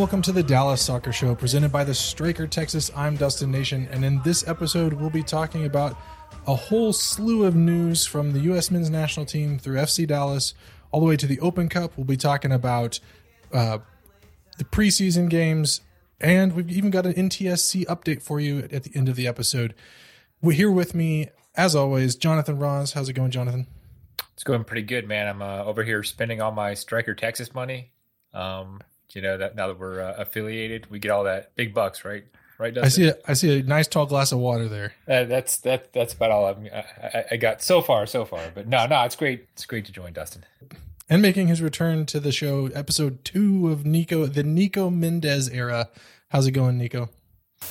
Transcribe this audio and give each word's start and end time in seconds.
Welcome 0.00 0.22
to 0.22 0.32
the 0.32 0.42
Dallas 0.42 0.80
Soccer 0.80 1.12
Show 1.12 1.34
presented 1.34 1.70
by 1.70 1.84
the 1.84 1.92
Striker 1.92 2.46
Texas. 2.46 2.90
I'm 2.96 3.16
Dustin 3.16 3.50
Nation, 3.50 3.86
and 3.92 4.02
in 4.02 4.22
this 4.22 4.48
episode, 4.48 4.94
we'll 4.94 5.10
be 5.10 5.22
talking 5.22 5.66
about 5.66 5.94
a 6.46 6.54
whole 6.54 6.94
slew 6.94 7.44
of 7.44 7.54
news 7.54 8.06
from 8.06 8.32
the 8.32 8.40
U.S. 8.40 8.70
men's 8.70 8.88
national 8.88 9.26
team 9.26 9.58
through 9.58 9.76
FC 9.76 10.06
Dallas 10.06 10.54
all 10.90 11.00
the 11.00 11.06
way 11.06 11.18
to 11.18 11.26
the 11.26 11.38
Open 11.40 11.68
Cup. 11.68 11.98
We'll 11.98 12.06
be 12.06 12.16
talking 12.16 12.50
about 12.50 12.98
uh, 13.52 13.80
the 14.56 14.64
preseason 14.64 15.28
games, 15.28 15.82
and 16.18 16.54
we've 16.54 16.70
even 16.70 16.88
got 16.90 17.04
an 17.04 17.12
NTSC 17.12 17.84
update 17.84 18.22
for 18.22 18.40
you 18.40 18.60
at 18.72 18.84
the 18.84 18.92
end 18.94 19.10
of 19.10 19.16
the 19.16 19.26
episode. 19.26 19.74
We're 20.40 20.52
here 20.52 20.70
with 20.70 20.94
me, 20.94 21.28
as 21.56 21.76
always, 21.76 22.16
Jonathan 22.16 22.58
Ross. 22.58 22.92
How's 22.92 23.10
it 23.10 23.12
going, 23.12 23.32
Jonathan? 23.32 23.66
It's 24.32 24.44
going 24.44 24.64
pretty 24.64 24.86
good, 24.86 25.06
man. 25.06 25.28
I'm 25.28 25.42
uh, 25.42 25.64
over 25.64 25.84
here 25.84 26.02
spending 26.02 26.40
all 26.40 26.52
my 26.52 26.72
Striker 26.72 27.14
Texas 27.14 27.52
money. 27.52 27.92
Um, 28.32 28.80
you 29.14 29.22
know 29.22 29.36
that 29.36 29.56
now 29.56 29.68
that 29.68 29.78
we're 29.78 30.00
uh, 30.00 30.14
affiliated, 30.18 30.90
we 30.90 30.98
get 30.98 31.10
all 31.10 31.24
that 31.24 31.54
big 31.56 31.74
bucks, 31.74 32.04
right? 32.04 32.24
Right. 32.58 32.74
Dustin? 32.74 32.84
I 32.84 32.88
see. 32.88 33.08
A, 33.08 33.30
I 33.30 33.32
see 33.32 33.60
a 33.60 33.62
nice 33.62 33.88
tall 33.88 34.04
glass 34.04 34.32
of 34.32 34.38
water 34.38 34.68
there. 34.68 34.92
Uh, 35.08 35.24
that's 35.24 35.56
that. 35.58 35.92
That's 35.94 36.12
about 36.12 36.30
all 36.30 36.46
I'm, 36.46 36.68
I, 36.72 37.24
I 37.30 37.36
got 37.36 37.62
so 37.62 37.80
far. 37.80 38.06
So 38.06 38.24
far, 38.26 38.42
but 38.54 38.66
no, 38.68 38.86
no, 38.86 39.02
it's 39.04 39.16
great. 39.16 39.46
It's 39.52 39.64
great 39.64 39.86
to 39.86 39.92
join 39.92 40.12
Dustin. 40.12 40.44
And 41.08 41.22
making 41.22 41.48
his 41.48 41.62
return 41.62 42.06
to 42.06 42.20
the 42.20 42.30
show, 42.30 42.66
episode 42.66 43.24
two 43.24 43.70
of 43.70 43.86
Nico, 43.86 44.26
the 44.26 44.42
Nico 44.42 44.90
Mendez 44.90 45.48
era. 45.48 45.88
How's 46.28 46.46
it 46.46 46.52
going, 46.52 46.78
Nico? 46.78 47.08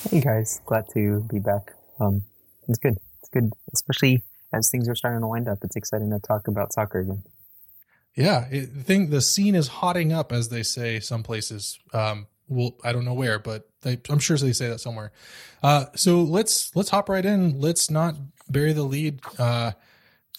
Hey 0.10 0.22
guys, 0.22 0.60
glad 0.66 0.86
to 0.94 1.26
be 1.30 1.40
back. 1.40 1.74
Um, 2.00 2.24
it's 2.68 2.80
good. 2.80 2.98
It's 3.20 3.30
good, 3.30 3.52
especially 3.74 4.24
as 4.54 4.70
things 4.70 4.90
are 4.90 4.96
starting 4.96 5.22
to 5.22 5.28
wind 5.28 5.48
up. 5.48 5.60
It's 5.64 5.76
exciting 5.76 6.10
to 6.10 6.20
talk 6.20 6.48
about 6.48 6.74
soccer 6.74 7.00
again. 7.00 7.24
Yeah, 8.20 8.48
it, 8.52 8.74
the 8.76 8.84
thing 8.84 9.10
the 9.10 9.22
scene 9.22 9.56
is 9.56 9.70
hotting 9.70 10.12
up, 10.12 10.34
as 10.34 10.50
they 10.50 10.62
say 10.62 11.00
some 11.00 11.24
places. 11.24 11.80
Um, 11.94 12.28
well, 12.50 12.76
I 12.84 12.92
don't 12.92 13.06
know 13.06 13.14
where, 13.14 13.40
but 13.40 13.70
they, 13.82 13.98
I'm 14.10 14.20
sure 14.20 14.36
they 14.36 14.52
say 14.52 14.68
that 14.68 14.82
somewhere. 14.82 15.14
Uh, 15.64 15.86
so 15.96 16.22
let's 16.24 16.76
let's 16.76 16.90
hop 16.90 17.08
right 17.08 17.26
in. 17.26 17.62
Let's 17.62 17.90
not 17.90 18.16
bury 18.50 18.74
the 18.74 18.84
lead. 18.84 19.22
Uh, 19.38 19.72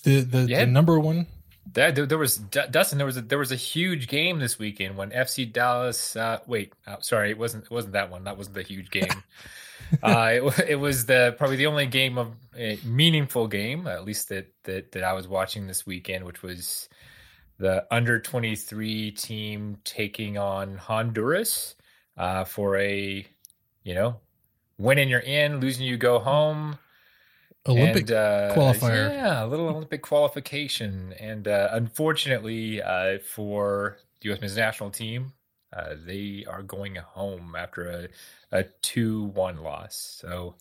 the 0.02 0.20
the, 0.20 0.40
yeah. 0.42 0.60
the 0.60 0.66
number 0.66 1.00
one. 1.00 1.26
That 1.72 1.94
there, 1.94 2.04
there, 2.04 2.18
was 2.18 2.36
Dustin. 2.36 2.98
There 2.98 3.06
was 3.06 3.16
a, 3.16 3.22
there 3.22 3.38
was 3.38 3.52
a 3.52 3.56
huge 3.56 4.08
game 4.08 4.40
this 4.40 4.58
weekend 4.58 4.98
when 4.98 5.10
FC 5.10 5.50
Dallas. 5.50 6.16
Uh, 6.16 6.40
wait, 6.46 6.74
oh, 6.86 6.96
sorry, 7.00 7.30
it 7.30 7.38
wasn't 7.38 7.64
it 7.64 7.70
wasn't 7.70 7.94
that 7.94 8.10
one. 8.10 8.24
That 8.24 8.36
wasn't 8.36 8.56
the 8.56 8.62
huge 8.62 8.90
game. 8.90 9.08
uh, 10.02 10.30
it, 10.32 10.70
it, 10.70 10.76
was 10.76 11.06
the 11.06 11.34
probably 11.38 11.56
the 11.56 11.66
only 11.66 11.86
game 11.86 12.18
of 12.18 12.32
a 12.58 12.78
meaningful 12.84 13.46
game, 13.46 13.86
at 13.86 14.04
least 14.04 14.28
that 14.28 14.52
that 14.64 14.92
that 14.92 15.02
I 15.04 15.14
was 15.14 15.26
watching 15.26 15.66
this 15.66 15.86
weekend, 15.86 16.24
which 16.24 16.42
was 16.42 16.90
the 17.60 17.86
under 17.90 18.18
23 18.18 19.10
team 19.12 19.76
taking 19.84 20.38
on 20.38 20.78
Honduras 20.78 21.76
uh, 22.16 22.42
for 22.44 22.78
a, 22.78 23.24
you 23.84 23.94
know, 23.94 24.18
winning 24.78 25.10
you're 25.10 25.20
in, 25.20 25.60
losing 25.60 25.86
you 25.86 25.98
go 25.98 26.18
home. 26.18 26.78
Olympic 27.68 28.08
and, 28.08 28.12
uh, 28.12 28.54
qualifier. 28.54 29.10
Yeah, 29.10 29.44
a 29.44 29.46
little 29.46 29.68
Olympic 29.68 30.00
qualification. 30.00 31.12
And 31.20 31.46
uh, 31.46 31.68
unfortunately 31.72 32.82
uh, 32.82 33.18
for 33.18 33.98
the 34.20 34.30
U.S. 34.30 34.40
men's 34.40 34.56
national 34.56 34.90
team, 34.90 35.34
uh, 35.76 35.96
they 36.06 36.46
are 36.48 36.62
going 36.62 36.96
home 36.96 37.54
after 37.56 37.90
a, 37.90 38.08
a 38.58 38.64
2 38.80 39.24
1 39.24 39.58
loss. 39.58 40.16
So, 40.20 40.54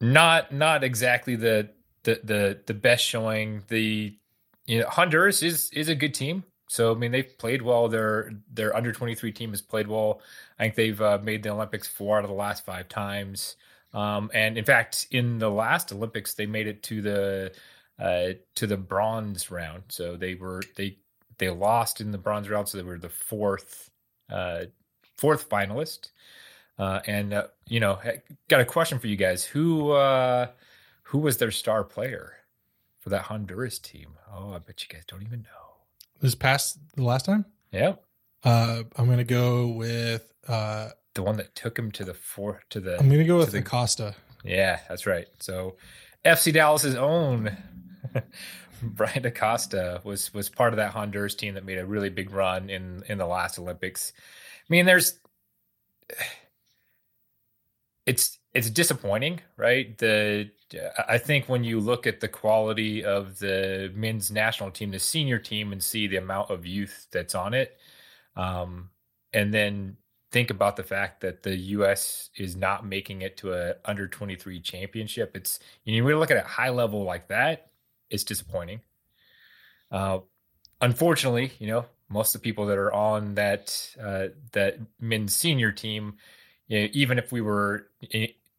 not 0.00 0.52
not 0.52 0.84
exactly 0.84 1.36
the 1.36 1.70
the 2.02 2.20
the 2.22 2.60
the 2.66 2.74
best 2.74 3.04
showing. 3.04 3.62
The 3.68 4.18
you 4.66 4.80
know, 4.80 4.88
Honduras 4.88 5.42
is 5.42 5.70
is 5.70 5.88
a 5.88 5.94
good 5.94 6.14
team. 6.14 6.44
So 6.68 6.92
I 6.92 6.98
mean, 6.98 7.12
they've 7.12 7.38
played 7.38 7.62
well. 7.62 7.88
Their 7.88 8.32
their 8.52 8.74
under 8.76 8.92
twenty 8.92 9.14
three 9.14 9.32
team 9.32 9.50
has 9.50 9.62
played 9.62 9.86
well. 9.86 10.20
I 10.58 10.64
think 10.64 10.74
they've 10.74 11.00
uh, 11.00 11.18
made 11.22 11.42
the 11.42 11.50
Olympics 11.50 11.88
four 11.88 12.18
out 12.18 12.24
of 12.24 12.30
the 12.30 12.36
last 12.36 12.64
five 12.64 12.88
times. 12.88 13.56
Um, 13.94 14.30
and 14.34 14.58
in 14.58 14.64
fact, 14.64 15.06
in 15.10 15.38
the 15.38 15.50
last 15.50 15.92
Olympics, 15.92 16.34
they 16.34 16.46
made 16.46 16.66
it 16.66 16.82
to 16.84 17.02
the 17.02 17.52
uh, 17.98 18.28
to 18.56 18.66
the 18.66 18.76
bronze 18.76 19.50
round. 19.50 19.84
So 19.88 20.16
they 20.16 20.34
were 20.34 20.62
they 20.76 20.98
they 21.38 21.50
lost 21.50 22.00
in 22.00 22.10
the 22.10 22.18
bronze 22.18 22.48
round, 22.48 22.68
so 22.68 22.78
they 22.78 22.84
were 22.84 22.98
the 22.98 23.08
fourth 23.08 23.90
uh, 24.30 24.64
fourth 25.16 25.48
finalist. 25.48 26.10
Uh, 26.78 27.00
and 27.06 27.32
uh, 27.32 27.46
you 27.66 27.80
know, 27.80 27.98
got 28.48 28.60
a 28.60 28.64
question 28.64 28.98
for 28.98 29.06
you 29.06 29.16
guys: 29.16 29.44
who 29.44 29.92
uh, 29.92 30.48
who 31.04 31.18
was 31.18 31.38
their 31.38 31.50
star 31.50 31.84
player? 31.84 32.34
For 33.06 33.10
that 33.10 33.22
Honduras 33.22 33.78
team. 33.78 34.14
Oh, 34.34 34.52
I 34.52 34.58
bet 34.58 34.82
you 34.82 34.88
guys 34.92 35.04
don't 35.06 35.22
even 35.22 35.42
know. 35.42 35.76
This 36.20 36.34
past 36.34 36.76
the 36.96 37.04
last 37.04 37.24
time? 37.24 37.44
Yeah. 37.70 37.94
Uh, 38.42 38.82
I'm 38.96 39.08
gonna 39.08 39.22
go 39.22 39.68
with 39.68 40.34
uh, 40.48 40.88
the 41.14 41.22
one 41.22 41.36
that 41.36 41.54
took 41.54 41.78
him 41.78 41.92
to 41.92 42.04
the 42.04 42.14
four 42.14 42.62
to 42.70 42.80
the. 42.80 42.98
I'm 42.98 43.08
gonna 43.08 43.22
go 43.22 43.38
with 43.38 43.52
the 43.52 43.58
Acosta. 43.58 44.16
Yeah, 44.42 44.80
that's 44.88 45.06
right. 45.06 45.28
So, 45.38 45.76
FC 46.24 46.52
Dallas's 46.52 46.96
own 46.96 47.56
Bryan 48.82 49.24
Acosta 49.24 50.00
was 50.02 50.34
was 50.34 50.48
part 50.48 50.72
of 50.72 50.78
that 50.78 50.90
Honduras 50.90 51.36
team 51.36 51.54
that 51.54 51.64
made 51.64 51.78
a 51.78 51.86
really 51.86 52.10
big 52.10 52.32
run 52.32 52.70
in 52.70 53.04
in 53.06 53.18
the 53.18 53.26
last 53.26 53.56
Olympics. 53.56 54.12
I 54.16 54.66
mean, 54.68 54.84
there's 54.84 55.20
it's 58.04 58.35
it's 58.56 58.70
disappointing, 58.70 59.40
right? 59.58 59.96
The 59.98 60.50
I 61.06 61.18
think 61.18 61.46
when 61.46 61.62
you 61.62 61.78
look 61.78 62.06
at 62.06 62.20
the 62.20 62.28
quality 62.28 63.04
of 63.04 63.38
the 63.38 63.92
men's 63.94 64.30
national 64.30 64.70
team, 64.70 64.90
the 64.90 64.98
senior 64.98 65.38
team, 65.38 65.72
and 65.72 65.82
see 65.82 66.06
the 66.06 66.16
amount 66.16 66.50
of 66.50 66.64
youth 66.64 67.06
that's 67.12 67.34
on 67.34 67.52
it, 67.52 67.76
um, 68.34 68.88
and 69.34 69.52
then 69.52 69.98
think 70.32 70.50
about 70.50 70.76
the 70.76 70.82
fact 70.82 71.20
that 71.20 71.42
the 71.42 71.54
U.S. 71.56 72.30
is 72.36 72.56
not 72.56 72.86
making 72.86 73.20
it 73.20 73.36
to 73.38 73.52
a 73.52 73.74
under 73.84 74.08
23 74.08 74.58
championship, 74.60 75.36
it's 75.36 75.60
you 75.84 76.00
know, 76.00 76.06
really 76.06 76.18
look 76.18 76.30
at 76.30 76.42
a 76.42 76.48
high 76.48 76.70
level 76.70 77.04
like 77.04 77.28
that, 77.28 77.70
it's 78.08 78.24
disappointing. 78.24 78.80
Uh, 79.92 80.20
unfortunately, 80.80 81.52
you 81.58 81.66
know, 81.66 81.84
most 82.08 82.34
of 82.34 82.40
the 82.40 82.44
people 82.44 82.64
that 82.66 82.78
are 82.78 82.92
on 82.92 83.34
that 83.34 83.94
uh, 84.02 84.28
that 84.52 84.78
men's 84.98 85.36
senior 85.36 85.72
team, 85.72 86.14
you 86.68 86.80
know, 86.80 86.88
even 86.94 87.18
if 87.18 87.30
we 87.30 87.42
were 87.42 87.88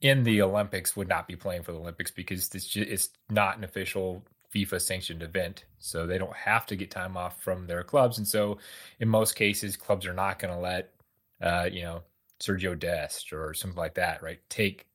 in 0.02 0.24
the 0.24 0.42
Olympics 0.42 0.96
would 0.96 1.08
not 1.08 1.28
be 1.28 1.36
playing 1.36 1.64
for 1.64 1.72
the 1.72 1.80
Olympics 1.80 2.12
because 2.12 2.50
this 2.50 2.76
it's 2.76 3.10
not 3.30 3.58
an 3.58 3.64
official 3.64 4.24
FIFA 4.54 4.82
sanctioned 4.82 5.24
event. 5.24 5.66
So 5.80 6.06
they 6.06 6.18
don't 6.18 6.36
have 6.36 6.66
to 6.68 6.76
get 6.76 6.92
time 6.92 7.18
off 7.18 7.42
from 7.42 7.68
their 7.68 7.84
clubs. 7.84 8.18
And 8.18 8.28
so 8.28 8.60
in 9.00 9.10
most 9.10 9.36
cases, 9.36 9.76
clubs 9.76 10.06
are 10.06 10.14
not 10.14 10.40
going 10.40 10.54
to 10.54 10.60
let, 10.60 10.94
uh, 11.42 11.70
you 11.72 11.82
know, 11.84 12.04
Sergio 12.40 12.78
Dest 12.78 13.34
or 13.34 13.54
something 13.54 13.78
like 13.78 13.96
that, 13.96 14.22
right? 14.22 14.40
Take, 14.50 14.88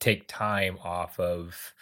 take 0.00 0.28
time 0.28 0.78
off 0.84 1.18
of 1.18 1.74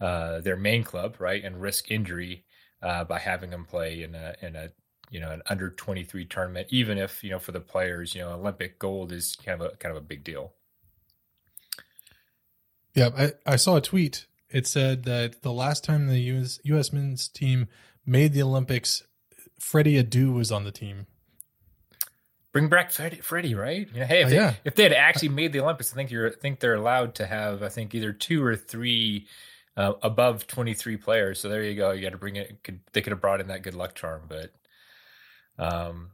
uh, 0.00 0.40
their 0.40 0.56
main 0.56 0.82
club, 0.82 1.16
right? 1.18 1.44
And 1.44 1.60
risk 1.60 1.90
injury 1.90 2.44
uh, 2.82 3.04
by 3.04 3.18
having 3.18 3.50
them 3.50 3.64
play 3.64 4.02
in 4.02 4.14
a, 4.14 4.34
in 4.40 4.56
a, 4.56 4.70
you 5.10 5.20
know, 5.20 5.30
an 5.30 5.42
under 5.46 5.70
23 5.70 6.24
tournament, 6.26 6.68
even 6.70 6.96
if, 6.96 7.22
you 7.22 7.30
know, 7.30 7.38
for 7.38 7.52
the 7.52 7.60
players, 7.60 8.14
you 8.14 8.22
know, 8.22 8.32
Olympic 8.32 8.78
gold 8.78 9.12
is 9.12 9.36
kind 9.36 9.60
of 9.60 9.72
a, 9.72 9.76
kind 9.76 9.94
of 9.94 10.02
a 10.02 10.06
big 10.06 10.24
deal. 10.24 10.52
Yeah, 12.94 13.10
I, 13.16 13.32
I 13.46 13.56
saw 13.56 13.76
a 13.76 13.80
tweet. 13.80 14.26
It 14.48 14.66
said 14.66 15.04
that 15.04 15.42
the 15.42 15.52
last 15.52 15.84
time 15.84 16.08
the 16.08 16.18
US, 16.18 16.58
US 16.64 16.92
men's 16.92 17.28
team 17.28 17.68
made 18.04 18.32
the 18.32 18.42
Olympics, 18.42 19.04
Freddie 19.58 20.02
Adu 20.02 20.34
was 20.34 20.50
on 20.50 20.64
the 20.64 20.72
team. 20.72 21.06
Bring 22.52 22.68
back 22.68 22.90
Freddie, 22.90 23.20
Freddie 23.20 23.54
right? 23.54 23.88
Yeah. 23.94 24.06
Hey, 24.06 24.22
if, 24.22 24.26
uh, 24.26 24.30
they, 24.30 24.34
yeah. 24.36 24.54
if 24.64 24.74
they 24.74 24.82
had 24.82 24.92
actually 24.92 25.28
made 25.28 25.52
the 25.52 25.60
Olympics, 25.60 25.92
I 25.92 25.96
think 25.96 26.10
you're 26.10 26.28
I 26.28 26.32
think 26.32 26.58
they're 26.58 26.74
allowed 26.74 27.14
to 27.16 27.26
have 27.26 27.62
I 27.62 27.68
think 27.68 27.94
either 27.94 28.12
two 28.12 28.44
or 28.44 28.56
three 28.56 29.28
uh, 29.76 29.92
above 30.02 30.46
23 30.48 30.96
players. 30.96 31.38
So 31.38 31.48
there 31.48 31.62
you 31.62 31.76
go. 31.76 31.92
You 31.92 32.02
got 32.02 32.10
to 32.10 32.18
bring 32.18 32.36
it. 32.36 32.62
Could, 32.64 32.80
they 32.92 33.02
could 33.02 33.12
have 33.12 33.20
brought 33.20 33.40
in 33.40 33.48
that 33.48 33.62
good 33.62 33.74
luck 33.74 33.94
charm, 33.94 34.22
but 34.28 34.52
um, 35.58 36.10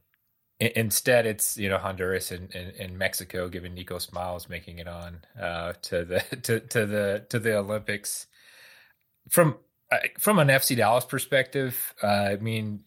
instead 0.59 1.27
it's 1.27 1.57
you 1.59 1.69
know 1.69 1.77
honduras 1.79 2.31
and, 2.31 2.55
and, 2.55 2.73
and, 2.79 2.99
mexico 2.99 3.49
giving 3.49 3.75
nico 3.75 3.99
smiles 3.99 4.49
making 4.49 4.79
it 4.79 4.89
on 4.89 5.21
uh, 5.41 5.73
to 5.83 6.05
the 6.05 6.21
to, 6.43 6.61
to 6.61 6.87
the 6.87 7.27
to 7.29 7.39
the 7.39 7.57
olympics. 7.57 8.27
From 9.29 9.57
uh, 9.91 9.99
from 10.19 10.39
an 10.39 10.49
fc 10.49 10.77
dallas 10.77 11.05
perspective 11.05 11.95
uh, 12.03 12.07
i 12.07 12.37
mean 12.37 12.81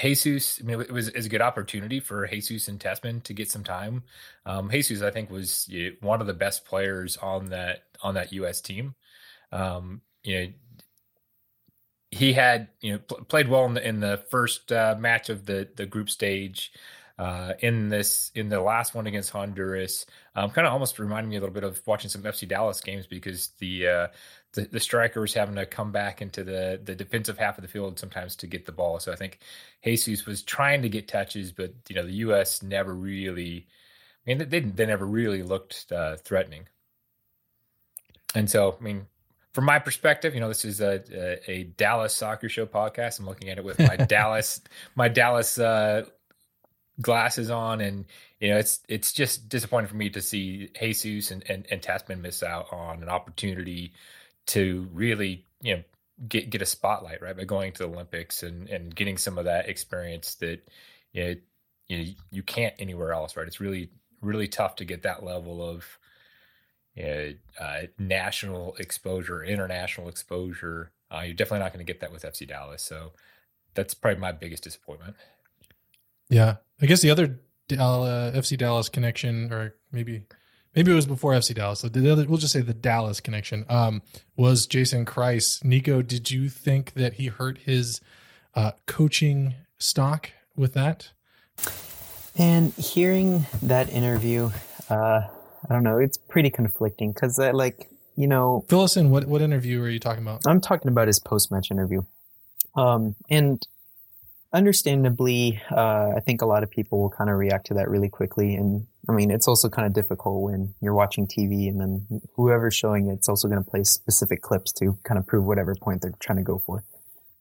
jesus 0.00 0.60
i 0.62 0.64
mean 0.64 0.80
it 0.80 0.92
was, 0.92 1.08
a 1.08 1.28
good 1.28 1.40
opportunity 1.40 2.00
for 2.00 2.26
jesus 2.26 2.68
and 2.68 2.78
tessmann 2.78 3.22
to 3.24 3.34
get 3.34 3.50
some 3.50 3.64
time. 3.64 4.04
Um, 4.46 4.70
jesus 4.70 5.02
i 5.02 5.10
think 5.10 5.30
was 5.30 5.68
one 6.00 6.20
of 6.20 6.26
the 6.26 6.34
best 6.34 6.64
players 6.64 7.16
on 7.16 7.46
that 7.46 7.84
on 8.02 8.14
that 8.14 8.32
us 8.32 8.60
team. 8.60 8.94
Um, 9.50 10.00
you 10.22 10.40
know 10.40 10.52
he 12.12 12.34
had 12.34 12.68
you 12.80 12.92
know 12.92 12.98
pl- 12.98 13.24
played 13.24 13.48
well 13.48 13.64
in 13.64 13.74
the, 13.74 13.88
in 13.88 14.00
the 14.00 14.22
first 14.30 14.70
uh, 14.70 14.94
match 14.98 15.30
of 15.30 15.46
the 15.46 15.68
the 15.74 15.86
group 15.86 16.08
stage. 16.08 16.72
Uh, 17.18 17.52
in 17.60 17.88
this 17.90 18.32
in 18.34 18.48
the 18.48 18.60
last 18.60 18.94
one 18.94 19.06
against 19.06 19.30
Honduras, 19.30 20.06
um, 20.34 20.50
kind 20.50 20.66
of 20.66 20.72
almost 20.72 20.98
reminded 20.98 21.28
me 21.28 21.36
a 21.36 21.40
little 21.40 21.54
bit 21.54 21.62
of 21.62 21.80
watching 21.86 22.10
some 22.10 22.22
FC 22.22 22.48
Dallas 22.48 22.80
games 22.80 23.06
because 23.06 23.48
the 23.58 23.86
uh, 23.86 24.06
the, 24.54 24.62
the 24.62 24.80
strikers 24.80 25.34
having 25.34 25.54
to 25.56 25.66
come 25.66 25.92
back 25.92 26.22
into 26.22 26.42
the 26.42 26.80
the 26.82 26.94
defensive 26.94 27.38
half 27.38 27.58
of 27.58 27.62
the 27.62 27.68
field 27.68 27.98
sometimes 27.98 28.34
to 28.36 28.46
get 28.46 28.66
the 28.66 28.72
ball. 28.72 28.98
So 28.98 29.12
I 29.12 29.16
think 29.16 29.40
Jesus 29.84 30.26
was 30.26 30.42
trying 30.42 30.82
to 30.82 30.88
get 30.88 31.06
touches, 31.06 31.52
but 31.52 31.74
you 31.88 31.94
know 31.94 32.04
the 32.06 32.12
U.S. 32.14 32.62
never 32.62 32.94
really. 32.94 33.66
I 34.26 34.34
mean, 34.34 34.48
they 34.48 34.60
they 34.60 34.86
never 34.86 35.06
really 35.06 35.42
looked 35.42 35.92
uh, 35.92 36.16
threatening. 36.16 36.66
And 38.34 38.50
so, 38.50 38.76
I 38.80 38.82
mean, 38.82 39.06
from 39.52 39.64
my 39.64 39.78
perspective, 39.78 40.34
you 40.34 40.40
know, 40.40 40.48
this 40.48 40.64
is 40.64 40.80
a, 40.80 41.02
a, 41.12 41.50
a 41.50 41.64
Dallas 41.64 42.14
soccer 42.14 42.48
show 42.48 42.66
podcast. 42.66 43.18
I'm 43.18 43.26
looking 43.26 43.50
at 43.50 43.58
it 43.58 43.64
with 43.64 43.78
my 43.78 43.96
Dallas 44.08 44.60
my 44.94 45.08
Dallas 45.08 45.58
uh, 45.58 46.06
glasses 47.00 47.50
on, 47.50 47.80
and 47.80 48.06
you 48.40 48.50
know, 48.50 48.58
it's 48.58 48.80
it's 48.88 49.12
just 49.12 49.48
disappointing 49.48 49.88
for 49.88 49.96
me 49.96 50.10
to 50.10 50.20
see 50.20 50.70
Jesus 50.78 51.30
and 51.30 51.48
and, 51.48 51.66
and 51.70 51.82
Tessmann 51.82 52.20
miss 52.20 52.42
out 52.42 52.72
on 52.72 53.02
an 53.02 53.08
opportunity 53.08 53.92
to 54.46 54.88
really, 54.92 55.44
you 55.60 55.76
know, 55.76 55.82
get 56.28 56.50
get 56.50 56.62
a 56.62 56.66
spotlight 56.66 57.20
right 57.20 57.36
by 57.36 57.44
going 57.44 57.72
to 57.72 57.78
the 57.80 57.88
Olympics 57.88 58.42
and 58.42 58.68
and 58.68 58.94
getting 58.94 59.18
some 59.18 59.36
of 59.36 59.44
that 59.44 59.68
experience 59.68 60.36
that 60.36 60.60
you 61.12 61.24
know, 61.24 61.34
you 61.88 61.98
know, 61.98 62.12
you 62.30 62.42
can't 62.42 62.74
anywhere 62.78 63.12
else, 63.12 63.36
right? 63.36 63.46
It's 63.46 63.60
really 63.60 63.90
really 64.22 64.48
tough 64.48 64.76
to 64.76 64.84
get 64.84 65.02
that 65.02 65.24
level 65.24 65.62
of 65.62 65.98
you 66.94 67.04
know, 67.04 67.32
uh, 67.60 67.80
national 67.98 68.74
exposure, 68.78 69.42
international 69.42 70.08
exposure. 70.08 70.92
Uh, 71.10 71.20
you're 71.20 71.34
definitely 71.34 71.60
not 71.60 71.72
going 71.72 71.84
to 71.84 71.90
get 71.90 72.00
that 72.00 72.12
with 72.12 72.22
FC 72.22 72.46
Dallas. 72.46 72.82
So 72.82 73.12
that's 73.74 73.94
probably 73.94 74.20
my 74.20 74.32
biggest 74.32 74.64
disappointment. 74.64 75.16
Yeah, 76.28 76.56
I 76.80 76.86
guess 76.86 77.00
the 77.00 77.10
other 77.10 77.40
uh, 77.72 78.32
FC 78.34 78.56
Dallas 78.56 78.88
connection, 78.88 79.52
or 79.52 79.74
maybe 79.90 80.24
maybe 80.74 80.92
it 80.92 80.94
was 80.94 81.06
before 81.06 81.32
FC 81.32 81.54
Dallas. 81.54 81.80
So 81.80 81.88
the 81.88 82.10
other, 82.10 82.24
we'll 82.26 82.38
just 82.38 82.52
say 82.52 82.60
the 82.60 82.74
Dallas 82.74 83.20
connection 83.20 83.64
um, 83.68 84.02
was 84.36 84.66
Jason 84.66 85.04
Kreis. 85.04 85.62
Nico, 85.64 86.02
did 86.02 86.30
you 86.30 86.48
think 86.48 86.94
that 86.94 87.14
he 87.14 87.26
hurt 87.26 87.58
his 87.58 88.00
uh, 88.54 88.72
coaching 88.86 89.54
stock 89.78 90.30
with 90.56 90.74
that? 90.74 91.10
And 92.36 92.72
hearing 92.74 93.46
that 93.62 93.90
interview, 93.90 94.50
uh, 94.88 95.28
I 95.68 95.72
don't 95.72 95.84
know, 95.84 95.98
it's 95.98 96.18
pretty 96.18 96.50
conflicting 96.50 97.12
because, 97.12 97.38
uh, 97.38 97.52
like, 97.52 97.88
you 98.16 98.26
know, 98.26 98.64
fill 98.68 98.82
us 98.82 98.96
in. 98.96 99.10
What 99.10 99.26
what 99.26 99.40
interview 99.40 99.80
are 99.82 99.88
you 99.88 100.00
talking 100.00 100.22
about? 100.22 100.42
I'm 100.46 100.60
talking 100.60 100.88
about 100.88 101.06
his 101.06 101.18
post 101.18 101.50
match 101.50 101.70
interview. 101.70 102.02
Um, 102.74 103.14
and 103.30 103.62
understandably, 104.52 105.60
uh, 105.70 106.12
I 106.16 106.20
think 106.20 106.42
a 106.42 106.46
lot 106.46 106.62
of 106.62 106.70
people 106.70 107.00
will 107.00 107.10
kind 107.10 107.30
of 107.30 107.36
react 107.36 107.66
to 107.68 107.74
that 107.74 107.88
really 107.88 108.08
quickly. 108.08 108.54
And 108.54 108.86
I 109.08 109.12
mean, 109.12 109.30
it's 109.30 109.48
also 109.48 109.68
kind 109.68 109.86
of 109.86 109.94
difficult 109.94 110.42
when 110.42 110.74
you're 110.80 110.94
watching 110.94 111.26
TV 111.26 111.68
and 111.68 111.80
then 111.80 112.20
whoever's 112.34 112.74
showing 112.74 113.08
it's 113.08 113.28
also 113.28 113.48
going 113.48 113.62
to 113.62 113.70
play 113.70 113.84
specific 113.84 114.42
clips 114.42 114.72
to 114.74 114.98
kind 115.04 115.18
of 115.18 115.26
prove 115.26 115.44
whatever 115.44 115.74
point 115.74 116.02
they're 116.02 116.14
trying 116.20 116.38
to 116.38 116.44
go 116.44 116.58
for. 116.58 116.84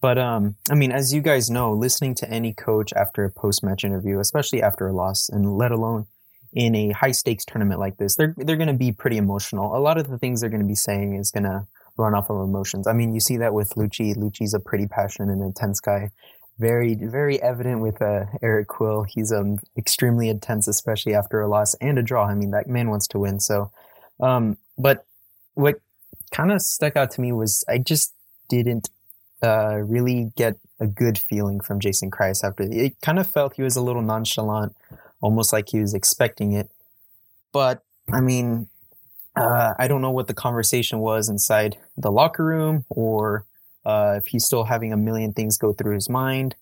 But 0.01 0.17
um, 0.17 0.55
I 0.69 0.75
mean, 0.75 0.91
as 0.91 1.13
you 1.13 1.21
guys 1.21 1.49
know, 1.49 1.73
listening 1.73 2.15
to 2.15 2.29
any 2.29 2.53
coach 2.53 2.91
after 2.93 3.23
a 3.23 3.29
post 3.29 3.63
match 3.63 3.83
interview, 3.83 4.19
especially 4.19 4.61
after 4.61 4.87
a 4.87 4.93
loss, 4.93 5.29
and 5.29 5.57
let 5.57 5.71
alone 5.71 6.07
in 6.53 6.75
a 6.75 6.91
high 6.91 7.11
stakes 7.11 7.45
tournament 7.45 7.79
like 7.79 7.97
this, 7.97 8.15
they're 8.15 8.33
they're 8.37 8.57
going 8.57 8.67
to 8.67 8.73
be 8.73 8.91
pretty 8.91 9.17
emotional. 9.17 9.75
A 9.75 9.79
lot 9.79 9.97
of 9.97 10.09
the 10.09 10.17
things 10.17 10.41
they're 10.41 10.49
going 10.49 10.61
to 10.61 10.67
be 10.67 10.75
saying 10.75 11.15
is 11.15 11.31
going 11.31 11.43
to 11.43 11.65
run 11.97 12.15
off 12.15 12.29
of 12.29 12.41
emotions. 12.41 12.87
I 12.87 12.93
mean, 12.93 13.13
you 13.13 13.19
see 13.19 13.37
that 13.37 13.53
with 13.53 13.71
Luchi. 13.75 14.15
Luchi's 14.15 14.53
a 14.53 14.59
pretty 14.59 14.87
passionate 14.87 15.31
and 15.31 15.41
intense 15.41 15.79
guy. 15.79 16.09
Very, 16.59 16.95
very 16.95 17.41
evident 17.41 17.81
with 17.81 18.01
uh, 18.01 18.25
Eric 18.41 18.67
Quill. 18.67 19.03
He's 19.03 19.31
um 19.31 19.57
extremely 19.77 20.29
intense, 20.29 20.67
especially 20.67 21.15
after 21.15 21.41
a 21.41 21.47
loss 21.47 21.73
and 21.75 21.97
a 21.97 22.03
draw. 22.03 22.25
I 22.25 22.35
mean, 22.35 22.51
that 22.51 22.67
man 22.67 22.89
wants 22.89 23.07
to 23.09 23.19
win. 23.19 23.39
So, 23.39 23.71
um, 24.19 24.57
but 24.77 25.05
what 25.53 25.79
kind 26.31 26.51
of 26.51 26.61
stuck 26.61 26.95
out 26.95 27.11
to 27.11 27.21
me 27.21 27.31
was 27.31 27.63
I 27.67 27.77
just 27.77 28.13
didn't 28.49 28.89
uh, 29.41 29.77
really 29.77 30.31
get 30.35 30.57
a 30.79 30.87
good 30.87 31.17
feeling 31.17 31.59
from 31.59 31.79
Jason 31.79 32.11
Kreis 32.11 32.43
after 32.43 32.63
it. 32.63 32.99
Kind 33.01 33.19
of 33.19 33.27
felt 33.27 33.55
he 33.55 33.63
was 33.63 33.75
a 33.75 33.81
little 33.81 34.01
nonchalant, 34.01 34.75
almost 35.21 35.53
like 35.53 35.69
he 35.69 35.79
was 35.79 35.93
expecting 35.93 36.53
it. 36.53 36.69
But 37.53 37.83
I 38.11 38.21
mean, 38.21 38.67
uh, 39.35 39.73
I 39.77 39.87
don't 39.87 40.01
know 40.01 40.11
what 40.11 40.27
the 40.27 40.33
conversation 40.33 40.99
was 40.99 41.29
inside 41.29 41.77
the 41.97 42.11
locker 42.11 42.43
room 42.43 42.85
or 42.89 43.45
uh, 43.85 44.15
if 44.17 44.27
he's 44.27 44.45
still 44.45 44.65
having 44.65 44.93
a 44.93 44.97
million 44.97 45.33
things 45.33 45.57
go 45.57 45.73
through 45.73 45.95
his 45.95 46.09
mind. 46.09 46.55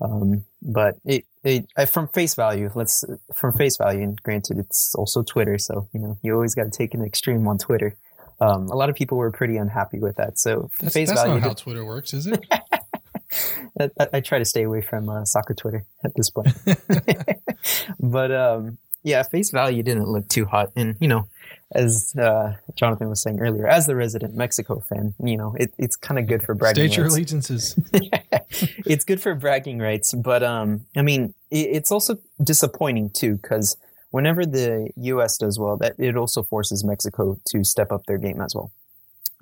Um, 0.00 0.44
but 0.62 0.96
it, 1.04 1.24
it 1.42 1.66
I, 1.76 1.84
from 1.86 2.08
face 2.08 2.34
value, 2.34 2.70
let's 2.74 3.04
from 3.34 3.52
face 3.54 3.76
value, 3.76 4.02
and 4.02 4.20
granted, 4.22 4.58
it's 4.58 4.94
also 4.94 5.22
Twitter, 5.22 5.58
so 5.58 5.88
you 5.92 6.00
know 6.00 6.18
you 6.22 6.34
always 6.34 6.54
got 6.54 6.64
to 6.64 6.70
take 6.70 6.94
an 6.94 7.04
extreme 7.04 7.46
on 7.48 7.58
Twitter. 7.58 7.96
Um, 8.40 8.68
a 8.68 8.76
lot 8.76 8.88
of 8.88 8.94
people 8.94 9.18
were 9.18 9.32
pretty 9.32 9.56
unhappy 9.56 9.98
with 9.98 10.16
that. 10.16 10.38
So 10.38 10.70
that's, 10.80 10.94
face 10.94 11.08
that's 11.08 11.22
value, 11.22 11.40
not 11.40 11.42
how 11.42 11.54
Twitter 11.54 11.84
works, 11.84 12.14
is 12.14 12.28
it? 12.28 12.46
I, 13.78 13.90
I, 14.14 14.20
try 14.20 14.38
to 14.38 14.44
stay 14.44 14.62
away 14.62 14.80
from 14.80 15.08
uh, 15.08 15.24
soccer 15.24 15.54
Twitter 15.54 15.84
at 16.04 16.12
this 16.16 16.30
point. 16.30 16.48
but 18.00 18.32
um, 18.32 18.78
yeah, 19.02 19.22
face 19.22 19.50
value 19.50 19.82
didn't 19.82 20.08
look 20.08 20.28
too 20.28 20.44
hot, 20.44 20.70
and 20.76 20.96
you 21.00 21.08
know, 21.08 21.28
as 21.72 22.14
uh, 22.16 22.54
Jonathan 22.74 23.08
was 23.08 23.22
saying 23.22 23.40
earlier, 23.40 23.66
as 23.66 23.86
the 23.86 23.94
resident 23.94 24.34
Mexico 24.34 24.80
fan, 24.80 25.14
you 25.22 25.36
know, 25.36 25.54
it, 25.58 25.72
it's 25.78 25.96
kind 25.96 26.18
of 26.18 26.26
good 26.26 26.42
for 26.42 26.54
bragging. 26.54 26.90
State 26.90 26.96
your 26.96 27.06
allegiances. 27.06 27.78
it's 28.86 29.04
good 29.04 29.20
for 29.20 29.34
bragging 29.34 29.78
rights, 29.78 30.14
but 30.14 30.42
um, 30.42 30.86
I 30.96 31.02
mean, 31.02 31.34
it, 31.50 31.68
it's 31.72 31.92
also 31.92 32.18
disappointing 32.42 33.10
too 33.10 33.36
because 33.36 33.76
whenever 34.10 34.44
the 34.44 34.90
U.S. 34.96 35.38
does 35.38 35.58
well, 35.58 35.76
that 35.78 35.94
it 35.98 36.16
also 36.16 36.42
forces 36.42 36.84
Mexico 36.84 37.38
to 37.50 37.64
step 37.64 37.92
up 37.92 38.06
their 38.06 38.18
game 38.18 38.40
as 38.40 38.54
well, 38.54 38.72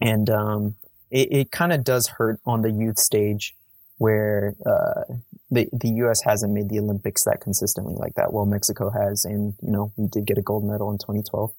and 0.01 0.29
um, 0.29 0.75
it, 1.11 1.33
it 1.33 1.51
kind 1.51 1.73
of 1.73 1.83
does 1.83 2.09
hurt 2.09 2.41
on 2.45 2.63
the 2.63 2.71
youth 2.71 2.99
stage 2.99 3.55
where 3.99 4.55
uh, 4.65 5.15
the 5.51 5.69
the 5.73 5.89
U.S. 6.03 6.23
hasn't 6.23 6.53
made 6.53 6.69
the 6.69 6.79
Olympics 6.79 7.25
that 7.25 7.41
consistently 7.41 7.95
like 7.95 8.15
that. 8.15 8.33
Well, 8.33 8.47
Mexico 8.47 8.91
has, 8.91 9.25
and 9.25 9.55
you 9.63 9.71
know 9.71 9.93
we 9.97 10.09
did 10.09 10.27
get 10.27 10.39
a 10.39 10.43
gold 10.43 10.65
medal 10.65 10.91
in 10.91 10.99
2012. 10.99 11.53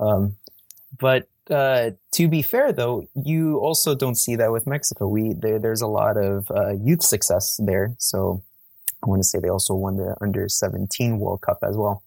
Um, 0.00 0.36
but 0.98 1.28
uh, 1.50 1.90
to 2.12 2.28
be 2.28 2.42
fair, 2.42 2.72
though, 2.72 3.06
you 3.14 3.58
also 3.58 3.94
don't 3.94 4.16
see 4.16 4.36
that 4.36 4.52
with 4.52 4.66
Mexico. 4.66 5.08
We 5.08 5.34
there, 5.34 5.58
there's 5.58 5.82
a 5.82 5.86
lot 5.86 6.16
of 6.16 6.50
uh, 6.50 6.74
youth 6.74 7.02
success 7.02 7.58
there. 7.64 7.94
So 7.98 8.42
I 9.02 9.08
want 9.08 9.20
to 9.20 9.24
say 9.24 9.38
they 9.38 9.48
also 9.48 9.74
won 9.74 9.96
the 9.96 10.16
under 10.20 10.48
17 10.48 11.18
World 11.18 11.40
Cup 11.40 11.58
as 11.62 11.76
well. 11.76 12.02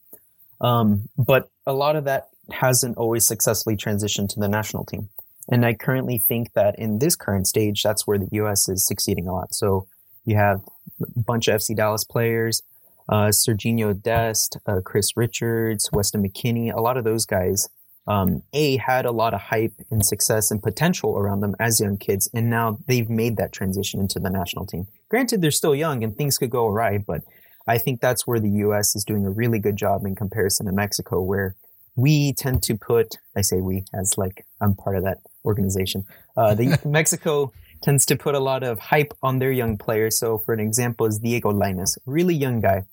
Um, 0.60 1.10
but 1.18 1.50
a 1.66 1.74
lot 1.74 1.96
of 1.96 2.04
that 2.06 2.30
hasn't 2.52 2.98
always 2.98 3.26
successfully 3.26 3.76
transitioned 3.76 4.30
to 4.30 4.40
the 4.40 4.48
national 4.48 4.86
team. 4.86 5.10
And 5.52 5.66
I 5.66 5.74
currently 5.74 6.18
think 6.18 6.54
that 6.54 6.80
in 6.80 7.00
this 7.00 7.16
current 7.16 7.46
stage, 7.46 7.84
that's 7.84 8.08
where 8.08 8.18
the 8.18 8.30
U.S. 8.32 8.70
is 8.70 8.86
succeeding 8.88 9.28
a 9.28 9.34
lot. 9.34 9.54
So 9.54 9.88
you 10.26 10.38
have 10.38 10.62
a 11.02 11.20
bunch 11.20 11.48
of 11.48 11.60
FC 11.60 11.76
Dallas 11.76 12.06
players, 12.06 12.64
uh, 13.10 13.28
Sergiño 13.28 14.02
Dest, 14.02 14.58
uh, 14.66 14.80
Chris 14.84 15.18
Richards, 15.18 15.90
Weston 15.92 16.24
McKennie, 16.24 16.74
a 16.74 16.80
lot 16.80 16.98
of 16.98 17.04
those 17.04 17.26
guys 17.26 17.68
um, 18.08 18.42
a 18.54 18.78
had 18.78 19.06
a 19.06 19.12
lot 19.12 19.34
of 19.34 19.42
hype 19.42 19.74
and 19.92 20.06
success 20.06 20.52
and 20.52 20.62
potential 20.62 21.18
around 21.18 21.42
them 21.42 21.56
as 21.60 21.80
young 21.80 21.98
kids, 21.98 22.30
and 22.34 22.50
now 22.50 22.80
they've 22.88 23.10
made 23.10 23.38
that 23.38 23.54
transition 23.54 24.00
into 24.00 24.20
the 24.20 24.30
national 24.30 24.66
team. 24.66 24.88
Granted, 25.10 25.42
they're 25.42 25.52
still 25.52 25.76
young 25.76 26.04
and 26.04 26.16
things 26.16 26.38
could 26.38 26.50
go 26.50 26.68
awry, 26.68 26.98
but 26.98 27.22
I 27.68 27.78
think 27.78 28.02
that's 28.02 28.26
where 28.26 28.40
the 28.40 28.50
U.S. 28.50 28.96
is 28.96 29.04
doing 29.04 29.26
a 29.26 29.30
really 29.30 29.60
good 29.60 29.76
job 29.76 30.06
in 30.06 30.16
comparison 30.16 30.66
to 30.66 30.72
Mexico, 30.72 31.22
where 31.22 31.56
we 32.02 32.34
tend 32.34 32.64
to 32.64 32.76
put, 32.76 33.18
I 33.38 33.42
say 33.42 33.62
we 33.62 33.86
as 33.94 34.18
like 34.18 34.46
I'm 34.60 34.74
part 34.76 34.96
of 34.96 35.04
that 35.04 35.20
organization. 35.46 36.06
Uh, 36.36 36.56
the 36.56 36.80
Mexico 36.86 37.54
tends 37.84 38.06
to 38.08 38.16
put 38.16 38.34
a 38.34 38.40
lot 38.40 38.64
of 38.64 38.80
hype 38.80 39.14
on 39.22 39.38
their 39.38 39.52
young 39.52 39.78
players. 39.78 40.18
So, 40.18 40.40
for 40.40 40.54
an 40.54 40.60
example, 40.60 41.06
is 41.06 41.20
Diego 41.20 41.52
Lainez, 41.52 41.98
really 42.06 42.34
young 42.34 42.60
guy. 42.60 42.84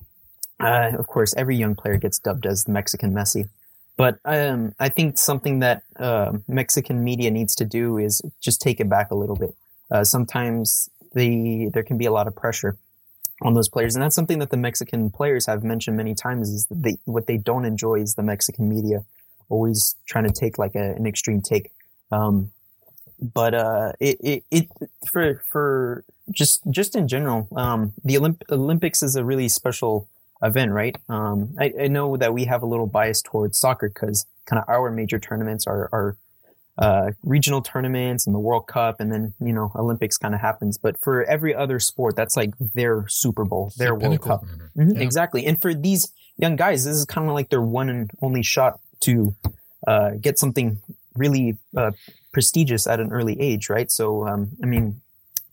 Uh, 0.59 0.91
of 0.97 1.07
course, 1.07 1.33
every 1.35 1.55
young 1.55 1.75
player 1.75 1.97
gets 1.97 2.19
dubbed 2.19 2.45
as 2.45 2.65
the 2.65 2.71
Mexican 2.71 3.11
Messi. 3.13 3.49
But 3.97 4.19
um, 4.25 4.73
I 4.79 4.89
think 4.89 5.17
something 5.17 5.59
that 5.59 5.83
uh, 5.99 6.33
Mexican 6.47 7.03
media 7.03 7.31
needs 7.31 7.55
to 7.55 7.65
do 7.65 7.97
is 7.97 8.21
just 8.41 8.61
take 8.61 8.79
it 8.79 8.89
back 8.89 9.11
a 9.11 9.15
little 9.15 9.35
bit. 9.35 9.55
Uh, 9.91 10.03
sometimes 10.03 10.89
the 11.13 11.69
there 11.73 11.83
can 11.83 11.97
be 11.97 12.05
a 12.05 12.11
lot 12.11 12.27
of 12.27 12.35
pressure 12.35 12.77
on 13.41 13.53
those 13.53 13.69
players, 13.69 13.95
and 13.95 14.03
that's 14.03 14.15
something 14.15 14.39
that 14.39 14.49
the 14.49 14.57
Mexican 14.57 15.09
players 15.09 15.45
have 15.45 15.63
mentioned 15.63 15.97
many 15.97 16.13
times. 16.13 16.49
Is 16.49 16.65
that 16.65 16.81
they, 16.83 16.97
what 17.05 17.27
they 17.27 17.37
don't 17.37 17.65
enjoy 17.65 17.95
is 17.95 18.15
the 18.15 18.23
Mexican 18.23 18.69
media 18.69 19.05
always 19.49 19.95
trying 20.05 20.25
to 20.25 20.31
take 20.31 20.57
like 20.57 20.75
a, 20.75 20.93
an 20.93 21.05
extreme 21.05 21.41
take. 21.41 21.71
Um, 22.11 22.51
but 23.21 23.53
uh, 23.53 23.93
it, 23.99 24.17
it, 24.21 24.43
it 24.51 24.69
for 25.11 25.43
for 25.45 26.05
just 26.31 26.61
just 26.69 26.95
in 26.95 27.07
general, 27.07 27.47
um, 27.55 27.93
the 28.03 28.15
Olymp- 28.15 28.43
Olympics 28.49 29.03
is 29.03 29.15
a 29.15 29.25
really 29.25 29.49
special 29.49 30.07
event, 30.41 30.71
right? 30.71 30.95
Um, 31.09 31.55
I, 31.59 31.73
I, 31.81 31.87
know 31.87 32.15
that 32.15 32.33
we 32.33 32.45
have 32.45 32.63
a 32.63 32.65
little 32.65 32.87
bias 32.87 33.21
towards 33.21 33.57
soccer 33.57 33.89
because 33.89 34.25
kind 34.45 34.61
of 34.61 34.69
our 34.69 34.89
major 34.89 35.19
tournaments 35.19 35.67
are, 35.67 35.89
are 35.91 36.15
uh, 36.79 37.11
regional 37.23 37.61
tournaments 37.61 38.25
and 38.25 38.33
the 38.33 38.39
World 38.39 38.67
Cup, 38.67 38.99
and 38.99 39.11
then 39.11 39.33
you 39.39 39.53
know 39.53 39.71
Olympics 39.75 40.17
kind 40.17 40.33
of 40.33 40.41
happens. 40.41 40.77
But 40.77 40.99
for 41.01 41.23
every 41.25 41.53
other 41.53 41.79
sport, 41.79 42.15
that's 42.15 42.35
like 42.37 42.53
their 42.73 43.05
Super 43.07 43.45
Bowl, 43.45 43.71
their 43.77 43.93
World. 43.93 44.21
Cup, 44.21 44.43
mm-hmm. 44.43 44.81
Mm-hmm. 44.81 44.95
Yeah. 44.95 45.03
exactly. 45.03 45.45
And 45.45 45.61
for 45.61 45.73
these 45.73 46.11
young 46.37 46.55
guys, 46.55 46.85
this 46.85 46.95
is 46.95 47.05
kind 47.05 47.27
of 47.27 47.33
like 47.33 47.49
their 47.49 47.61
one 47.61 47.89
and 47.89 48.09
only 48.21 48.43
shot 48.43 48.79
to 49.01 49.35
uh, 49.87 50.11
get 50.21 50.39
something 50.39 50.81
really 51.15 51.57
uh, 51.75 51.91
prestigious 52.31 52.87
at 52.87 52.99
an 52.99 53.11
early 53.11 53.39
age, 53.41 53.69
right? 53.69 53.91
So, 53.91 54.25
um, 54.27 54.51
I 54.63 54.65
mean, 54.65 55.01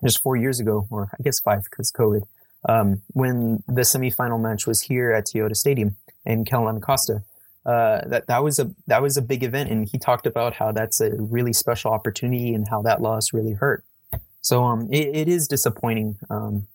just 0.04 0.22
four 0.22 0.36
years 0.36 0.60
ago, 0.60 0.86
or 0.90 1.10
I 1.18 1.22
guess 1.22 1.40
five 1.40 1.64
because 1.64 1.90
COVID, 1.90 2.22
um, 2.68 3.02
when 3.08 3.64
the 3.66 3.82
semifinal 3.82 4.40
match 4.40 4.66
was 4.66 4.82
here 4.82 5.12
at 5.12 5.26
Toyota 5.26 5.56
Stadium 5.56 5.96
in 6.24 6.44
Kellyn 6.44 6.76
Acosta. 6.76 7.22
Uh, 7.66 8.06
that 8.06 8.28
that 8.28 8.44
was 8.44 8.60
a 8.60 8.70
that 8.86 9.02
was 9.02 9.16
a 9.16 9.22
big 9.22 9.42
event, 9.42 9.68
and 9.70 9.88
he 9.88 9.98
talked 9.98 10.24
about 10.24 10.54
how 10.54 10.70
that's 10.70 11.00
a 11.00 11.10
really 11.18 11.52
special 11.52 11.90
opportunity 11.90 12.54
and 12.54 12.68
how 12.68 12.80
that 12.80 13.02
loss 13.02 13.32
really 13.32 13.54
hurt. 13.54 13.84
So 14.40 14.62
um, 14.62 14.88
it, 14.92 15.08
it 15.16 15.28
is 15.28 15.48
disappointing, 15.48 16.16
um, 16.30 16.68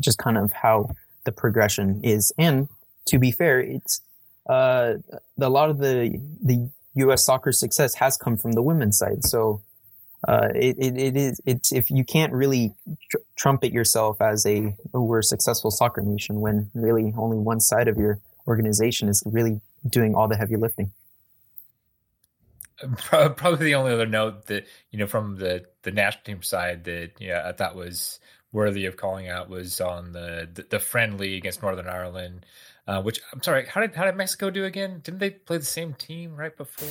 just 0.00 0.18
kind 0.18 0.38
of 0.38 0.52
how 0.52 0.90
the 1.24 1.32
progression 1.32 2.00
is. 2.04 2.32
And 2.38 2.68
to 3.06 3.18
be 3.18 3.32
fair, 3.32 3.58
it's 3.58 4.02
uh, 4.48 4.94
a 5.40 5.50
lot 5.50 5.68
of 5.68 5.78
the 5.78 6.20
the 6.40 6.70
U.S. 6.94 7.26
soccer 7.26 7.50
success 7.50 7.94
has 7.94 8.16
come 8.16 8.36
from 8.36 8.52
the 8.52 8.62
women's 8.62 8.98
side. 8.98 9.24
So 9.24 9.62
uh, 10.28 10.48
it, 10.54 10.76
it, 10.78 10.96
it 10.96 11.16
is 11.16 11.40
it's 11.44 11.72
if 11.72 11.90
you 11.90 12.04
can't 12.04 12.32
really 12.32 12.72
tr- 13.10 13.16
trumpet 13.36 13.72
yourself 13.72 14.20
as 14.20 14.46
a 14.46 14.76
oh, 14.94 15.02
we're 15.02 15.20
a 15.20 15.24
successful 15.24 15.72
soccer 15.72 16.02
nation 16.02 16.40
when 16.40 16.70
really 16.74 17.12
only 17.16 17.38
one 17.38 17.58
side 17.58 17.88
of 17.88 17.96
your 17.96 18.20
organization 18.46 19.08
is 19.08 19.24
really 19.26 19.60
doing 19.88 20.14
all 20.14 20.28
the 20.28 20.36
heavy 20.36 20.56
lifting. 20.56 20.92
Probably 22.96 23.66
the 23.66 23.74
only 23.74 23.92
other 23.92 24.06
note 24.06 24.46
that 24.46 24.66
you 24.90 24.98
know 24.98 25.06
from 25.06 25.36
the 25.36 25.66
the 25.82 25.90
national 25.90 26.24
team 26.24 26.42
side 26.42 26.84
that 26.84 27.12
yeah 27.18 27.42
I 27.46 27.52
thought 27.52 27.76
was 27.76 28.20
worthy 28.52 28.86
of 28.86 28.96
calling 28.96 29.28
out 29.28 29.48
was 29.48 29.80
on 29.80 30.12
the 30.12 30.48
the, 30.52 30.62
the 30.62 30.78
friendly 30.78 31.36
against 31.36 31.62
Northern 31.62 31.88
Ireland. 31.88 32.46
Uh, 32.88 33.00
which 33.02 33.20
I'm 33.32 33.40
sorry, 33.42 33.66
how 33.66 33.80
did 33.80 33.94
how 33.94 34.04
did 34.04 34.16
Mexico 34.16 34.50
do 34.50 34.64
again? 34.64 35.00
Didn't 35.04 35.20
they 35.20 35.30
play 35.30 35.58
the 35.58 35.64
same 35.64 35.94
team 35.94 36.34
right 36.34 36.56
before? 36.56 36.88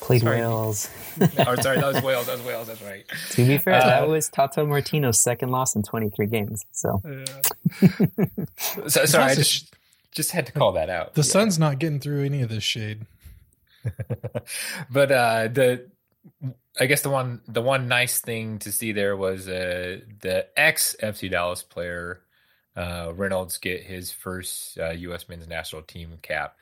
Played 0.00 0.22
sorry. 0.22 0.40
Wales. 0.40 0.90
oh, 1.20 1.54
sorry, 1.56 1.78
that 1.78 1.94
was 1.94 2.02
Wales. 2.02 2.26
That 2.26 2.38
was 2.38 2.46
Wales. 2.46 2.66
That's 2.66 2.82
right. 2.82 3.04
To 3.30 3.46
be 3.46 3.58
fair, 3.58 3.74
uh, 3.74 3.86
that 3.86 4.08
was 4.08 4.28
Tata 4.28 4.64
Martino's 4.64 5.20
second 5.20 5.50
loss 5.50 5.76
in 5.76 5.84
23 5.84 6.26
games. 6.26 6.64
So, 6.72 7.00
so 8.88 9.04
sorry, 9.04 9.24
I 9.24 9.34
just 9.36 9.72
just 10.16 10.32
had 10.32 10.46
to 10.46 10.52
call 10.52 10.72
that 10.72 10.88
out. 10.88 11.14
The 11.14 11.20
yeah. 11.20 11.30
sun's 11.30 11.58
not 11.58 11.78
getting 11.78 12.00
through 12.00 12.24
any 12.24 12.42
of 12.42 12.48
this 12.48 12.64
shade. 12.64 13.06
but 14.90 15.12
uh, 15.12 15.48
the 15.48 15.86
I 16.80 16.86
guess 16.86 17.02
the 17.02 17.10
one 17.10 17.42
the 17.46 17.62
one 17.62 17.86
nice 17.86 18.18
thing 18.18 18.58
to 18.60 18.72
see 18.72 18.92
there 18.92 19.16
was 19.16 19.46
uh, 19.46 20.00
the 20.20 20.46
ex 20.56 20.96
FC 21.02 21.30
Dallas 21.30 21.62
player 21.62 22.22
uh, 22.74 23.12
Reynolds 23.14 23.58
get 23.58 23.82
his 23.82 24.10
first 24.10 24.78
uh, 24.78 24.90
U.S. 24.90 25.28
men's 25.28 25.46
national 25.46 25.82
team 25.82 26.18
cap 26.22 26.56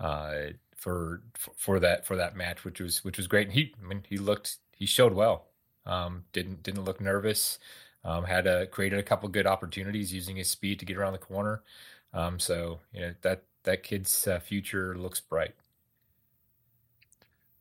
uh, 0.00 0.34
for 0.76 1.22
for 1.56 1.80
that 1.80 2.06
for 2.06 2.16
that 2.16 2.36
match, 2.36 2.64
which 2.64 2.80
was 2.80 3.04
which 3.04 3.18
was 3.18 3.26
great. 3.26 3.48
And 3.48 3.54
he 3.54 3.74
I 3.82 3.86
mean 3.86 4.04
he 4.08 4.16
looked 4.16 4.58
he 4.76 4.86
showed 4.86 5.12
well. 5.12 5.46
Um, 5.84 6.24
didn't 6.32 6.62
didn't 6.62 6.84
look 6.84 7.00
nervous. 7.00 7.58
Um, 8.04 8.24
had 8.24 8.46
a 8.46 8.66
created 8.66 8.98
a 8.98 9.04
couple 9.04 9.28
good 9.28 9.46
opportunities 9.46 10.12
using 10.12 10.36
his 10.36 10.48
speed 10.48 10.78
to 10.78 10.84
get 10.84 10.96
around 10.96 11.12
the 11.12 11.18
corner. 11.18 11.62
Um, 12.12 12.38
so 12.38 12.80
you 12.92 13.00
know 13.00 13.14
that 13.22 13.44
that 13.64 13.82
kid's 13.82 14.26
uh, 14.26 14.40
future 14.40 14.96
looks 14.96 15.20
bright. 15.20 15.54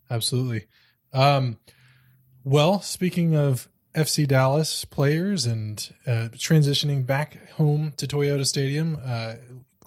Absolutely. 0.09 0.67
Um, 1.13 1.57
well, 2.43 2.81
speaking 2.81 3.35
of 3.35 3.69
FC 3.93 4.27
Dallas 4.27 4.85
players 4.85 5.45
and 5.45 5.93
uh, 6.07 6.29
transitioning 6.33 7.05
back 7.05 7.49
home 7.51 7.93
to 7.97 8.07
Toyota 8.07 8.45
Stadium. 8.45 8.97
Uh, 9.03 9.35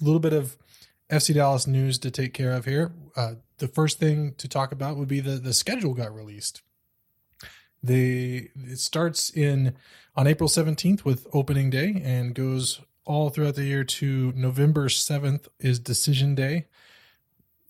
a 0.00 0.04
little 0.04 0.20
bit 0.20 0.32
of 0.32 0.56
FC 1.10 1.34
Dallas 1.34 1.66
news 1.66 1.98
to 1.98 2.10
take 2.10 2.34
care 2.34 2.52
of 2.52 2.64
here. 2.64 2.92
Uh, 3.16 3.34
the 3.58 3.68
first 3.68 3.98
thing 3.98 4.34
to 4.38 4.48
talk 4.48 4.72
about 4.72 4.96
would 4.96 5.08
be 5.08 5.20
the 5.20 5.38
the 5.38 5.54
schedule 5.54 5.94
got 5.94 6.14
released. 6.14 6.62
They 7.82 8.50
it 8.56 8.78
starts 8.78 9.30
in 9.30 9.74
on 10.16 10.26
April 10.26 10.48
17th 10.48 11.04
with 11.04 11.26
opening 11.32 11.70
day 11.70 12.00
and 12.04 12.34
goes 12.34 12.80
all 13.04 13.30
throughout 13.30 13.54
the 13.54 13.64
year 13.64 13.84
to 13.84 14.32
November 14.34 14.88
7th 14.88 15.48
is 15.58 15.78
decision 15.78 16.34
day 16.34 16.66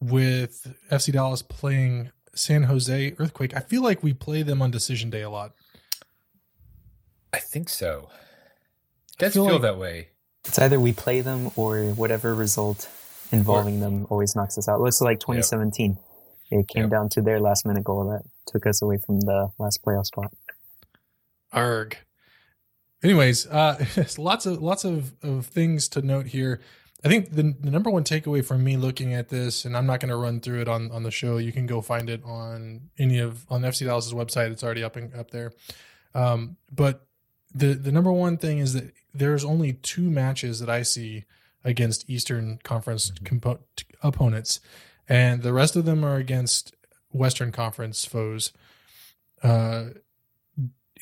with 0.01 0.75
FC 0.91 1.13
Dallas 1.13 1.43
playing 1.43 2.11
San 2.35 2.65
Jose 2.65 3.15
Earthquake. 3.19 3.57
I 3.57 3.61
feel 3.61 3.83
like 3.83 4.03
we 4.03 4.13
play 4.13 4.43
them 4.43 4.63
on 4.63 4.71
decision 4.71 5.11
day 5.11 5.23
a 5.23 5.31
lot. 5.31 5.53
I 7.33 7.39
think 7.39 7.69
so. 7.69 8.09
It 9.13 9.19
does 9.19 9.35
feel, 9.35 9.47
feel 9.47 9.55
like 9.55 9.63
that 9.63 9.79
way. 9.79 10.09
It's 10.45 10.59
either 10.59 10.79
we 10.79 10.93
play 10.93 11.21
them 11.21 11.51
or 11.57 11.85
whatever 11.87 12.35
result 12.35 12.89
involving 13.33 13.79
or, 13.79 13.81
them 13.81 14.07
always 14.11 14.37
knocks 14.37 14.59
us 14.59 14.69
out. 14.69 14.81
Looks 14.81 15.01
like 15.01 15.21
2017. 15.21 15.93
Yep. 16.51 16.61
It 16.61 16.69
came 16.69 16.83
yep. 16.85 16.91
down 16.91 17.09
to 17.11 17.23
their 17.23 17.41
last 17.41 17.67
minute 17.67 17.85
goal 17.85 18.05
that 18.11 18.23
took 18.47 18.67
us 18.67 18.83
away 18.83 18.99
from 18.99 19.21
the 19.21 19.51
last 19.59 19.83
playoff 19.85 20.07
spot. 20.07 20.33
Arg. 21.53 21.97
Anyways, 23.05 23.47
uh, 23.49 23.85
lots 24.19 24.47
of 24.47 24.63
lots 24.63 24.85
of, 24.85 25.13
of 25.23 25.47
things 25.47 25.89
to 25.91 26.03
note 26.03 26.27
here. 26.27 26.61
I 27.05 27.09
think 27.09 27.33
the, 27.33 27.55
the 27.61 27.71
number 27.71 27.91
one 27.91 28.03
takeaway 28.03 28.43
from 28.43 28.65
me 28.65 28.79
looking 28.79 29.13
at 29.13 29.29
this, 29.29 29.67
and 29.67 29.77
I'm 29.77 29.85
not 29.85 30.01
going 30.01 30.09
to 30.09 30.17
run 30.17 30.41
through 30.41 30.63
it 30.63 30.69
on, 30.69 30.91
on 30.91 31.03
the 31.03 31.11
show. 31.11 31.37
You 31.37 31.53
can 31.53 31.67
go 31.67 31.83
find 31.83 32.09
it 32.09 32.25
on 32.25 32.89
any 32.99 33.19
of 33.19 33.45
on 33.51 33.61
FC 33.61 33.85
Dallas's 33.85 34.15
website. 34.15 34.51
It's 34.51 34.65
already 34.65 34.83
up 34.83 34.97
and 34.97 35.15
up 35.15 35.31
there. 35.31 35.53
Um, 36.15 36.57
but 36.73 37.07
the 37.55 37.75
the 37.75 37.93
number 37.93 38.11
one 38.11 38.39
thing 38.39 38.59
is 38.59 38.73
that 38.73 38.95
there's 39.13 39.45
only 39.45 39.75
two 39.75 40.11
matches 40.11 40.61
that 40.61 40.71
I 40.71 40.81
see 40.81 41.25
against 41.63 42.09
Eastern 42.09 42.59
Conference 42.65 43.13
compo- 43.23 43.61
opponents, 44.03 44.61
and 45.07 45.43
the 45.43 45.53
rest 45.53 45.77
of 45.77 45.85
them 45.85 46.05
are 46.05 46.17
against 46.17 46.75
Western 47.13 47.53
Conference 47.53 48.07
foes. 48.07 48.51
Uh, 49.43 49.89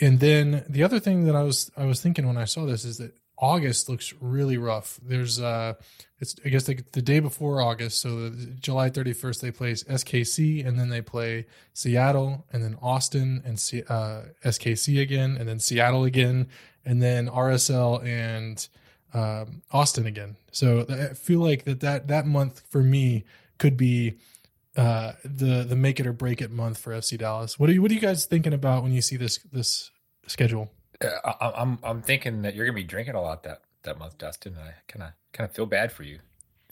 and 0.01 0.21
then 0.21 0.65
the 0.69 0.83
other 0.83 0.99
thing 0.99 1.25
that 1.25 1.37
I 1.37 1.43
was 1.43 1.71
I 1.77 1.85
was 1.85 2.01
thinking 2.01 2.27
when 2.27 2.37
I 2.37 2.45
saw 2.45 2.65
this 2.65 2.85
is 2.85 2.99
that 2.99 3.15
August 3.39 3.89
looks 3.89 4.15
really 4.21 4.57
rough. 4.57 4.99
There's 5.03 5.41
uh 5.41 5.75
it's 6.19 6.37
I 6.45 6.49
guess 6.49 6.65
the, 6.65 6.83
the 6.93 7.03
day 7.03 7.21
before 7.21 7.61
August, 7.61 8.01
so 8.01 8.33
July 8.61 8.89
31st 8.89 9.41
they 9.41 9.51
play 9.51 9.73
SKC 9.73 10.67
and 10.67 10.79
then 10.79 10.89
they 10.89 11.03
play 11.03 11.47
Seattle 11.75 12.47
and 12.53 12.63
then 12.63 12.79
Austin 12.81 13.43
and 13.45 13.59
C, 13.59 13.83
uh, 13.89 14.23
SKC 14.45 15.01
again 15.01 15.37
and 15.39 15.49
then 15.49 15.59
Seattle 15.59 16.05
again 16.05 16.49
and 16.85 17.03
then 17.03 17.29
RSL 17.29 18.05
and 18.07 18.69
um, 19.15 19.63
Austin 19.73 20.07
again. 20.07 20.37
So 20.53 20.87
I 20.89 21.15
feel 21.15 21.41
like 21.41 21.65
that 21.65 21.81
that 21.81 22.09
that 22.09 22.27
month 22.27 22.63
for 22.71 22.83
me 22.83 23.25
could 23.59 23.77
be 23.77 24.15
uh, 24.77 25.13
the 25.25 25.65
the 25.65 25.77
make 25.77 26.01
it 26.01 26.07
or 26.07 26.13
break 26.13 26.41
it 26.41 26.51
month 26.51 26.79
for 26.79 26.93
FC 26.93 27.19
Dallas. 27.19 27.59
What 27.59 27.69
are 27.69 27.73
you 27.73 27.83
what 27.83 27.91
are 27.91 27.95
you 27.95 28.01
guys 28.01 28.25
thinking 28.25 28.53
about 28.53 28.83
when 28.83 28.93
you 28.93 29.03
see 29.03 29.17
this 29.17 29.39
this 29.53 29.91
schedule? 30.27 30.71
Uh, 31.01 31.09
I, 31.25 31.63
I'm 31.63 31.79
I'm 31.83 32.03
thinking 32.03 32.43
that 32.43 32.55
you're 32.55 32.67
gonna 32.67 32.77
be 32.77 32.85
drinking 32.85 33.15
a 33.15 33.23
lot 33.23 33.43
that 33.43 33.63
that 33.83 33.99
month, 33.99 34.19
Dustin. 34.19 34.57
I 34.57 34.75
kind 34.89 35.03
of 35.03 35.11
kind 35.33 35.49
of 35.49 35.55
feel 35.55 35.67
bad 35.67 35.93
for 35.93 36.05
you. 36.05 36.21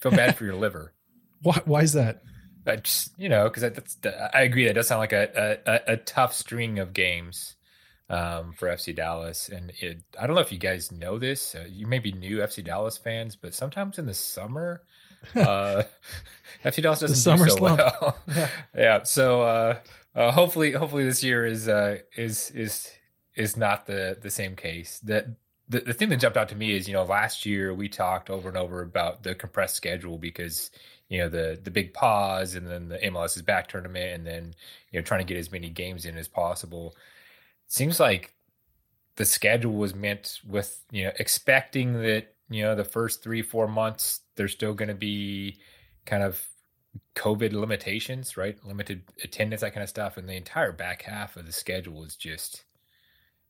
feel 0.00 0.12
bad 0.12 0.37
for 0.37 0.45
your 0.45 0.54
liver. 0.57 0.95
Why? 1.42 1.61
Why 1.64 1.83
is 1.83 1.92
that? 1.92 2.23
I 2.66 2.76
just 2.76 3.19
you 3.19 3.28
know 3.28 3.49
because 3.49 3.62
that's 3.62 3.99
I 4.35 4.42
agree 4.42 4.66
that 4.66 4.75
does 4.75 4.88
sound 4.88 5.00
like 5.00 5.12
a, 5.12 5.59
a, 5.66 5.92
a 5.95 5.97
tough 5.97 6.35
string 6.35 6.78
of 6.78 6.92
games 6.92 7.57
um, 8.09 8.52
for 8.52 8.69
FC 8.69 8.95
Dallas, 8.95 9.49
and 9.49 9.73
it, 9.80 10.02
I 10.19 10.26
don't 10.26 10.37
know 10.37 10.42
if 10.42 10.52
you 10.52 10.59
guys 10.59 10.92
know 10.92 11.19
this. 11.19 11.54
Uh, 11.54 11.64
you 11.69 11.87
may 11.87 11.99
be 11.99 12.12
new 12.12 12.38
FC 12.38 12.62
Dallas 12.64 12.99
fans, 12.99 13.37
but 13.37 13.54
sometimes 13.54 13.99
in 13.99 14.07
the 14.07 14.14
summer, 14.14 14.83
uh, 15.34 15.82
FC 16.64 16.82
Dallas 16.82 17.00
doesn't 17.00 17.36
do 17.36 17.44
so 17.44 17.56
slump. 17.56 17.78
well. 17.78 18.18
yeah. 18.28 18.48
yeah. 18.74 19.02
So 19.02 19.42
uh, 19.42 19.78
uh, 20.14 20.32
hopefully, 20.32 20.72
hopefully 20.72 21.04
this 21.04 21.22
year 21.22 21.46
is 21.46 21.68
uh, 21.68 21.98
is 22.16 22.50
is 22.50 22.90
is 23.34 23.56
not 23.56 23.86
the 23.86 24.18
the 24.20 24.30
same 24.30 24.56
case. 24.56 25.00
That 25.00 25.28
the, 25.68 25.80
the 25.80 25.94
thing 25.94 26.08
that 26.08 26.18
jumped 26.18 26.36
out 26.36 26.48
to 26.48 26.56
me 26.56 26.76
is, 26.76 26.88
you 26.88 26.94
know, 26.94 27.04
last 27.04 27.46
year 27.46 27.72
we 27.72 27.88
talked 27.88 28.28
over 28.28 28.48
and 28.48 28.58
over 28.58 28.82
about 28.82 29.22
the 29.22 29.36
compressed 29.36 29.76
schedule 29.76 30.18
because, 30.18 30.70
you 31.08 31.18
know, 31.18 31.28
the 31.28 31.58
the 31.62 31.70
big 31.70 31.94
pause 31.94 32.56
and 32.56 32.66
then 32.66 32.88
the 32.88 32.98
MLS's 32.98 33.42
back 33.42 33.68
tournament 33.68 34.12
and 34.12 34.26
then, 34.26 34.54
you 34.90 34.98
know, 34.98 35.04
trying 35.04 35.20
to 35.20 35.32
get 35.32 35.38
as 35.38 35.52
many 35.52 35.70
games 35.70 36.04
in 36.04 36.18
as 36.18 36.26
possible. 36.26 36.96
It 37.66 37.72
seems 37.72 38.00
like 38.00 38.34
the 39.14 39.24
schedule 39.24 39.74
was 39.74 39.94
meant 39.94 40.40
with, 40.46 40.82
you 40.90 41.04
know, 41.04 41.12
expecting 41.20 42.02
that, 42.02 42.34
you 42.50 42.62
know, 42.62 42.75
the 42.75 42.85
first 42.85 43.23
three, 43.23 43.42
four 43.42 43.69
months 43.69 44.21
there's 44.37 44.52
still 44.52 44.75
gonna 44.75 44.95
be 44.95 45.59
kind 46.04 46.23
of 46.23 46.42
COVID 47.14 47.52
limitations, 47.52 48.37
right? 48.37 48.57
Limited 48.64 49.02
attendance, 49.23 49.61
that 49.61 49.73
kind 49.73 49.83
of 49.83 49.88
stuff. 49.88 50.16
And 50.16 50.28
the 50.28 50.35
entire 50.35 50.73
back 50.73 51.02
half 51.02 51.37
of 51.37 51.47
the 51.47 51.52
schedule 51.52 52.04
is 52.04 52.16
just 52.16 52.64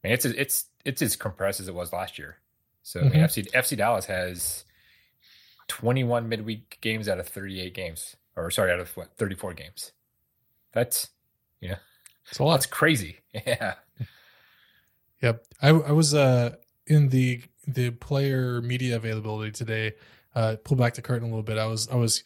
I 0.03 0.09
mean, 0.09 0.15
it's 0.15 0.25
it's 0.25 0.65
it's 0.85 1.03
as 1.03 1.17
compressed 1.17 1.61
as 1.61 1.69
it 1.69 1.75
was 1.75 1.93
last 1.93 2.19
year. 2.19 2.37
So 2.83 3.01
mm-hmm. 3.01 3.09
I 3.09 3.11
mean, 3.11 3.29
mm-hmm. 3.29 3.41
FC 3.41 3.51
FC 3.53 3.77
Dallas 3.77 4.07
has 4.07 4.65
21 5.69 6.29
midweek 6.29 6.79
games 6.81 7.09
out 7.09 7.21
of 7.21 7.29
38 7.29 7.75
games, 7.75 8.17
or 8.37 8.51
sorry, 8.51 8.73
out 8.73 8.81
of 8.81 8.97
what 8.97 9.17
34 9.17 9.55
games. 9.55 9.93
That's 10.73 11.09
you 11.61 11.71
know, 11.71 11.77
it's 12.29 12.39
a 12.39 12.45
lot. 12.45 12.57
That's 12.57 12.67
crazy. 12.67 13.21
Yeah. 13.47 13.75
Yep. 15.23 15.45
I 15.61 15.69
I 15.69 15.93
was 15.93 16.15
uh 16.15 16.57
in 16.91 17.09
the 17.09 17.43
the 17.67 17.91
player 17.91 18.61
media 18.61 18.97
availability 18.97 19.53
today. 19.53 19.93
Uh, 20.35 20.57
pull 20.63 20.77
back 20.77 20.95
the 20.95 21.03
curtain 21.03 21.25
a 21.25 21.31
little 21.31 21.43
bit. 21.43 21.57
I 21.57 21.67
was 21.67 21.89
I 21.89 21.97
was 21.97 22.25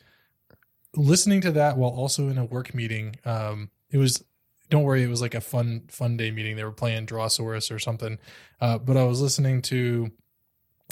listening 0.97 1.41
to 1.43 1.53
that 1.53 1.77
while 1.77 1.91
also 1.91 2.29
in 2.29 2.39
a 2.39 2.45
work 2.45 2.75
meeting. 2.75 3.17
Um, 3.25 3.71
it 3.91 3.99
was 3.99 4.25
don't 4.71 4.83
worry, 4.83 5.03
it 5.03 5.09
was 5.09 5.21
like 5.21 5.35
a 5.35 5.41
fun 5.41 5.83
fun 5.89 6.17
day 6.17 6.31
meeting. 6.31 6.57
They 6.57 6.65
were 6.65 6.73
playing 6.73 7.07
Drawsaurus 7.07 7.71
or 7.71 7.79
something. 7.79 8.19
Uh, 8.61 8.79
but 8.79 8.97
I 8.97 9.05
was 9.05 9.21
listening 9.21 9.63
to, 9.63 10.11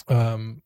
um, 0.09 0.63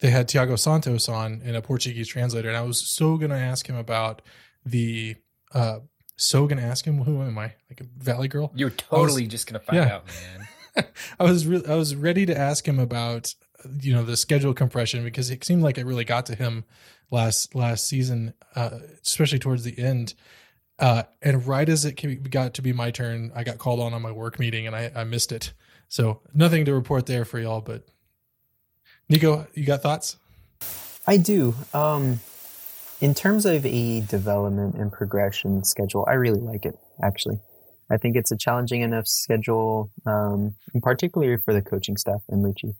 they 0.00 0.10
had 0.10 0.28
Thiago 0.28 0.58
Santos 0.58 1.08
on 1.08 1.40
in 1.42 1.54
a 1.54 1.62
Portuguese 1.62 2.08
translator, 2.08 2.48
and 2.48 2.56
I 2.56 2.62
was 2.62 2.80
so 2.86 3.16
gonna 3.16 3.36
ask 3.36 3.68
him 3.68 3.76
about 3.76 4.22
the. 4.64 5.16
Uh, 5.54 5.80
so 6.16 6.46
gonna 6.46 6.62
ask 6.62 6.84
him 6.84 7.02
who 7.02 7.22
am 7.22 7.38
I 7.38 7.52
like 7.70 7.80
a 7.80 7.84
Valley 7.98 8.28
Girl? 8.28 8.50
You're 8.54 8.70
totally 8.70 9.24
was, 9.24 9.30
just 9.30 9.46
gonna 9.46 9.60
find 9.60 9.78
yeah. 9.78 9.94
out, 9.94 10.06
man. 10.06 10.48
I 11.20 11.24
was 11.24 11.46
re- 11.46 11.64
I 11.68 11.74
was 11.74 11.94
ready 11.94 12.26
to 12.26 12.36
ask 12.36 12.66
him 12.66 12.78
about 12.78 13.34
you 13.80 13.94
know 13.94 14.04
the 14.04 14.16
schedule 14.16 14.54
compression 14.54 15.04
because 15.04 15.30
it 15.30 15.44
seemed 15.44 15.62
like 15.62 15.78
it 15.78 15.86
really 15.86 16.04
got 16.04 16.26
to 16.26 16.34
him 16.34 16.64
last 17.10 17.54
last 17.54 17.86
season, 17.86 18.34
uh, 18.54 18.78
especially 19.04 19.38
towards 19.38 19.64
the 19.64 19.78
end. 19.78 20.14
Uh, 20.78 21.04
and 21.22 21.46
right 21.46 21.68
as 21.68 21.84
it 21.84 22.30
got 22.30 22.54
to 22.54 22.62
be 22.62 22.72
my 22.72 22.90
turn, 22.90 23.32
I 23.34 23.44
got 23.44 23.58
called 23.58 23.80
on 23.80 23.94
on 23.94 24.02
my 24.02 24.12
work 24.12 24.38
meeting 24.38 24.66
and 24.66 24.76
I, 24.76 24.92
I 24.94 25.04
missed 25.04 25.32
it. 25.32 25.54
So 25.88 26.20
nothing 26.34 26.64
to 26.66 26.74
report 26.74 27.06
there 27.06 27.24
for 27.24 27.38
y'all. 27.38 27.62
But 27.62 27.86
Nico, 29.08 29.46
you 29.54 29.64
got 29.64 29.82
thoughts? 29.82 30.18
I 31.06 31.16
do. 31.16 31.54
Um, 31.72 32.20
in 33.00 33.14
terms 33.14 33.46
of 33.46 33.64
a 33.64 34.00
development 34.02 34.74
and 34.74 34.92
progression 34.92 35.64
schedule, 35.64 36.04
I 36.08 36.14
really 36.14 36.40
like 36.40 36.66
it, 36.66 36.78
actually. 37.02 37.38
I 37.90 37.96
think 37.96 38.16
it's 38.16 38.32
a 38.32 38.36
challenging 38.36 38.82
enough 38.82 39.06
schedule, 39.06 39.90
um, 40.04 40.54
particularly 40.82 41.36
for 41.36 41.54
the 41.54 41.62
coaching 41.62 41.96
staff 41.96 42.22
and 42.28 42.44
Luchi. 42.44 42.74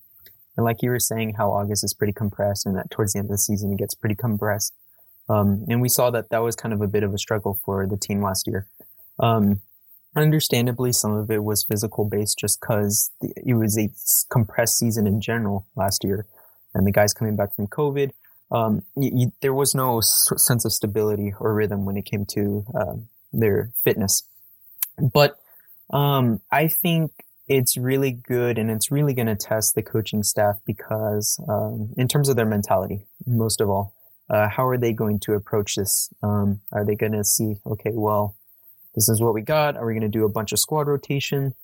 And 0.57 0.65
like 0.65 0.83
you 0.83 0.91
were 0.91 0.99
saying, 0.99 1.35
how 1.35 1.51
August 1.51 1.85
is 1.85 1.95
pretty 1.95 2.13
compressed 2.13 2.67
and 2.67 2.77
that 2.77 2.91
towards 2.91 3.13
the 3.13 3.21
end 3.21 3.27
of 3.27 3.33
the 3.33 3.39
season, 3.39 3.73
it 3.73 3.79
gets 3.79 3.95
pretty 3.95 4.15
compressed. 4.15 4.75
Um, 5.29 5.65
and 5.69 5.81
we 5.81 5.89
saw 5.89 6.11
that 6.11 6.31
that 6.31 6.39
was 6.39 6.57
kind 6.57 6.73
of 6.73 6.81
a 6.81 6.89
bit 6.89 7.03
of 7.03 7.13
a 7.13 7.19
struggle 7.19 7.61
for 7.65 7.87
the 7.87 7.97
team 7.97 8.23
last 8.23 8.47
year. 8.47 8.67
Um, 9.19 9.61
understandably, 10.15 10.93
some 10.93 11.13
of 11.13 11.31
it 11.31 11.45
was 11.45 11.65
physical 11.65 12.05
based 12.05 12.39
just 12.39 12.61
because 12.61 13.11
it 13.21 13.55
was 13.55 13.79
a 13.79 13.91
compressed 14.31 14.79
season 14.79 15.07
in 15.07 15.21
general 15.21 15.67
last 15.77 16.05
year. 16.05 16.27
And 16.75 16.87
the 16.87 16.93
guys 16.93 17.13
coming 17.13 17.37
back 17.37 17.55
from 17.55 17.67
COVID, 17.67 18.11
um, 18.51 18.83
you, 18.97 19.11
you, 19.15 19.33
there 19.41 19.55
was 19.55 19.75
no 19.75 20.01
sense 20.01 20.65
of 20.65 20.73
stability 20.73 21.33
or 21.41 21.55
rhythm 21.55 21.85
when 21.85 21.97
it 21.97 22.05
came 22.05 22.25
to 22.27 22.65
uh, 22.75 22.95
their 23.33 23.71
fitness. 23.83 24.23
But 24.99 25.39
um, 25.91 26.41
I 26.51 26.69
think 26.69 27.13
it's 27.49 27.77
really 27.77 28.13
good 28.13 28.59
and 28.59 28.71
it's 28.71 28.91
really 28.91 29.15
going 29.15 29.29
to 29.29 29.37
test 29.37 29.75
the 29.75 29.83
coaching 29.83 30.23
staff 30.23 30.57
because, 30.67 31.41
um, 31.49 31.95
in 31.97 32.09
terms 32.09 32.29
of 32.29 32.37
their 32.37 32.47
mentality, 32.47 33.07
most 33.27 33.61
of 33.61 33.69
all, 33.69 33.95
uh, 34.29 34.49
how 34.49 34.67
are 34.67 34.79
they 34.79 34.93
going 34.93 35.21
to 35.21 35.35
approach 35.35 35.77
this? 35.77 36.11
Um, 36.23 36.61
are 36.73 36.85
they 36.85 36.97
going 36.97 37.13
to 37.13 37.25
see, 37.25 37.57
okay, 37.65 37.93
well, 37.93 38.37
this 38.95 39.09
is 39.09 39.21
what 39.21 39.35
we 39.35 39.43
got. 39.43 39.77
Are 39.77 39.87
we 39.87 39.93
going 39.93 40.11
to 40.11 40.19
do 40.19 40.25
a 40.25 40.29
bunch 40.29 40.53
of 40.53 40.59
squad 40.59 40.89
rotation? 40.89 41.55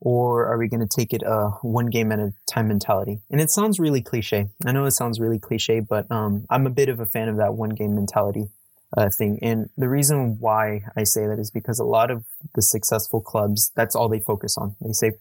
or 0.00 0.46
are 0.46 0.58
we 0.58 0.68
going 0.68 0.86
to 0.86 0.86
take 0.86 1.12
it 1.12 1.22
a 1.22 1.48
one 1.62 1.86
game 1.86 2.12
at 2.12 2.18
a 2.18 2.32
time 2.46 2.68
mentality? 2.68 3.20
And 3.30 3.40
it 3.40 3.50
sounds 3.50 3.78
really 3.78 4.02
cliche. 4.02 4.48
I 4.64 4.72
know 4.72 4.84
it 4.84 4.92
sounds 4.92 5.20
really 5.20 5.38
cliche, 5.38 5.80
but 5.80 6.10
um, 6.10 6.44
I'm 6.50 6.66
a 6.66 6.70
bit 6.70 6.88
of 6.88 7.00
a 7.00 7.06
fan 7.06 7.28
of 7.28 7.38
that 7.38 7.54
one 7.54 7.70
game 7.70 7.94
mentality 7.94 8.48
uh, 8.96 9.08
thing. 9.16 9.38
And 9.42 9.70
the 9.76 9.88
reason 9.88 10.38
why 10.38 10.84
I 10.96 11.04
say 11.04 11.26
that 11.26 11.38
is 11.38 11.50
because 11.50 11.78
a 11.78 11.84
lot 11.84 12.10
of 12.10 12.24
the 12.54 12.62
successful 12.62 13.20
clubs, 13.20 13.72
that's 13.74 13.94
all 13.94 14.08
they 14.08 14.20
focus 14.20 14.56
on. 14.58 14.76
They 14.80 14.92
say, 14.92 15.12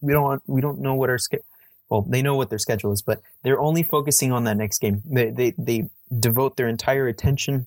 we 0.00 0.12
don't 0.12 0.22
want, 0.22 0.42
we 0.46 0.60
don't 0.60 0.80
know 0.80 0.94
what 0.94 1.10
our 1.10 1.18
schedule. 1.18 1.44
Well, 1.88 2.02
they 2.08 2.22
know 2.22 2.36
what 2.36 2.48
their 2.48 2.58
schedule 2.58 2.92
is, 2.92 3.02
but 3.02 3.20
they're 3.42 3.60
only 3.60 3.82
focusing 3.82 4.32
on 4.32 4.44
that 4.44 4.56
next 4.56 4.78
game. 4.78 5.02
They 5.04 5.30
they, 5.30 5.54
they 5.58 5.90
devote 6.18 6.56
their 6.56 6.68
entire 6.68 7.06
attention 7.06 7.66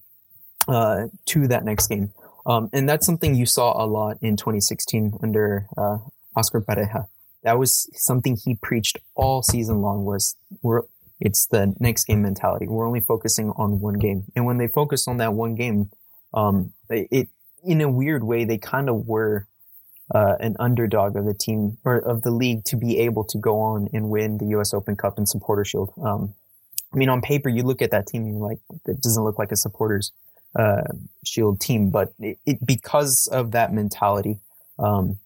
uh, 0.67 1.07
to 1.27 1.47
that 1.47 1.63
next 1.63 1.87
game. 1.87 2.11
Um, 2.45 2.69
and 2.73 2.87
that's 2.87 3.05
something 3.05 3.35
you 3.35 3.45
saw 3.45 3.83
a 3.83 3.85
lot 3.85 4.17
in 4.21 4.35
2016 4.35 5.19
under 5.21 5.67
uh, 5.77 5.97
Oscar 6.35 6.61
Pareja. 6.61 7.07
That 7.43 7.59
was 7.59 7.87
something 7.93 8.37
he 8.43 8.55
preached 8.55 8.97
all 9.15 9.43
season 9.43 9.81
long 9.81 10.05
was 10.05 10.35
we're 10.63 10.81
it's 11.25 11.47
the 11.47 11.73
next 11.79 12.05
game 12.05 12.21
mentality. 12.21 12.67
We're 12.67 12.85
only 12.85 13.01
focusing 13.01 13.49
on 13.57 13.79
one 13.79 13.95
game. 13.95 14.25
And 14.35 14.45
when 14.45 14.59
they 14.59 14.67
focus 14.67 15.07
on 15.07 15.17
that 15.17 15.33
one 15.33 15.55
game, 15.55 15.89
um, 16.35 16.71
it 16.87 17.29
in 17.63 17.81
a 17.81 17.89
weird 17.89 18.23
way 18.23 18.45
they 18.45 18.59
kind 18.59 18.89
of 18.89 19.07
were 19.07 19.47
uh, 20.13 20.35
an 20.39 20.55
underdog 20.59 21.15
of 21.15 21.25
the 21.25 21.33
team 21.33 21.79
or 21.83 21.97
of 21.97 22.21
the 22.21 22.29
league 22.29 22.63
to 22.65 22.75
be 22.75 22.99
able 22.99 23.23
to 23.23 23.39
go 23.39 23.59
on 23.59 23.89
and 23.91 24.11
win 24.11 24.37
the 24.37 24.45
U.S. 24.49 24.71
Open 24.71 24.95
Cup 24.95 25.17
and 25.17 25.27
Supporter 25.27 25.65
Shield. 25.65 25.91
Um, 25.99 26.35
I 26.93 26.97
mean, 26.97 27.09
on 27.09 27.21
paper, 27.21 27.49
you 27.49 27.63
look 27.63 27.81
at 27.81 27.89
that 27.89 28.05
team 28.05 28.21
and 28.25 28.37
you're 28.37 28.47
like, 28.47 28.59
it 28.85 29.01
doesn't 29.01 29.23
look 29.23 29.39
like 29.39 29.51
a 29.51 29.55
Supporters 29.55 30.11
uh, 30.55 30.83
Shield 31.25 31.59
team, 31.59 31.89
but 31.89 32.13
it, 32.19 32.37
it, 32.45 32.63
because 32.63 33.27
of 33.31 33.51
that 33.51 33.73
mentality, 33.73 34.37
um, 34.77 35.17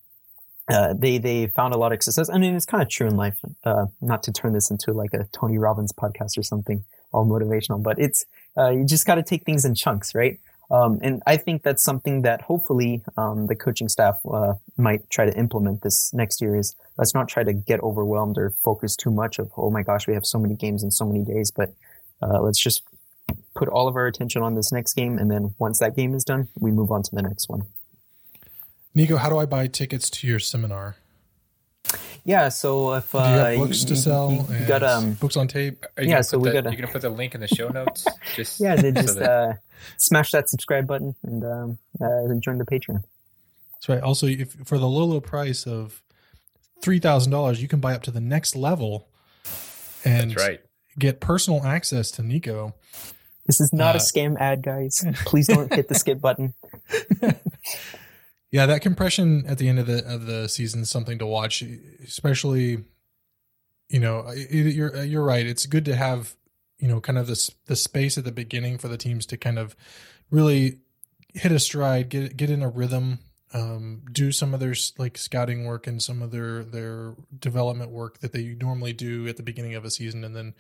uh, 0.70 0.94
they 0.94 1.18
they 1.18 1.48
found 1.48 1.74
a 1.74 1.78
lot 1.78 1.92
of 1.92 2.02
success. 2.04 2.30
I 2.30 2.38
mean, 2.38 2.56
it's 2.56 2.66
kind 2.66 2.84
of 2.84 2.90
true 2.90 3.08
in 3.08 3.16
life. 3.16 3.38
Uh, 3.64 3.88
not 4.02 4.24
to 4.24 4.32
turn 4.32 4.54
this 4.54 4.70
into 4.70 4.94
like 4.94 5.14
a 5.14 5.28
Tony 5.32 5.58
Robbins 5.58 5.92
podcast 5.92 6.38
or 6.38 6.44
something, 6.44 6.84
all 7.12 7.26
motivational, 7.26 7.82
but 7.82 8.00
it's 8.00 8.26
uh, 8.58 8.70
you 8.70 8.86
just 8.86 9.06
got 9.06 9.16
to 9.16 9.24
take 9.24 9.46
things 9.46 9.66
in 9.66 9.76
chunks, 9.76 10.14
right? 10.14 10.40
Um, 10.72 11.00
and 11.02 11.24
I 11.26 11.38
think 11.38 11.64
that's 11.64 11.84
something 11.84 12.22
that 12.22 12.42
hopefully 12.42 13.02
um, 13.18 13.48
the 13.48 13.56
coaching 13.56 13.90
staff 13.90 14.20
uh, 14.32 14.54
might 14.78 15.10
try 15.10 15.26
to 15.26 15.36
implement 15.36 15.82
this 15.82 16.14
next 16.14 16.42
year. 16.42 16.56
Is 16.56 16.76
let's 16.98 17.16
not 17.16 17.28
try 17.28 17.44
to 17.44 17.54
get 17.54 17.80
overwhelmed 17.82 18.38
or 18.38 18.54
focus 18.64 18.96
too 18.96 19.12
much 19.12 19.40
of 19.40 19.52
oh 19.58 19.72
my 19.72 19.82
gosh 19.82 20.08
we 20.08 20.14
have 20.14 20.26
so 20.26 20.38
many 20.38 20.56
games 20.56 20.84
in 20.84 20.92
so 20.92 21.06
many 21.06 21.24
days, 21.24 21.50
but 21.52 21.74
uh, 22.22 22.42
let's 22.42 22.60
just 22.60 22.84
put 23.56 23.68
all 23.70 23.88
of 23.88 23.96
our 23.96 24.06
attention 24.06 24.44
on 24.44 24.56
this 24.56 24.72
next 24.72 24.94
game, 24.94 25.18
and 25.18 25.32
then 25.32 25.56
once 25.58 25.80
that 25.80 25.96
game 25.96 26.14
is 26.14 26.24
done, 26.24 26.48
we 26.60 26.72
move 26.72 26.92
on 26.92 27.02
to 27.02 27.16
the 27.16 27.22
next 27.24 27.50
one. 27.50 27.64
Nico, 28.94 29.18
how 29.18 29.30
do 29.30 29.38
I 29.38 29.46
buy 29.46 29.68
tickets 29.68 30.10
to 30.10 30.28
your 30.28 30.40
seminar? 30.40 30.98
Yeah, 32.26 32.50
so 32.50 32.94
if 32.94 33.16
uh, 33.16 33.24
do 33.24 33.32
you 33.32 33.60
have 33.60 33.68
books 33.68 33.84
to 33.86 33.96
sell, 33.96 34.46
you, 34.50 34.58
you 34.58 34.66
got 34.66 34.84
um 34.84 35.14
books 35.14 35.38
on 35.38 35.48
tape. 35.48 35.86
yeah, 36.00 36.22
so 36.22 36.38
we 36.38 36.52
got. 36.52 36.66
You're 36.66 36.76
gonna 36.76 36.88
put 36.88 37.02
the 37.02 37.10
link 37.10 37.34
in 37.34 37.42
the 37.42 37.48
show 37.48 37.70
notes. 37.74 38.06
Just 38.36 38.60
yeah, 38.60 38.76
they 38.76 38.92
just 38.92 39.14
so 39.14 39.20
that... 39.20 39.30
uh, 39.30 39.54
smash 39.98 40.32
that 40.32 40.50
subscribe 40.50 40.86
button 40.86 41.16
and 41.24 41.44
um, 41.44 41.78
uh, 42.02 42.34
join 42.40 42.58
the 42.58 42.66
Patreon. 42.66 43.04
That's 43.74 43.90
right. 43.90 44.02
Also, 44.02 44.28
if 44.28 44.52
for 44.66 44.78
the 44.78 44.88
low 44.88 45.06
low 45.06 45.22
price 45.22 45.66
of 45.66 46.04
three 46.82 47.00
thousand 47.00 47.32
dollars, 47.32 47.62
you 47.62 47.68
can 47.68 47.80
buy 47.80 47.96
up 47.96 48.04
to 48.04 48.12
the 48.12 48.22
next 48.22 48.56
level, 48.56 49.08
and 50.04 50.36
right. 50.36 50.62
get 51.00 51.20
personal 51.20 51.66
access 51.66 52.12
to 52.12 52.24
Nico. 52.24 52.76
This 53.48 53.62
is 53.62 53.74
not 53.74 53.96
uh, 53.96 53.98
a 53.98 54.02
scam 54.02 54.38
ad, 54.40 54.62
guys. 54.62 55.04
Please 55.26 55.48
don't 55.48 55.74
hit 55.74 55.88
the 55.88 55.96
skip 55.96 56.22
button. 56.22 56.54
Yeah, 58.52 58.66
that 58.66 58.82
compression 58.82 59.46
at 59.48 59.60
the 59.60 59.70
end 59.70 59.80
of 59.80 59.86
the 59.86 60.06
of 60.12 60.26
the 60.26 60.50
season 60.50 60.82
is 60.82 60.90
something 60.90 61.20
to 61.20 61.26
watch, 61.26 61.62
especially. 61.62 62.84
You 63.90 64.00
know, 64.00 64.26
it, 64.28 64.74
you're 64.76 65.04
you're 65.04 65.24
right. 65.24 65.46
It's 65.46 65.66
good 65.66 65.86
to 65.86 65.96
have 65.96 66.36
you 66.80 66.88
know 66.88 67.00
kind 67.02 67.18
of 67.18 67.28
this 67.28 67.52
the 67.66 67.76
space 67.76 68.18
at 68.18 68.24
the 68.24 68.32
beginning 68.32 68.78
for 68.78 68.88
the 68.88 68.98
teams 68.98 69.26
to 69.28 69.38
kind 69.38 69.60
of 69.60 69.76
really 70.32 70.80
hit 71.34 71.52
a 71.52 71.60
stride, 71.60 72.10
get 72.10 72.38
get 72.38 72.50
in 72.50 72.62
a 72.62 72.70
rhythm, 72.70 73.20
um, 73.54 74.02
do 74.12 74.32
some 74.32 74.54
of 74.54 74.60
their 74.60 74.76
like 74.98 75.18
scouting 75.18 75.66
work 75.66 75.88
and 75.88 76.02
some 76.02 76.22
of 76.22 76.32
their 76.32 76.64
their 76.64 77.16
development 77.40 77.92
work 77.92 78.20
that 78.20 78.32
they 78.32 78.56
normally 78.60 78.94
do 78.94 79.28
at 79.28 79.38
the 79.38 79.44
beginning 79.44 79.76
of 79.76 79.86
a 79.86 79.92
season, 79.92 80.24
and 80.24 80.36
then 80.36 80.54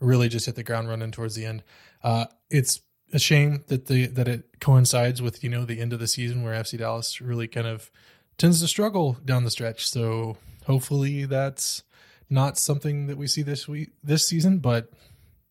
really 0.00 0.28
just 0.28 0.46
hit 0.46 0.54
the 0.54 0.62
ground 0.62 0.88
running 0.88 1.10
towards 1.10 1.34
the 1.34 1.46
end. 1.46 1.62
Uh, 2.02 2.26
it's 2.50 2.80
a 3.12 3.18
shame 3.18 3.64
that 3.68 3.86
the 3.86 4.06
that 4.06 4.28
it 4.28 4.60
coincides 4.60 5.22
with 5.22 5.44
you 5.44 5.50
know 5.50 5.64
the 5.64 5.80
end 5.80 5.92
of 5.92 6.00
the 6.00 6.08
season 6.08 6.42
where 6.42 6.54
FC 6.54 6.78
Dallas 6.78 7.20
really 7.20 7.46
kind 7.46 7.66
of 7.66 7.90
tends 8.38 8.60
to 8.60 8.68
struggle 8.68 9.16
down 9.24 9.44
the 9.44 9.50
stretch. 9.50 9.88
So 9.88 10.36
hopefully 10.66 11.24
that's 11.24 11.82
not 12.30 12.58
something 12.58 13.06
that 13.06 13.16
we 13.16 13.26
see 13.26 13.42
this 13.42 13.68
week 13.68 13.90
this 14.02 14.26
season, 14.26 14.58
but 14.58 14.90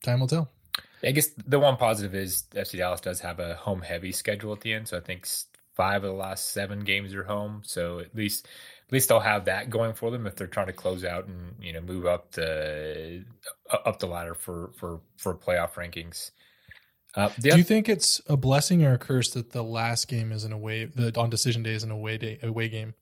time 0.03 0.19
will 0.19 0.27
tell. 0.27 0.49
I 1.03 1.11
guess 1.11 1.29
the 1.47 1.59
one 1.59 1.75
positive 1.75 2.15
is 2.15 2.45
FC 2.53 2.77
Dallas 2.77 3.01
does 3.01 3.19
have 3.19 3.39
a 3.39 3.55
home 3.55 3.81
heavy 3.81 4.11
schedule 4.11 4.53
at 4.53 4.61
the 4.61 4.73
end, 4.73 4.87
so 4.87 4.97
I 4.97 5.01
think 5.01 5.27
five 5.75 6.03
of 6.03 6.11
the 6.11 6.15
last 6.15 6.51
seven 6.51 6.81
games 6.81 7.13
are 7.13 7.23
home. 7.23 7.61
So 7.65 7.99
at 7.99 8.15
least 8.15 8.47
at 8.87 8.93
least 8.93 9.09
they'll 9.09 9.19
have 9.19 9.45
that 9.45 9.69
going 9.69 9.93
for 9.93 10.11
them 10.11 10.27
if 10.27 10.35
they're 10.35 10.47
trying 10.47 10.67
to 10.67 10.73
close 10.73 11.03
out 11.03 11.27
and 11.27 11.55
you 11.61 11.73
know 11.73 11.81
move 11.81 12.05
up 12.05 12.31
the 12.31 13.25
up 13.85 13.99
the 13.99 14.07
ladder 14.07 14.33
for 14.33 14.71
for 14.77 15.01
for 15.17 15.35
playoff 15.35 15.73
rankings. 15.73 16.31
Uh, 17.15 17.29
Do 17.39 17.55
you 17.55 17.63
think 17.63 17.89
it's 17.89 18.21
a 18.27 18.35
blessing 18.35 18.83
or 18.83 18.93
a 18.93 18.97
curse 18.97 19.29
that 19.31 19.51
the 19.51 19.63
last 19.63 20.07
game 20.07 20.31
is 20.31 20.43
an 20.43 20.51
away, 20.51 20.85
the 20.85 21.13
on 21.19 21.29
decision 21.29 21.61
day 21.61 21.73
is 21.73 21.83
an 21.83 21.91
away 21.91 22.17
day, 22.17 22.39
away 22.41 22.69
game? 22.69 22.95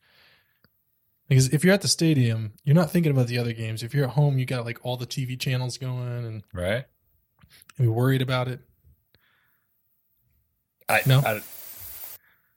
Because 1.30 1.54
if 1.54 1.64
you're 1.64 1.74
at 1.74 1.82
the 1.82 1.88
stadium, 1.88 2.52
you're 2.66 2.76
not 2.76 2.92
thinking 2.92 3.12
about 3.12 3.28
the 3.28 3.38
other 3.38 3.54
games. 3.54 3.84
If 3.84 3.94
you're 3.94 4.04
at 4.04 4.12
home, 4.12 4.38
you 4.38 4.46
got 4.46 4.66
like 4.66 4.80
all 4.84 4.98
the 4.98 5.08
TV 5.08 5.40
channels 5.40 5.78
going, 5.78 6.26
and 6.26 6.44
right, 6.54 6.84
and 7.78 7.86
you're 7.86 7.94
worried 7.94 8.22
about 8.22 8.50
it. 8.50 8.60
I 10.90 11.02
no, 11.06 11.20
I, 11.20 11.40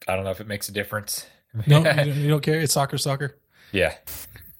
I 0.09 0.17
don't 0.17 0.25
know 0.25 0.33
if 0.33 0.41
it 0.41 0.49
makes 0.49 0.69
a 0.69 0.73
difference. 0.73 1.25
no, 1.69 1.79
you 1.79 1.85
don't, 1.85 2.07
you 2.07 2.29
don't 2.31 2.43
care. 2.43 2.59
It's 2.59 2.73
soccer, 2.73 2.99
soccer. 2.99 3.39
Yeah. 3.71 3.95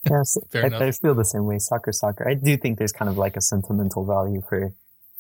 Yes, 0.09 0.37
I, 0.55 0.67
I, 0.67 0.91
feel 0.93 1.15
the 1.15 1.25
same 1.25 1.47
way. 1.47 1.59
Soccer, 1.59 1.91
soccer. 1.91 2.29
I 2.29 2.35
do 2.35 2.57
think 2.59 2.79
there's 2.79 2.93
kind 2.93 3.09
of 3.09 3.17
like 3.17 3.37
a 3.37 3.41
sentimental 3.41 4.05
value 4.05 4.43
for 4.49 4.73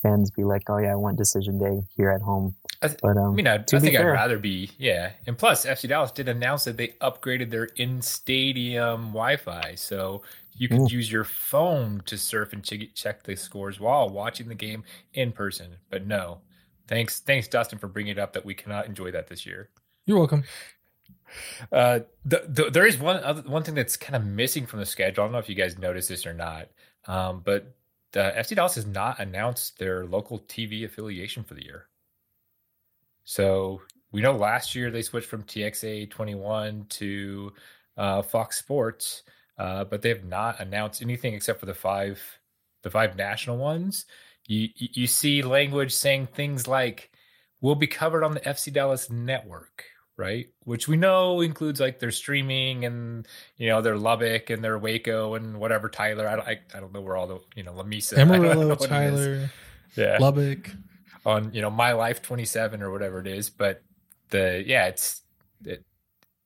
fans 0.04 0.30
be 0.30 0.44
like, 0.44 0.62
"Oh 0.68 0.78
yeah, 0.78 0.92
I 0.92 0.94
want 0.94 1.18
decision 1.18 1.58
day 1.58 1.80
here 1.96 2.10
at 2.10 2.20
home." 2.22 2.54
I 2.82 2.88
th- 2.88 3.00
But 3.02 3.16
um, 3.16 3.32
I 3.32 3.34
mean, 3.34 3.46
I, 3.48 3.54
I 3.54 3.58
to 3.58 3.76
be 3.76 3.80
think 3.80 3.96
I'd 3.98 4.04
rather 4.04 4.38
be, 4.38 4.70
yeah. 4.78 5.12
And 5.26 5.36
plus, 5.36 5.66
FC 5.66 5.88
Dallas 5.88 6.12
did 6.12 6.28
announce 6.28 6.64
that 6.64 6.76
they 6.76 6.88
upgraded 7.00 7.50
their 7.50 7.64
in 7.64 8.02
stadium 8.02 9.06
Wi 9.08 9.36
Fi. 9.36 9.74
So 9.74 10.22
you 10.52 10.68
could 10.68 10.82
Ooh. 10.82 10.88
use 10.88 11.10
your 11.10 11.24
phone 11.24 12.02
to 12.06 12.16
surf 12.16 12.52
and 12.52 12.62
che- 12.62 12.90
check 12.94 13.22
the 13.24 13.34
scores 13.34 13.80
while 13.80 14.08
watching 14.08 14.48
the 14.48 14.54
game 14.54 14.84
in 15.14 15.32
person. 15.32 15.76
But 15.90 16.06
no. 16.06 16.38
Thanks, 16.86 17.20
thanks, 17.20 17.48
Dustin, 17.48 17.78
for 17.78 17.88
bringing 17.88 18.12
it 18.12 18.18
up 18.18 18.34
that 18.34 18.44
we 18.44 18.54
cannot 18.54 18.86
enjoy 18.86 19.10
that 19.12 19.26
this 19.26 19.46
year. 19.46 19.70
You're 20.04 20.18
welcome. 20.18 20.44
Uh, 21.72 22.00
the, 22.24 22.44
the, 22.46 22.70
there 22.70 22.86
is 22.86 22.98
one 22.98 23.16
other 23.24 23.42
one 23.42 23.62
thing 23.62 23.74
that's 23.74 23.96
kind 23.96 24.14
of 24.14 24.24
missing 24.24 24.66
from 24.66 24.80
the 24.80 24.86
schedule. 24.86 25.24
I 25.24 25.26
don't 25.26 25.32
know 25.32 25.38
if 25.38 25.48
you 25.48 25.54
guys 25.54 25.78
noticed 25.78 26.08
this 26.08 26.26
or 26.26 26.34
not, 26.34 26.68
um, 27.06 27.40
but 27.44 27.74
FC 28.20 28.54
Dallas 28.54 28.76
has 28.76 28.86
not 28.86 29.18
announced 29.18 29.78
their 29.78 30.06
local 30.06 30.40
TV 30.40 30.84
affiliation 30.84 31.42
for 31.42 31.54
the 31.54 31.64
year. 31.64 31.88
So 33.24 33.80
we 34.12 34.20
know 34.20 34.36
last 34.36 34.74
year 34.74 34.90
they 34.90 35.02
switched 35.02 35.26
from 35.26 35.42
TXA 35.42 36.10
21 36.10 36.86
to 36.90 37.52
uh, 37.96 38.22
Fox 38.22 38.58
Sports, 38.58 39.22
uh, 39.58 39.84
but 39.84 40.02
they 40.02 40.10
have 40.10 40.24
not 40.24 40.60
announced 40.60 41.02
anything 41.02 41.34
except 41.34 41.60
for 41.60 41.66
the 41.66 41.74
five 41.74 42.22
the 42.82 42.90
five 42.90 43.16
national 43.16 43.56
ones. 43.56 44.06
You 44.46 44.68
you 44.76 45.06
see 45.06 45.42
language 45.42 45.92
saying 45.92 46.28
things 46.28 46.68
like 46.68 47.10
"We'll 47.60 47.74
be 47.74 47.86
covered 47.86 48.22
on 48.22 48.34
the 48.34 48.40
FC 48.40 48.72
Dallas 48.72 49.10
network," 49.10 49.84
right? 50.16 50.46
Which 50.64 50.88
we 50.88 50.96
know 50.96 51.40
includes 51.40 51.80
like 51.80 51.98
their 51.98 52.10
streaming 52.10 52.84
and 52.84 53.26
you 53.56 53.68
know 53.68 53.82
their 53.82 53.96
Lubbock 53.96 54.50
and 54.50 54.62
their 54.62 54.78
Waco 54.78 55.34
and 55.34 55.58
whatever 55.58 55.88
Tyler. 55.88 56.28
I 56.28 56.36
don't 56.36 56.48
I, 56.48 56.60
I 56.74 56.80
don't 56.80 56.92
know 56.92 57.00
where 57.00 57.16
all 57.16 57.26
the 57.26 57.40
you 57.54 57.62
know 57.62 57.72
Lamesa, 57.72 58.18
Amarillo, 58.18 58.68
what 58.68 58.78
it 58.78 58.82
is. 58.82 58.88
Tyler, 58.88 59.50
yeah, 59.96 60.18
Lubbock. 60.20 60.70
on 61.26 61.52
you 61.52 61.62
know 61.62 61.70
my 61.70 61.92
life 61.92 62.22
27 62.22 62.82
or 62.82 62.90
whatever 62.90 63.20
it 63.20 63.26
is 63.26 63.48
but 63.48 63.82
the 64.30 64.62
yeah 64.66 64.86
it's 64.86 65.22
it, 65.64 65.84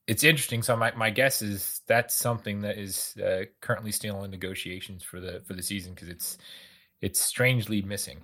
it's 0.07 0.23
interesting 0.23 0.63
so 0.63 0.75
my, 0.75 0.91
my 0.95 1.09
guess 1.09 1.41
is 1.41 1.81
that's 1.87 2.15
something 2.15 2.61
that 2.61 2.77
is 2.77 3.15
uh, 3.17 3.43
currently 3.61 3.91
still 3.91 4.23
in 4.23 4.31
negotiations 4.31 5.03
for 5.03 5.19
the 5.19 5.41
for 5.47 5.53
the 5.53 5.63
season 5.63 5.93
because 5.93 6.09
it's 6.09 6.37
it's 7.01 7.19
strangely 7.19 7.81
missing 7.81 8.19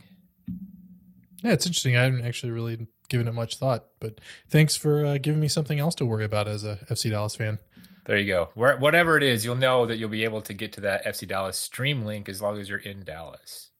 Yeah, 1.43 1.53
it's 1.53 1.65
interesting. 1.65 1.95
I 1.95 2.03
haven't 2.03 2.25
actually 2.25 2.51
really 2.51 2.87
given 3.09 3.27
it 3.27 3.33
much 3.33 3.57
thought, 3.57 3.85
but 3.99 4.19
thanks 4.49 4.75
for 4.75 5.05
uh, 5.05 5.17
giving 5.17 5.39
me 5.39 5.47
something 5.47 5.79
else 5.79 5.95
to 5.95 6.05
worry 6.05 6.25
about 6.25 6.47
as 6.47 6.63
a 6.63 6.77
FC 6.89 7.09
Dallas 7.11 7.35
fan. 7.35 7.59
there 8.05 8.17
you 8.17 8.27
go 8.27 8.49
Where, 8.53 8.77
whatever 8.77 9.17
it 9.17 9.23
is 9.23 9.43
you'll 9.45 9.55
know 9.55 9.85
that 9.87 9.97
you'll 9.97 10.09
be 10.09 10.23
able 10.25 10.41
to 10.41 10.53
get 10.53 10.73
to 10.73 10.81
that 10.81 11.03
fc 11.05 11.27
dallas 11.27 11.57
stream 11.57 12.05
link 12.05 12.29
as 12.29 12.39
long 12.41 12.59
as 12.59 12.69
you're 12.69 12.77
in 12.77 13.03
dallas 13.03 13.71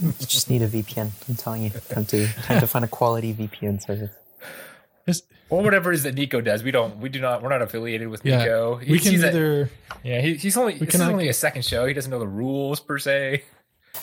you 0.00 0.12
just 0.20 0.48
need 0.48 0.62
a 0.62 0.68
VPN. 0.68 1.10
I'm 1.28 1.34
telling 1.34 1.64
you, 1.64 1.70
time 1.70 2.04
to 2.06 2.26
time 2.44 2.60
to 2.60 2.68
find 2.68 2.84
a 2.84 2.88
quality 2.88 3.34
VPN 3.34 3.82
service. 3.82 4.12
It's, 5.08 5.22
or 5.50 5.60
whatever 5.64 5.90
it 5.90 5.96
is 5.96 6.02
that 6.04 6.14
nico 6.14 6.40
does 6.40 6.62
we 6.62 6.70
don't 6.70 6.98
we 6.98 7.08
do 7.08 7.20
not 7.20 7.42
we're 7.42 7.48
not 7.48 7.62
affiliated 7.62 8.06
with 8.08 8.24
Yeah, 8.24 8.38
nico 8.38 8.76
we 8.78 8.98
can 9.00 9.10
he's 9.12 9.24
a- 9.24 9.28
either 9.28 9.70
yeah 10.04 10.20
he, 10.20 10.34
he's 10.34 10.56
only 10.56 10.74
we 10.74 10.80
this 10.86 10.90
cannot 10.90 11.10
only 11.10 11.28
a 11.28 11.32
second 11.32 11.64
show 11.64 11.84
he 11.86 11.94
doesn't 11.94 12.10
know 12.12 12.18
the 12.20 12.28
rules 12.28 12.78
per 12.78 12.98
se 12.98 13.42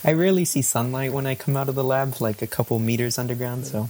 I 0.04 0.12
rarely 0.14 0.44
see 0.44 0.62
sunlight 0.62 1.14
when 1.14 1.26
I 1.26 1.36
come 1.36 1.56
out 1.56 1.70
of 1.70 1.76
the 1.76 1.84
lab, 1.84 2.20
like 2.20 2.42
a 2.42 2.48
couple 2.48 2.78
meters 2.80 3.18
underground. 3.18 3.66
So 3.66 3.90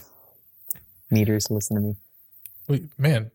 meters, 1.11 1.49
listen 1.49 1.75
to 1.75 1.81
me. 1.81 1.95
wait, 2.67 2.83
man. 2.97 3.31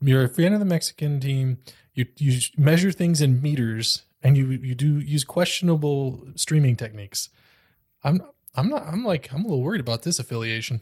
You're 0.00 0.24
a 0.24 0.28
fan 0.28 0.52
of 0.52 0.58
the 0.58 0.64
Mexican 0.66 1.20
team. 1.20 1.58
You 1.94 2.06
you 2.16 2.40
measure 2.56 2.90
things 2.90 3.20
in 3.20 3.40
meters, 3.40 4.02
and 4.22 4.36
you 4.36 4.48
you 4.50 4.74
do 4.74 4.98
use 4.98 5.22
questionable 5.24 6.26
streaming 6.34 6.76
techniques. 6.76 7.28
I'm 8.02 8.20
I'm 8.54 8.68
not. 8.68 8.84
I'm 8.86 9.04
like 9.04 9.32
I'm 9.32 9.44
a 9.44 9.48
little 9.48 9.62
worried 9.62 9.80
about 9.80 10.02
this 10.02 10.18
affiliation. 10.18 10.80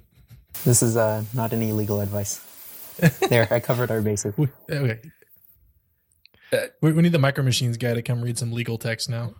This 0.64 0.82
is 0.82 0.96
uh, 0.96 1.24
not 1.34 1.52
any 1.52 1.72
legal 1.72 2.00
advice. 2.00 2.40
There, 3.30 3.48
I 3.50 3.60
covered 3.60 3.90
our 3.90 4.02
bases. 4.02 4.34
We, 4.36 4.48
okay. 4.70 5.00
Uh, 6.52 6.56
We, 6.82 6.92
we 6.92 7.02
need 7.02 7.12
the 7.12 7.18
Micro 7.18 7.42
Machines 7.44 7.76
guy 7.78 7.94
to 7.94 8.02
come 8.02 8.20
read 8.22 8.36
some 8.38 8.52
legal 8.52 8.76
text 8.76 9.08
now. 9.08 9.34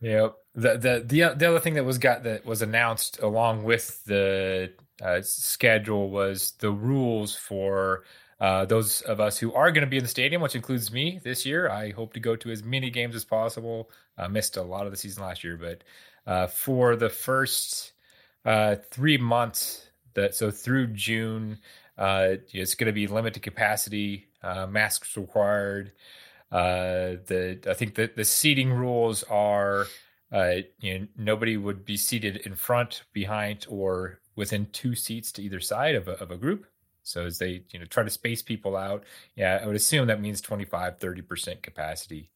Yep. 0.00 0.34
The 0.54 0.76
the 0.78 1.04
the 1.06 1.34
the 1.36 1.48
other 1.48 1.60
thing 1.60 1.74
that 1.74 1.84
was 1.84 1.98
got 1.98 2.22
that 2.24 2.44
was 2.46 2.62
announced 2.62 3.20
along 3.20 3.64
with 3.64 4.04
the 4.04 4.72
uh, 5.02 5.20
schedule 5.22 6.10
was 6.10 6.52
the 6.58 6.70
rules 6.70 7.34
for 7.34 8.04
uh, 8.40 8.64
those 8.64 9.00
of 9.02 9.20
us 9.20 9.38
who 9.38 9.52
are 9.52 9.72
going 9.72 9.84
to 9.84 9.90
be 9.90 9.96
in 9.96 10.02
the 10.02 10.08
stadium, 10.08 10.40
which 10.40 10.54
includes 10.54 10.92
me 10.92 11.20
this 11.24 11.44
year. 11.44 11.68
I 11.70 11.90
hope 11.90 12.12
to 12.14 12.20
go 12.20 12.36
to 12.36 12.50
as 12.50 12.62
many 12.62 12.90
games 12.90 13.16
as 13.16 13.24
possible. 13.24 13.90
I 14.16 14.28
missed 14.28 14.56
a 14.56 14.62
lot 14.62 14.86
of 14.86 14.92
the 14.92 14.96
season 14.96 15.24
last 15.24 15.42
year, 15.42 15.56
but 15.56 15.82
uh, 16.26 16.46
for 16.46 16.94
the 16.94 17.08
first 17.08 17.92
uh, 18.44 18.76
three 18.90 19.18
months, 19.18 19.86
that 20.14 20.34
so 20.34 20.50
through 20.50 20.88
June, 20.88 21.58
uh, 21.96 22.36
it's 22.52 22.74
going 22.74 22.86
to 22.86 22.92
be 22.92 23.06
limited 23.06 23.42
capacity, 23.42 24.28
uh, 24.42 24.66
masks 24.66 25.16
required. 25.16 25.92
The 26.50 27.58
I 27.68 27.74
think 27.74 27.94
that 27.96 28.16
the 28.16 28.24
seating 28.24 28.72
rules 28.72 29.22
are, 29.24 29.86
uh, 30.32 30.54
you 30.80 30.98
know, 30.98 31.06
nobody 31.16 31.56
would 31.56 31.84
be 31.84 31.96
seated 31.96 32.38
in 32.38 32.54
front, 32.54 33.02
behind, 33.12 33.66
or 33.68 34.20
within 34.38 34.66
two 34.72 34.94
seats 34.94 35.32
to 35.32 35.42
either 35.42 35.58
side 35.58 35.96
of 35.96 36.06
a, 36.06 36.12
of 36.22 36.30
a 36.30 36.36
group. 36.36 36.64
So 37.02 37.26
as 37.26 37.38
they, 37.38 37.64
you 37.72 37.80
know, 37.80 37.86
try 37.86 38.04
to 38.04 38.10
space 38.10 38.40
people 38.40 38.76
out, 38.76 39.02
yeah, 39.34 39.58
I 39.60 39.66
would 39.66 39.74
assume 39.74 40.06
that 40.06 40.20
means 40.20 40.40
25, 40.40 40.98
30% 40.98 41.60
capacity. 41.60 42.30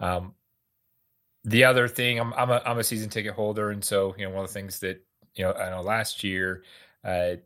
Um, 0.00 0.32
the 1.44 1.64
other 1.64 1.86
thing, 1.86 2.18
I'm, 2.18 2.32
I'm 2.32 2.50
a, 2.50 2.62
I'm 2.64 2.78
a 2.78 2.84
season 2.84 3.10
ticket 3.10 3.34
holder. 3.34 3.70
And 3.70 3.84
so, 3.84 4.14
you 4.16 4.24
know, 4.24 4.30
one 4.34 4.44
of 4.44 4.48
the 4.48 4.54
things 4.54 4.80
that, 4.80 5.04
you 5.34 5.44
know, 5.44 5.52
I 5.52 5.68
know 5.68 5.82
last 5.82 6.24
year, 6.24 6.62
uh, 7.04 7.36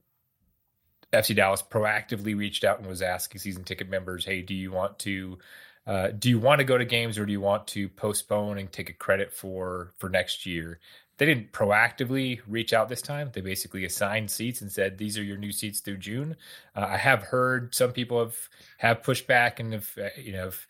FC 1.13 1.35
Dallas 1.35 1.63
proactively 1.63 2.39
reached 2.39 2.63
out 2.63 2.79
and 2.79 2.87
was 2.87 3.03
asking 3.03 3.41
season 3.41 3.65
ticket 3.65 3.89
members, 3.89 4.25
"Hey, 4.25 4.43
do 4.43 4.55
you 4.55 4.71
want 4.71 4.99
to 5.01 5.39
uh, 5.87 6.09
do 6.09 6.29
you 6.29 6.39
want 6.39 6.59
to 6.59 6.65
go 6.65 6.77
to 6.77 6.85
games 6.85 7.19
or 7.19 7.25
do 7.25 7.33
you 7.33 7.41
want 7.41 7.67
to 7.69 7.89
postpone 7.89 8.59
and 8.59 8.71
take 8.71 8.91
a 8.91 8.93
credit 8.93 9.33
for 9.33 9.95
for 9.97 10.11
next 10.11 10.45
year?" 10.45 10.81
They 11.19 11.27
didn't 11.27 11.53
proactively 11.53 12.41
reach 12.47 12.73
out 12.73 12.89
this 12.89 13.03
time. 13.03 13.31
They 13.33 13.41
basically 13.41 13.85
assigned 13.85 14.31
seats 14.31 14.61
and 14.61 14.73
said, 14.73 14.99
"These 14.99 15.19
are 15.19 15.23
your 15.23 15.37
new 15.37 15.53
seats 15.53 15.81
through 15.81 15.99
June." 15.99 16.37
Uh, 16.75 16.87
I 16.89 16.97
have 16.97 17.23
heard 17.23 17.75
some 17.75 17.93
people 17.93 18.21
have 18.21 18.49
have 18.79 19.03
pushed 19.03 19.27
back 19.27 19.61
and 19.61 19.73
have 19.73 19.91
uh, 20.01 20.09
you 20.17 20.33
know. 20.33 20.45
Have, 20.45 20.67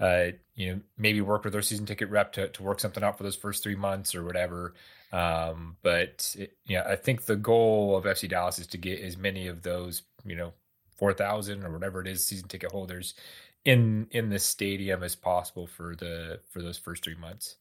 uh, 0.00 0.30
you 0.54 0.72
know, 0.72 0.80
maybe 0.96 1.20
worked 1.20 1.44
with 1.44 1.52
their 1.52 1.60
season 1.60 1.84
ticket 1.84 2.08
rep 2.08 2.32
to, 2.32 2.46
to 2.48 2.62
work 2.62 2.78
something 2.78 3.02
out 3.02 3.18
for 3.18 3.24
those 3.24 3.34
first 3.34 3.64
three 3.64 3.74
months 3.74 4.14
or 4.14 4.22
whatever. 4.24 4.74
Um, 5.12 5.76
but 5.82 6.36
it, 6.38 6.56
you 6.66 6.76
know, 6.76 6.84
I 6.84 6.94
think 6.94 7.24
the 7.24 7.34
goal 7.34 7.96
of 7.96 8.04
FC 8.04 8.28
Dallas 8.28 8.60
is 8.60 8.68
to 8.68 8.78
get 8.78 9.00
as 9.00 9.16
many 9.16 9.48
of 9.48 9.62
those, 9.62 10.02
you 10.24 10.36
know, 10.36 10.52
four 10.96 11.12
thousand 11.12 11.64
or 11.64 11.72
whatever 11.72 12.00
it 12.00 12.06
is, 12.06 12.24
season 12.24 12.48
ticket 12.48 12.70
holders 12.70 13.14
in 13.64 14.06
in 14.10 14.30
the 14.30 14.38
stadium 14.38 15.02
as 15.02 15.14
possible 15.16 15.66
for 15.66 15.96
the 15.96 16.40
for 16.48 16.62
those 16.62 16.78
first 16.78 17.04
three 17.04 17.16
months. 17.16 17.56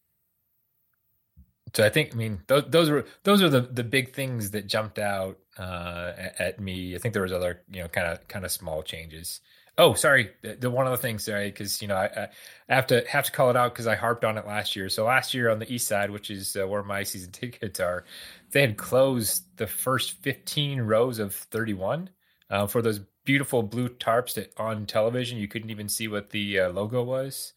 So 1.74 1.84
I 1.84 1.90
think, 1.90 2.14
I 2.14 2.16
mean, 2.16 2.40
those, 2.48 2.64
those 2.70 2.90
were 2.90 3.06
those 3.24 3.44
are 3.44 3.50
the 3.50 3.62
the 3.62 3.84
big 3.84 4.14
things 4.14 4.52
that 4.52 4.68
jumped 4.68 5.00
out 5.00 5.38
uh, 5.58 6.14
at, 6.40 6.60
me. 6.60 6.96
I 6.96 7.00
think 7.00 7.14
there 7.14 7.24
was 7.24 7.34
other, 7.34 7.62
you 7.72 7.82
know, 7.82 7.88
kind 7.88 8.08
of 8.08 8.28
kind 8.28 8.46
of 8.46 8.52
small 8.52 8.84
changes. 8.84 9.42
Oh, 9.80 9.94
sorry. 9.94 10.32
The, 10.42 10.56
the 10.56 10.72
one 10.72 10.88
other 10.88 10.98
thing, 10.98 11.20
sorry, 11.20 11.50
because 11.50 11.82
you 11.82 11.88
know 11.88 11.96
I, 11.96 12.30
I 12.70 12.76
have 12.76 12.88
to 12.88 13.04
have 13.08 13.26
to 13.26 13.32
call 13.32 13.50
it 13.50 13.56
out 13.56 13.74
because 13.74 13.88
I 13.88 13.96
harped 13.96 14.26
on 14.26 14.38
it 14.38 14.48
last 14.48 14.76
year. 14.76 14.90
So 14.90 15.06
last 15.06 15.34
year 15.34 15.50
on 15.50 15.60
the 15.60 15.72
east 15.72 15.88
side, 15.88 16.10
which 16.10 16.32
is 16.32 16.56
uh, 16.56 16.68
where 16.68 16.84
my 16.84 17.04
season 17.04 17.32
tickets 17.34 17.80
are, 17.80 18.06
they 18.52 18.62
had 18.62 18.78
closed 18.78 19.44
the 19.58 19.68
first 19.68 20.22
15 20.24 20.82
rows 20.82 21.20
of 21.20 21.34
31 21.36 22.10
uh, 22.50 22.68
for 22.68 22.82
those 22.82 23.02
beautiful 23.26 23.62
blue 23.62 23.90
tarps 23.90 24.36
that 24.36 24.54
on 24.58 24.86
television 24.86 25.38
you 25.38 25.50
couldn't 25.50 25.70
even 25.70 25.90
see 25.90 26.08
what 26.08 26.30
the 26.30 26.60
uh, 26.62 26.70
logo 26.70 27.04
was. 27.04 27.54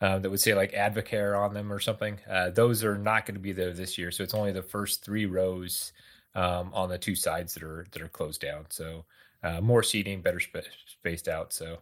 Uh, 0.00 0.18
that 0.18 0.28
would 0.28 0.40
say 0.40 0.54
like 0.54 0.72
Advocare 0.72 1.38
on 1.38 1.54
them 1.54 1.72
or 1.72 1.80
something. 1.80 2.18
Uh, 2.30 2.50
those 2.50 2.84
are 2.84 2.98
not 2.98 3.24
going 3.24 3.34
to 3.34 3.40
be 3.40 3.52
there 3.52 3.72
this 3.72 3.96
year, 3.96 4.10
so 4.10 4.22
it's 4.22 4.34
only 4.34 4.52
the 4.52 4.62
first 4.62 5.02
three 5.02 5.24
rows 5.24 5.92
um, 6.34 6.70
on 6.74 6.90
the 6.90 6.98
two 6.98 7.14
sides 7.14 7.54
that 7.54 7.62
are 7.62 7.86
that 7.92 8.02
are 8.02 8.08
closed 8.08 8.42
down. 8.42 8.66
So 8.68 9.06
uh, 9.42 9.62
more 9.62 9.82
seating, 9.82 10.20
better 10.20 10.40
sp- 10.40 10.68
spaced 10.86 11.28
out. 11.28 11.54
So 11.54 11.78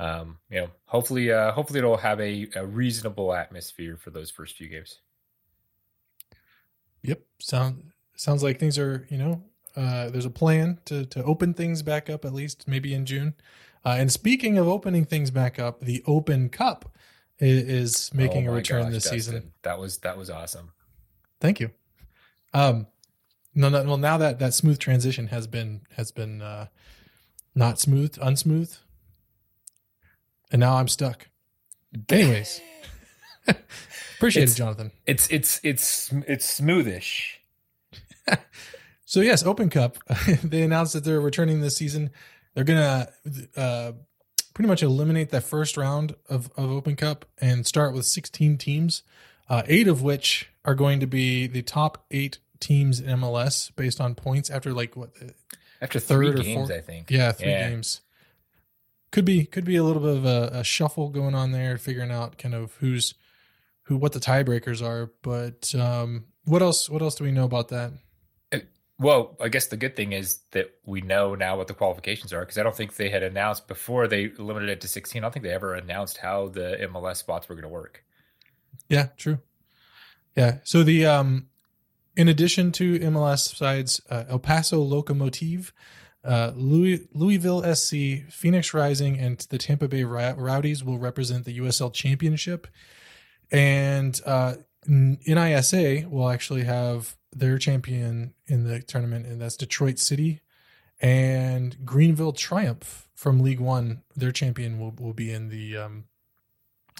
um, 0.00 0.38
you 0.48 0.62
know, 0.62 0.70
hopefully, 0.86 1.30
uh, 1.30 1.52
hopefully 1.52 1.78
it'll 1.78 1.98
have 1.98 2.20
a, 2.20 2.48
a 2.56 2.64
reasonable 2.64 3.34
atmosphere 3.34 3.98
for 3.98 4.10
those 4.10 4.30
first 4.30 4.56
few 4.56 4.66
games. 4.66 5.00
Yep. 7.02 7.20
Sound 7.38 7.92
sounds 8.16 8.42
like 8.42 8.58
things 8.58 8.78
are, 8.78 9.06
you 9.10 9.18
know, 9.18 9.42
uh, 9.76 10.08
there's 10.08 10.24
a 10.24 10.30
plan 10.30 10.78
to 10.86 11.04
to 11.04 11.22
open 11.24 11.52
things 11.52 11.82
back 11.82 12.08
up 12.08 12.24
at 12.24 12.32
least 12.32 12.66
maybe 12.66 12.94
in 12.94 13.04
June. 13.04 13.34
Uh, 13.84 13.96
and 13.98 14.10
speaking 14.10 14.56
of 14.56 14.66
opening 14.66 15.04
things 15.04 15.30
back 15.30 15.58
up, 15.58 15.80
the 15.80 16.02
Open 16.06 16.48
Cup 16.48 16.96
is, 17.40 18.12
making 18.14 18.46
Oh 18.48 18.52
a 18.52 18.54
return 18.54 18.84
gosh, 18.84 18.92
this 18.92 19.04
Dustin, 19.04 19.18
season. 19.20 19.52
That 19.62 19.78
was 19.78 19.98
that 19.98 20.16
was 20.18 20.30
awesome. 20.30 20.72
Thank 21.40 21.60
you. 21.60 21.70
Um, 22.52 22.86
no, 23.54 23.68
no, 23.68 23.82
well, 23.84 23.96
now 23.96 24.18
that 24.18 24.38
that 24.38 24.54
smooth 24.54 24.78
transition 24.78 25.28
has 25.28 25.46
been 25.46 25.82
has 25.96 26.12
been 26.12 26.42
uh, 26.42 26.66
not 27.54 27.78
smooth, 27.80 28.12
unsmooth, 28.18 28.78
and 30.52 30.60
now 30.60 30.76
I'm 30.76 30.88
stuck. 30.88 31.28
Anyways, 32.08 32.60
appreciate 34.16 34.42
It's- 34.44 34.54
it, 34.54 34.58
Jonathan. 34.58 34.92
It's 35.06 35.28
it's 35.28 35.60
it's 35.64 36.12
it's 36.28 36.60
smoothish. 36.60 37.36
so 39.04 39.20
yes, 39.20 39.44
Open 39.44 39.70
Cup. 39.70 39.98
they 40.44 40.62
announced 40.62 40.92
that 40.92 41.04
they're 41.04 41.20
returning 41.20 41.60
this 41.60 41.76
season. 41.76 42.10
They're 42.54 42.64
gonna 42.64 43.08
uh, 43.56 43.92
pretty 44.54 44.68
much 44.68 44.82
eliminate 44.82 45.30
that 45.30 45.42
first 45.42 45.76
round 45.76 46.14
of, 46.28 46.50
of 46.56 46.70
Open 46.70 46.96
Cup 46.96 47.24
and 47.40 47.66
start 47.66 47.94
with 47.94 48.04
16 48.04 48.58
teams, 48.58 49.02
uh, 49.48 49.62
eight 49.66 49.88
of 49.88 50.02
which 50.02 50.50
are 50.64 50.74
going 50.74 51.00
to 51.00 51.06
be 51.06 51.46
the 51.46 51.62
top 51.62 52.04
eight 52.10 52.38
teams 52.60 53.00
in 53.00 53.18
MLS 53.20 53.74
based 53.74 54.00
on 54.00 54.14
points 54.14 54.50
after 54.50 54.72
like 54.72 54.96
what 54.96 55.10
after 55.80 55.98
three 55.98 56.32
games, 56.34 56.54
fourth. 56.54 56.70
I 56.70 56.80
think. 56.80 57.10
Yeah, 57.10 57.32
three 57.32 57.48
yeah. 57.48 57.70
games. 57.70 58.00
Could 59.10 59.24
be 59.24 59.44
could 59.44 59.64
be 59.64 59.76
a 59.76 59.82
little 59.82 60.02
bit 60.02 60.16
of 60.16 60.24
a, 60.24 60.58
a, 60.58 60.64
shuffle 60.64 61.08
going 61.08 61.34
on 61.34 61.50
there, 61.50 61.78
figuring 61.78 62.12
out 62.12 62.38
kind 62.38 62.54
of 62.54 62.74
who's 62.74 63.14
who 63.84 63.96
what 63.96 64.12
the 64.12 64.20
tiebreakers 64.20 64.86
are. 64.86 65.10
But 65.22 65.74
um, 65.74 66.26
what 66.44 66.62
else? 66.62 66.88
What 66.88 67.02
else 67.02 67.16
do 67.16 67.24
we 67.24 67.32
know 67.32 67.44
about 67.44 67.68
that? 67.68 67.92
Well, 69.00 69.34
I 69.40 69.48
guess 69.48 69.66
the 69.66 69.78
good 69.78 69.96
thing 69.96 70.12
is 70.12 70.40
that 70.50 70.74
we 70.84 71.00
know 71.00 71.34
now 71.34 71.56
what 71.56 71.68
the 71.68 71.74
qualifications 71.74 72.34
are 72.34 72.40
because 72.40 72.58
I 72.58 72.62
don't 72.62 72.76
think 72.76 72.96
they 72.96 73.08
had 73.08 73.22
announced 73.22 73.66
before 73.66 74.06
they 74.06 74.28
limited 74.28 74.68
it 74.68 74.82
to 74.82 74.88
16. 74.88 75.20
I 75.20 75.24
don't 75.24 75.32
think 75.32 75.42
they 75.42 75.54
ever 75.54 75.74
announced 75.74 76.18
how 76.18 76.48
the 76.48 76.76
MLS 76.82 77.16
spots 77.16 77.48
were 77.48 77.54
going 77.54 77.62
to 77.62 77.68
work. 77.70 78.04
Yeah, 78.90 79.06
true. 79.16 79.38
Yeah. 80.36 80.58
So 80.64 80.82
the 80.82 81.06
um 81.06 81.48
in 82.14 82.28
addition 82.28 82.72
to 82.72 82.98
MLS 82.98 83.56
sides, 83.56 84.02
uh, 84.10 84.24
El 84.28 84.38
Paso 84.38 84.80
Locomotive, 84.80 85.72
uh, 86.22 86.52
Louis, 86.54 87.08
Louisville 87.14 87.62
SC, 87.74 88.28
Phoenix 88.28 88.74
Rising, 88.74 89.18
and 89.18 89.38
the 89.48 89.56
Tampa 89.56 89.88
Bay 89.88 90.04
Rowdies 90.04 90.84
will 90.84 90.98
represent 90.98 91.46
the 91.46 91.58
USL 91.58 91.90
Championship. 91.90 92.66
And 93.50 94.20
uh, 94.26 94.56
NISA 94.86 96.06
will 96.10 96.28
actually 96.28 96.64
have 96.64 97.16
their 97.32 97.58
champion 97.58 98.34
in 98.46 98.64
the 98.64 98.80
tournament, 98.82 99.26
and 99.26 99.40
that's 99.40 99.56
Detroit 99.56 99.98
City. 99.98 100.40
And 101.00 101.84
Greenville 101.84 102.32
Triumph 102.32 103.08
from 103.14 103.40
League 103.40 103.60
One, 103.60 104.02
their 104.16 104.32
champion 104.32 104.78
will, 104.78 104.94
will 104.98 105.14
be 105.14 105.32
in 105.32 105.48
the 105.48 105.76
um, 105.76 106.04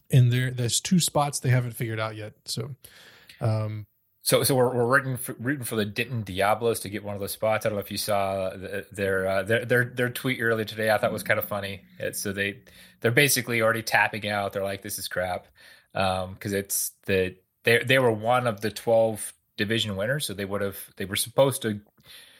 in 0.09 0.31
there. 0.31 0.51
There's 0.51 0.81
two 0.81 1.01
spots 1.01 1.41
they 1.41 1.51
haven't 1.51 1.73
figured 1.73 2.01
out 2.01 2.17
yet. 2.17 2.33
So, 2.47 2.77
um, 3.41 3.87
so 4.23 4.43
so 4.43 4.55
we're 4.55 4.75
we're 4.75 4.87
rooting 4.87 5.17
for, 5.17 5.35
rooting 5.39 5.65
for 5.65 5.77
the 5.77 5.85
Denton 5.85 6.23
Diablos 6.23 6.81
to 6.81 6.89
get 6.89 7.05
one 7.05 7.15
of 7.15 7.21
those 7.21 7.33
spots. 7.33 7.67
I 7.67 7.69
don't 7.69 7.77
know 7.77 7.83
if 7.83 7.91
you 7.91 7.99
saw 7.99 8.51
their 8.93 9.27
uh, 9.27 9.43
their 9.43 9.65
their 9.65 9.85
their 9.85 10.11
tweet 10.11 10.41
earlier 10.41 10.65
today. 10.65 10.91
I 10.91 10.99
thought 10.99 11.13
was 11.13 11.23
kind 11.23 11.39
of 11.39 11.45
funny. 11.45 11.83
It's, 11.99 12.21
so 12.21 12.33
they 12.33 12.61
they're 13.01 13.11
basically 13.11 13.61
already 13.61 13.83
tapping 13.83 14.29
out. 14.29 14.53
They're 14.53 14.65
like, 14.65 14.83
this 14.83 14.99
is 14.99 15.09
crap 15.09 15.47
Um 15.95 16.35
because 16.35 16.53
um, 16.53 16.59
it's 16.59 16.93
the 17.05 17.37
they 17.65 17.83
they 17.85 17.99
were 17.99 18.13
one 18.13 18.47
of 18.47 18.61
the 18.61 18.71
twelve 18.71 19.35
division 19.61 19.95
winners, 19.95 20.27
so 20.27 20.33
they 20.35 20.47
would 20.47 20.63
have 20.63 20.79
they 20.97 21.05
were 21.05 21.17
supposed 21.17 21.63
to 21.63 21.81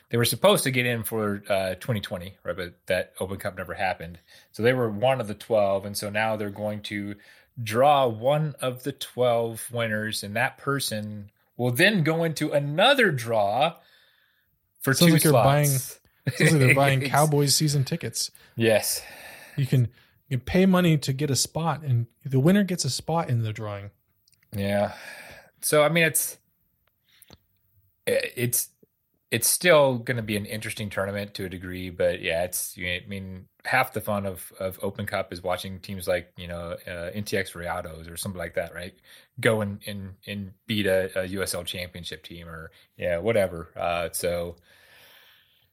they 0.09 0.17
were 0.17 0.25
supposed 0.25 0.65
to 0.65 0.71
get 0.73 0.87
in 0.87 1.05
for 1.05 1.43
uh, 1.49 1.75
2020, 1.75 2.37
right? 2.43 2.57
But 2.57 2.75
that 2.87 3.13
Open 3.21 3.37
Cup 3.37 3.57
never 3.57 3.75
happened. 3.75 4.19
So 4.51 4.63
they 4.63 4.73
were 4.73 4.91
one 4.91 5.21
of 5.21 5.29
the 5.29 5.35
12, 5.35 5.85
and 5.85 5.97
so 5.97 6.11
now 6.11 6.35
they're 6.35 6.51
going 6.51 6.81
to 6.83 7.15
draw 7.63 8.09
one 8.09 8.57
of 8.61 8.83
the 8.83 8.93
12 8.93 9.69
winners, 9.71 10.25
and 10.25 10.35
that 10.35 10.59
person 10.59 11.31
will 11.57 11.71
then 11.71 12.03
go 12.03 12.25
into 12.25 12.51
another 12.51 13.13
draw 13.13 13.77
for 14.81 14.95
sounds 14.95 15.11
two 15.11 15.13
like 15.13 15.23
slots. 15.23 15.45
Buying, 15.47 15.69
sounds 15.69 16.53
like 16.53 16.61
they're 16.61 16.75
buying 16.87 17.01
Cowboys 17.03 17.55
season 17.55 17.85
tickets. 17.85 18.31
Yes, 18.57 19.03
you 19.57 19.67
can 19.67 19.83
you 20.29 20.39
can 20.39 20.45
pay 20.45 20.67
money 20.67 20.99
to 20.99 21.13
get 21.13 21.31
a 21.31 21.37
spot, 21.37 21.83
and 21.83 22.07
the 22.25 22.41
winner 22.41 22.65
gets 22.65 22.85
a 22.85 22.91
spot 22.91 23.29
in 23.29 23.43
the 23.43 23.53
drawing. 23.53 23.91
Yeah. 24.57 24.95
So 25.61 25.85
I 25.85 25.89
mean, 25.89 26.05
it's 26.05 26.39
it's 28.37 28.69
it's 29.31 29.49
still 29.49 29.99
going 29.99 30.17
to 30.17 30.23
be 30.23 30.37
an 30.37 30.45
interesting 30.45 30.91
tournament 30.91 31.35
to 31.35 31.45
a 31.45 31.49
degree, 31.49 31.91
but 31.91 32.21
yeah, 32.21 32.43
it's. 32.43 32.77
You. 32.77 32.89
I 32.89 33.05
mean, 33.07 33.47
half 33.65 33.93
the 33.93 34.01
fun 34.01 34.27
of 34.27 34.53
of 34.59 34.79
Open 34.83 35.07
Cup 35.07 35.33
is 35.33 35.43
watching 35.43 35.79
teams 35.79 36.09
like 36.09 36.33
you 36.37 36.49
know 36.49 36.77
uh, 36.87 37.11
NTX 37.15 37.53
Rayados 37.53 38.13
or 38.13 38.17
something 38.17 38.39
like 38.39 38.55
that, 38.55 38.75
right? 38.75 38.95
Go 39.41 39.61
and 39.61 39.81
and, 39.87 40.15
and 40.27 40.53
beat 40.67 40.87
a, 40.87 41.07
a 41.19 41.29
USL 41.29 41.65
Championship 41.65 42.25
team 42.25 42.49
or 42.49 42.73
yeah, 42.97 43.19
whatever. 43.19 43.71
Uh, 43.77 44.09
so 44.13 44.57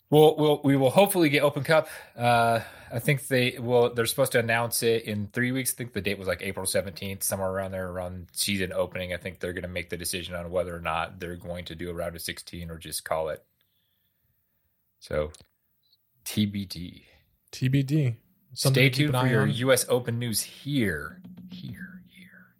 We'll, 0.10 0.38
we'll 0.38 0.62
we 0.63 0.78
will 0.78 0.89
hopefully 0.89 1.30
get 1.30 1.43
Open 1.43 1.63
Cup. 1.63 1.89
Uh, 2.17 2.62
I 2.91 3.00
think 3.00 3.28
they 3.28 3.58
will. 3.60 3.93
They're 3.93 4.06
supposed 4.06 4.32
to 4.34 4.39
announce 4.39 4.82
it 4.82 5.04
in 5.04 5.28
three 5.34 5.52
weeks. 5.52 5.74
I 5.74 5.76
think 5.76 5.91
the 5.91 6.00
date 6.00 6.17
was 6.17 6.30
like 6.30 6.41
April 6.41 6.65
seventeenth, 6.65 7.24
somewhere 7.24 7.50
around 7.50 7.72
there, 7.72 7.89
around 7.89 8.28
season 8.32 8.72
opening. 8.72 9.13
I 9.13 9.17
think 9.17 9.39
they're 9.39 9.52
going 9.52 9.63
to 9.63 9.67
make 9.67 9.89
the 9.89 9.98
decision 9.98 10.34
on 10.34 10.50
whether 10.50 10.74
or 10.74 10.80
not 10.80 11.20
they're 11.20 11.36
going 11.36 11.65
to 11.65 11.76
do 11.76 11.89
a 11.89 11.93
round 11.93 12.15
of 12.15 12.22
sixteen 12.22 12.72
or 12.72 12.78
just 12.78 13.04
call 13.04 13.28
it. 13.28 13.43
So, 15.00 15.32
TBD. 16.26 17.04
TBD. 17.52 18.15
Something 18.54 18.82
Stay 18.82 18.89
tuned 18.89 19.13
for 19.13 19.28
your 19.28 19.41
on. 19.41 19.52
U.S. 19.52 19.86
Open 19.89 20.20
news 20.20 20.41
here, 20.41 21.22
here, 21.52 22.02
here, 22.08 22.56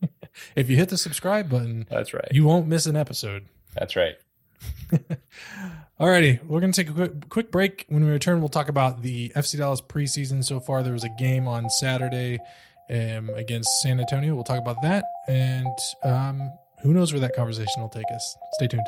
here. 0.00 0.08
if 0.56 0.70
you 0.70 0.76
hit 0.76 0.88
the 0.88 0.96
subscribe 0.96 1.50
button, 1.50 1.86
that's 1.90 2.14
right. 2.14 2.28
You 2.30 2.44
won't 2.44 2.68
miss 2.68 2.86
an 2.86 2.96
episode. 2.96 3.46
That's 3.74 3.96
right. 3.96 4.14
Alrighty, 6.04 6.44
we're 6.44 6.60
going 6.60 6.70
to 6.70 6.84
take 6.84 6.90
a 6.90 6.92
quick, 6.92 7.30
quick 7.30 7.50
break. 7.50 7.86
When 7.88 8.04
we 8.04 8.10
return, 8.10 8.40
we'll 8.40 8.50
talk 8.50 8.68
about 8.68 9.00
the 9.00 9.30
FC 9.30 9.56
Dallas 9.56 9.80
preseason 9.80 10.44
so 10.44 10.60
far. 10.60 10.82
There 10.82 10.92
was 10.92 11.02
a 11.02 11.08
game 11.08 11.48
on 11.48 11.70
Saturday 11.70 12.40
um, 12.90 13.30
against 13.30 13.70
San 13.80 13.98
Antonio. 13.98 14.34
We'll 14.34 14.44
talk 14.44 14.58
about 14.58 14.82
that, 14.82 15.06
and 15.28 15.78
um, 16.02 16.52
who 16.82 16.92
knows 16.92 17.14
where 17.14 17.20
that 17.20 17.34
conversation 17.34 17.80
will 17.80 17.88
take 17.88 18.04
us. 18.14 18.36
Stay 18.52 18.66
tuned. 18.66 18.86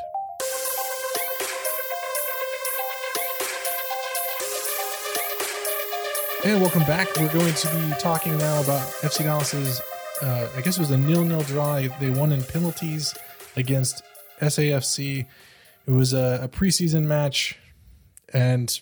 And 6.45 6.61
welcome 6.61 6.83
back. 6.83 7.07
We're 7.15 7.33
going 7.33 7.51
to 7.51 7.67
be 7.67 7.93
talking 7.99 8.37
now 8.37 8.61
about 8.61 8.85
FC 9.01 9.23
Dallas's. 9.23 9.81
Uh, 10.21 10.49
I 10.55 10.61
guess 10.61 10.77
it 10.77 10.81
was 10.81 10.91
a 10.91 10.97
nil-nil 10.99 11.41
draw. 11.41 11.79
They 11.99 12.11
won 12.11 12.31
in 12.31 12.43
penalties 12.43 13.15
against 13.55 14.03
SAFC. 14.39 15.25
It 15.87 15.91
was 15.91 16.13
a, 16.13 16.41
a 16.43 16.47
preseason 16.49 17.03
match, 17.03 17.57
and 18.33 18.79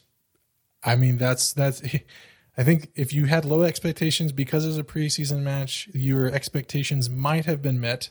I 0.84 0.96
mean 0.96 1.18
that's 1.18 1.54
that's. 1.54 1.82
I 2.58 2.64
think 2.64 2.90
if 2.96 3.12
you 3.14 3.26
had 3.26 3.44
low 3.44 3.64
expectations 3.64 4.32
because 4.32 4.64
it 4.64 4.70
was 4.70 4.78
a 4.78 4.84
preseason 4.84 5.42
match, 5.42 5.90
your 5.94 6.28
expectations 6.28 7.10
might 7.10 7.46
have 7.46 7.62
been 7.62 7.82
met. 7.82 8.10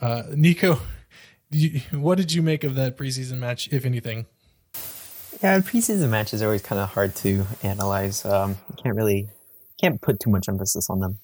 Uh, 0.00 0.22
Nico, 0.34 0.78
you, 1.50 1.80
what 1.92 2.16
did 2.16 2.32
you 2.32 2.42
make 2.42 2.64
of 2.64 2.74
that 2.76 2.96
preseason 2.96 3.38
match, 3.38 3.68
if 3.70 3.84
anything? 3.84 4.24
Yeah, 5.42 5.60
preseason 5.60 6.08
matches 6.08 6.40
are 6.40 6.46
always 6.46 6.62
kind 6.62 6.80
of 6.80 6.88
hard 6.88 7.14
to 7.16 7.44
analyze. 7.62 8.24
Um, 8.24 8.56
you 8.70 8.82
can't 8.82 8.96
really 8.96 9.28
can't 9.78 10.00
put 10.00 10.18
too 10.18 10.30
much 10.30 10.48
emphasis 10.48 10.88
on 10.88 11.00
them 11.00 11.18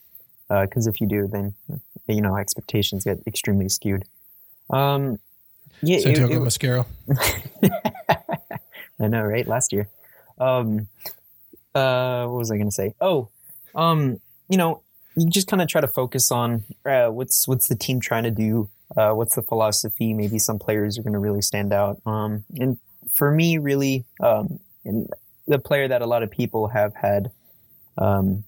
because 0.49 0.87
uh, 0.87 0.91
if 0.91 1.01
you 1.01 1.07
do, 1.07 1.29
then 1.29 1.55
you 2.07 2.21
know 2.21 2.37
expectations 2.37 3.05
get 3.05 3.19
extremely 3.27 3.69
skewed. 3.69 4.05
Um, 4.69 5.19
yeah, 5.83 5.99
Santiago 5.99 6.35
it, 6.35 6.37
it, 6.37 6.41
Mosquera. 6.41 6.87
I 9.01 9.09
know, 9.09 9.23
right? 9.23 9.47
Last 9.47 9.73
year. 9.73 9.89
Um, 10.39 10.89
uh, 11.75 12.27
what 12.27 12.39
was 12.39 12.51
I 12.51 12.57
going 12.57 12.69
to 12.69 12.75
say? 12.75 12.95
Oh, 13.01 13.29
um, 13.75 14.21
you 14.49 14.57
know, 14.57 14.83
you 15.17 15.29
just 15.31 15.47
kind 15.47 15.63
of 15.63 15.69
try 15.69 15.81
to 15.81 15.89
focus 15.89 16.31
on 16.31 16.65
uh, 16.85 17.09
what's 17.09 17.47
what's 17.47 17.69
the 17.69 17.77
team 17.77 18.01
trying 18.01 18.25
to 18.25 18.31
do. 18.31 18.69
Uh, 18.97 19.13
what's 19.13 19.37
the 19.37 19.43
philosophy? 19.43 20.13
Maybe 20.15 20.39
some 20.39 20.59
players 20.59 20.99
are 20.99 21.03
going 21.03 21.13
to 21.13 21.19
really 21.19 21.43
stand 21.43 21.73
out. 21.73 22.01
Um, 22.05 22.45
and 22.59 22.79
for 23.15 23.31
me, 23.31 23.59
really, 23.59 24.05
um, 24.21 24.59
and 24.85 25.09
the 25.47 25.59
player 25.59 25.87
that 25.89 26.03
a 26.03 26.07
lot 26.07 26.23
of 26.23 26.31
people 26.31 26.69
have 26.69 26.95
had 26.95 27.31
um, 27.99 28.45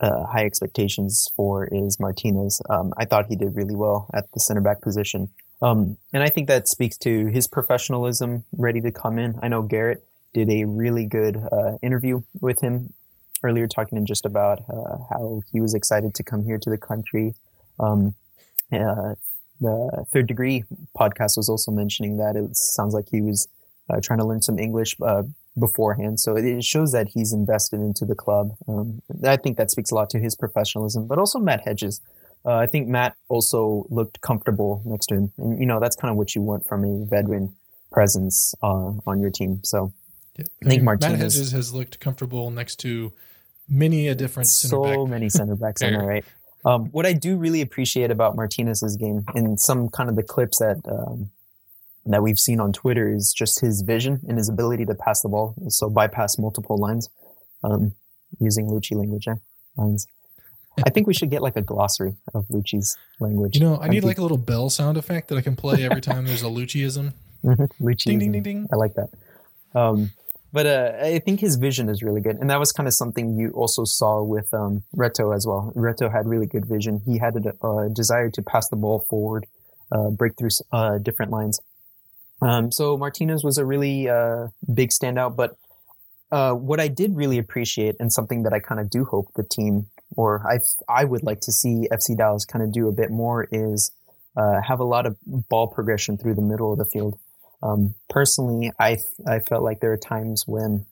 uh, 0.00 0.24
high 0.26 0.44
expectations 0.44 1.30
for 1.34 1.66
is 1.66 1.98
Martinez. 1.98 2.60
Um, 2.68 2.92
I 2.96 3.04
thought 3.04 3.26
he 3.28 3.36
did 3.36 3.54
really 3.54 3.76
well 3.76 4.10
at 4.12 4.30
the 4.32 4.40
center 4.40 4.60
back 4.60 4.82
position. 4.82 5.30
Um, 5.62 5.96
and 6.12 6.22
I 6.22 6.28
think 6.28 6.48
that 6.48 6.68
speaks 6.68 6.96
to 6.98 7.26
his 7.26 7.48
professionalism, 7.48 8.44
ready 8.52 8.80
to 8.82 8.92
come 8.92 9.18
in. 9.18 9.38
I 9.42 9.48
know 9.48 9.62
Garrett 9.62 10.04
did 10.34 10.50
a 10.50 10.64
really 10.64 11.06
good 11.06 11.36
uh, 11.50 11.78
interview 11.82 12.22
with 12.40 12.60
him 12.60 12.92
earlier, 13.42 13.66
talking 13.66 14.04
just 14.04 14.26
about 14.26 14.60
uh, 14.68 14.98
how 15.10 15.42
he 15.50 15.60
was 15.60 15.74
excited 15.74 16.14
to 16.14 16.22
come 16.22 16.44
here 16.44 16.58
to 16.58 16.70
the 16.70 16.78
country. 16.78 17.34
Um, 17.80 18.14
uh, 18.72 19.14
the 19.60 20.04
Third 20.12 20.26
Degree 20.26 20.64
podcast 20.98 21.36
was 21.36 21.48
also 21.48 21.70
mentioning 21.70 22.18
that 22.18 22.36
it 22.36 22.56
sounds 22.56 22.92
like 22.92 23.08
he 23.10 23.22
was 23.22 23.48
uh, 23.88 24.00
trying 24.02 24.18
to 24.18 24.24
learn 24.24 24.42
some 24.42 24.58
English 24.58 24.96
uh, 25.00 25.22
beforehand. 25.58 26.20
So 26.20 26.36
it 26.36 26.62
shows 26.64 26.92
that 26.92 27.08
he's 27.14 27.32
invested 27.32 27.80
into 27.80 28.04
the 28.04 28.14
club. 28.14 28.56
Um, 28.68 29.02
I 29.24 29.36
think 29.36 29.56
that 29.56 29.70
speaks 29.70 29.90
a 29.90 29.94
lot 29.94 30.10
to 30.10 30.18
his 30.18 30.34
professionalism, 30.34 31.06
but 31.06 31.18
also 31.18 31.38
Matt 31.38 31.62
Hedges. 31.62 32.00
Uh, 32.46 32.54
I 32.54 32.66
think 32.66 32.86
Matt 32.86 33.16
also 33.28 33.86
looked 33.90 34.20
comfortable 34.20 34.80
next 34.84 35.06
to 35.06 35.16
him, 35.16 35.32
and 35.38 35.58
you 35.58 35.66
know 35.66 35.80
that's 35.80 35.96
kind 35.96 36.10
of 36.10 36.16
what 36.16 36.34
you 36.34 36.42
want 36.42 36.66
from 36.68 36.84
a 36.84 37.04
veteran 37.04 37.54
presence 37.90 38.54
uh, 38.62 38.92
on 39.06 39.20
your 39.20 39.30
team. 39.30 39.60
So 39.64 39.92
yeah. 40.36 40.44
I 40.64 40.68
think 40.68 40.82
Martinez 40.82 41.12
Matt 41.12 41.20
Hedges 41.20 41.52
has 41.52 41.74
looked 41.74 41.98
comfortable 41.98 42.50
next 42.50 42.76
to 42.80 43.12
many 43.68 44.06
a 44.06 44.14
different 44.14 44.48
so 44.48 45.06
many 45.06 45.28
center 45.28 45.56
backs. 45.62 45.82
I 45.82 45.90
know, 45.90 46.04
right? 46.04 46.24
Um, 46.64 46.86
what 46.86 47.06
I 47.06 47.12
do 47.12 47.36
really 47.36 47.60
appreciate 47.60 48.10
about 48.10 48.36
Martinez's 48.36 48.96
game, 48.96 49.24
in 49.34 49.56
some 49.56 49.88
kind 49.88 50.08
of 50.08 50.16
the 50.16 50.22
clips 50.22 50.58
that 50.58 50.80
um, 50.86 51.30
that 52.06 52.22
we've 52.22 52.38
seen 52.38 52.60
on 52.60 52.72
Twitter 52.72 53.12
is 53.12 53.32
just 53.36 53.60
his 53.60 53.82
vision 53.82 54.20
and 54.28 54.38
his 54.38 54.48
ability 54.48 54.84
to 54.86 54.94
pass 54.94 55.22
the 55.22 55.28
ball. 55.28 55.54
So 55.68 55.90
bypass 55.90 56.38
multiple 56.38 56.78
lines 56.78 57.10
um, 57.64 57.94
using 58.38 58.66
Lucci 58.66 58.96
language 58.96 59.26
eh? 59.28 59.34
lines. 59.76 60.06
I 60.84 60.90
think 60.90 61.06
we 61.06 61.14
should 61.14 61.30
get 61.30 61.42
like 61.42 61.56
a 61.56 61.62
glossary 61.62 62.16
of 62.34 62.46
Luchi's 62.48 62.96
language. 63.20 63.56
You 63.56 63.64
know, 63.64 63.78
I 63.80 63.88
need 63.88 64.04
like 64.04 64.18
a 64.18 64.22
little 64.22 64.36
bell 64.36 64.68
sound 64.68 64.98
effect 64.98 65.28
that 65.28 65.38
I 65.38 65.40
can 65.40 65.56
play 65.56 65.84
every 65.84 66.00
time 66.00 66.26
there's 66.26 66.42
a 66.42 66.46
Luchiism. 66.46 67.12
mm-hmm. 67.44 67.84
Luchi. 67.84 68.04
Ding, 68.04 68.18
ding, 68.18 68.32
ding, 68.32 68.42
ding. 68.42 68.68
I 68.72 68.76
like 68.76 68.94
that. 68.94 69.08
Um, 69.74 70.10
but 70.52 70.66
uh, 70.66 70.92
I 71.02 71.18
think 71.18 71.40
his 71.40 71.56
vision 71.56 71.88
is 71.88 72.02
really 72.02 72.20
good, 72.20 72.36
and 72.36 72.48
that 72.50 72.58
was 72.58 72.72
kind 72.72 72.86
of 72.86 72.94
something 72.94 73.36
you 73.36 73.50
also 73.50 73.84
saw 73.84 74.22
with 74.22 74.52
um, 74.54 74.84
Reto 74.96 75.34
as 75.34 75.46
well. 75.46 75.72
Reto 75.76 76.10
had 76.10 76.26
really 76.26 76.46
good 76.46 76.66
vision. 76.66 77.02
He 77.04 77.18
had 77.18 77.34
a, 77.36 77.66
a 77.66 77.90
desire 77.90 78.30
to 78.30 78.42
pass 78.42 78.68
the 78.68 78.76
ball 78.76 79.00
forward, 79.10 79.46
uh, 79.92 80.10
break 80.10 80.36
through 80.38 80.50
uh, 80.72 80.98
different 80.98 81.30
lines. 81.30 81.60
Um, 82.40 82.70
so 82.70 82.96
Martinez 82.96 83.44
was 83.44 83.58
a 83.58 83.64
really 83.64 84.08
uh, 84.08 84.48
big 84.72 84.90
standout. 84.90 85.36
But 85.36 85.56
uh, 86.30 86.52
what 86.52 86.80
I 86.80 86.88
did 86.88 87.16
really 87.16 87.38
appreciate, 87.38 87.96
and 88.00 88.12
something 88.12 88.42
that 88.44 88.52
I 88.52 88.60
kind 88.60 88.80
of 88.80 88.88
do 88.88 89.04
hope 89.04 89.28
the 89.36 89.42
team, 89.42 89.88
or 90.16 90.46
I 90.46 90.58
I 90.88 91.04
would 91.04 91.22
like 91.22 91.40
to 91.42 91.52
see 91.52 91.88
FC 91.90 92.16
Dallas 92.16 92.44
kind 92.44 92.64
of 92.64 92.72
do 92.72 92.88
a 92.88 92.92
bit 92.92 93.10
more, 93.10 93.48
is 93.50 93.90
uh, 94.36 94.60
have 94.62 94.80
a 94.80 94.84
lot 94.84 95.06
of 95.06 95.16
ball 95.24 95.66
progression 95.66 96.16
through 96.16 96.34
the 96.34 96.42
middle 96.42 96.72
of 96.72 96.78
the 96.78 96.84
field. 96.84 97.18
Um, 97.62 97.94
personally, 98.08 98.70
I 98.78 98.98
I 99.26 99.40
felt 99.40 99.62
like 99.62 99.80
there 99.80 99.92
are 99.92 99.98
times 99.98 100.44
when 100.46 100.86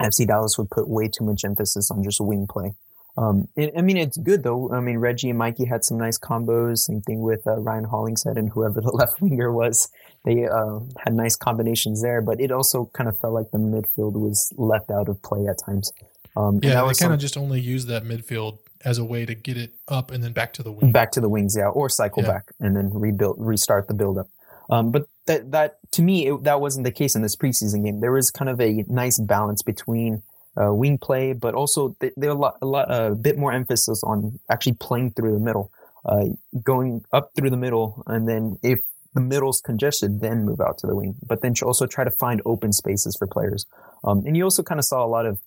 FC 0.00 0.26
Dallas 0.26 0.56
would 0.58 0.70
put 0.70 0.88
way 0.88 1.08
too 1.08 1.24
much 1.24 1.44
emphasis 1.44 1.90
on 1.90 2.02
just 2.02 2.20
wing 2.20 2.46
play. 2.48 2.74
Um, 3.16 3.48
it, 3.56 3.72
I 3.76 3.82
mean, 3.82 3.96
it's 3.96 4.16
good 4.16 4.42
though. 4.42 4.72
I 4.72 4.80
mean, 4.80 4.98
Reggie 4.98 5.30
and 5.30 5.38
Mikey 5.38 5.66
had 5.66 5.84
some 5.84 5.98
nice 5.98 6.18
combos. 6.18 6.78
Same 6.78 7.02
thing 7.02 7.20
with 7.20 7.46
uh, 7.46 7.58
Ryan 7.58 7.84
Hollingshead 7.84 8.36
and 8.36 8.50
whoever 8.50 8.80
the 8.80 8.92
left 8.92 9.20
winger 9.20 9.52
was. 9.52 9.88
They 10.24 10.46
uh, 10.46 10.80
had 11.04 11.14
nice 11.14 11.36
combinations 11.36 12.02
there, 12.02 12.20
but 12.20 12.40
it 12.40 12.50
also 12.50 12.90
kind 12.92 13.08
of 13.08 13.18
felt 13.18 13.34
like 13.34 13.50
the 13.50 13.58
midfield 13.58 14.12
was 14.12 14.52
left 14.56 14.90
out 14.90 15.08
of 15.08 15.22
play 15.22 15.46
at 15.46 15.58
times. 15.64 15.92
Um, 16.36 16.60
yeah, 16.62 16.84
they 16.86 16.94
kind 16.94 17.12
of 17.12 17.20
just 17.20 17.36
only 17.36 17.60
use 17.60 17.86
that 17.86 18.04
midfield 18.04 18.58
as 18.84 18.98
a 18.98 19.04
way 19.04 19.26
to 19.26 19.34
get 19.34 19.56
it 19.56 19.74
up 19.88 20.10
and 20.10 20.22
then 20.24 20.32
back 20.32 20.52
to 20.54 20.62
the 20.62 20.72
wing. 20.72 20.92
Back 20.92 21.12
to 21.12 21.20
the 21.20 21.28
wings, 21.28 21.56
yeah, 21.58 21.68
or 21.68 21.88
cycle 21.88 22.22
yeah. 22.22 22.30
back 22.30 22.44
and 22.60 22.76
then 22.76 22.90
rebuild, 22.92 23.36
restart 23.38 23.88
the 23.88 23.94
build 23.94 24.18
up. 24.18 24.28
Um, 24.70 24.92
but 24.92 25.06
that 25.26 25.50
that 25.50 25.78
to 25.92 26.02
me 26.02 26.28
it, 26.28 26.44
that 26.44 26.60
wasn't 26.60 26.84
the 26.84 26.92
case 26.92 27.14
in 27.14 27.22
this 27.22 27.36
preseason 27.36 27.84
game. 27.84 28.00
There 28.00 28.12
was 28.12 28.30
kind 28.30 28.48
of 28.48 28.60
a 28.60 28.84
nice 28.88 29.18
balance 29.18 29.62
between 29.62 30.22
uh, 30.60 30.72
wing 30.72 30.98
play, 30.98 31.32
but 31.32 31.54
also 31.54 31.96
th- 32.00 32.12
there 32.16 32.30
a 32.30 32.34
lot, 32.34 32.58
a 32.62 32.66
lot, 32.66 32.86
a 32.88 33.14
bit 33.14 33.38
more 33.38 33.52
emphasis 33.52 34.02
on 34.04 34.38
actually 34.50 34.74
playing 34.74 35.12
through 35.12 35.32
the 35.32 35.40
middle, 35.40 35.72
uh, 36.04 36.26
going 36.62 37.04
up 37.12 37.30
through 37.36 37.50
the 37.50 37.56
middle, 37.56 38.02
and 38.06 38.28
then 38.28 38.58
if 38.62 38.80
the 39.14 39.20
middle's 39.20 39.60
congested, 39.60 40.20
then 40.20 40.44
move 40.44 40.60
out 40.60 40.78
to 40.78 40.86
the 40.86 40.94
wing. 40.94 41.16
But 41.26 41.42
then 41.42 41.54
also 41.62 41.86
try 41.86 42.04
to 42.04 42.10
find 42.12 42.40
open 42.44 42.72
spaces 42.72 43.16
for 43.16 43.26
players. 43.26 43.66
Um, 44.04 44.24
and 44.24 44.36
you 44.36 44.44
also 44.44 44.62
kind 44.62 44.78
of 44.78 44.84
saw 44.84 45.04
a 45.04 45.08
lot 45.08 45.26
of 45.26 45.40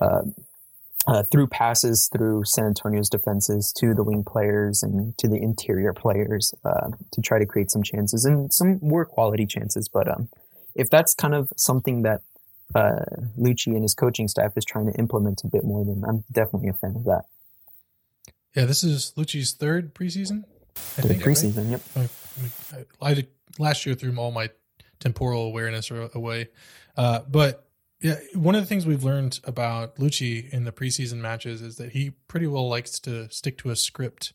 uh, 0.00 0.22
uh, 1.06 1.22
through 1.24 1.46
passes 1.46 2.08
through 2.12 2.44
San 2.44 2.66
Antonio's 2.66 3.08
defenses 3.08 3.72
to 3.78 3.94
the 3.94 4.04
wing 4.04 4.22
players 4.22 4.82
and 4.82 5.16
to 5.18 5.28
the 5.28 5.36
interior 5.36 5.92
players 5.92 6.54
uh, 6.64 6.90
to 7.12 7.20
try 7.20 7.38
to 7.38 7.46
create 7.46 7.70
some 7.70 7.82
chances 7.82 8.24
and 8.24 8.52
some 8.52 8.78
more 8.82 9.04
quality 9.04 9.46
chances. 9.46 9.88
But 9.88 10.08
um, 10.08 10.28
if 10.74 10.90
that's 10.90 11.14
kind 11.14 11.34
of 11.34 11.50
something 11.56 12.02
that 12.02 12.20
uh, 12.74 13.04
Luchi 13.38 13.68
and 13.68 13.82
his 13.82 13.94
coaching 13.94 14.28
staff 14.28 14.52
is 14.56 14.64
trying 14.64 14.92
to 14.92 14.98
implement 14.98 15.42
a 15.42 15.48
bit 15.48 15.64
more, 15.64 15.84
then 15.84 16.04
I'm 16.06 16.24
definitely 16.30 16.68
a 16.68 16.74
fan 16.74 16.94
of 16.96 17.04
that. 17.04 17.22
Yeah, 18.54 18.64
this 18.64 18.84
is 18.84 19.12
Luchi's 19.16 19.52
third 19.52 19.94
preseason. 19.94 20.44
I 20.98 21.02
think 21.02 21.22
preseason. 21.22 21.72
Right? 21.96 22.10
Yep. 22.36 22.90
I, 23.02 23.10
I, 23.10 23.26
last 23.58 23.86
year 23.86 23.94
threw 23.94 24.14
all 24.16 24.30
my 24.30 24.50
temporal 24.98 25.46
awareness 25.46 25.90
away, 25.90 26.48
uh, 26.96 27.20
but 27.28 27.69
yeah, 28.00 28.16
one 28.34 28.54
of 28.54 28.62
the 28.62 28.66
things 28.66 28.86
we've 28.86 29.04
learned 29.04 29.40
about 29.44 29.96
Luchi 29.96 30.48
in 30.50 30.64
the 30.64 30.72
preseason 30.72 31.18
matches 31.18 31.60
is 31.60 31.76
that 31.76 31.92
he 31.92 32.10
pretty 32.28 32.46
well 32.46 32.68
likes 32.68 32.98
to 33.00 33.30
stick 33.30 33.58
to 33.58 33.70
a 33.70 33.76
script, 33.76 34.32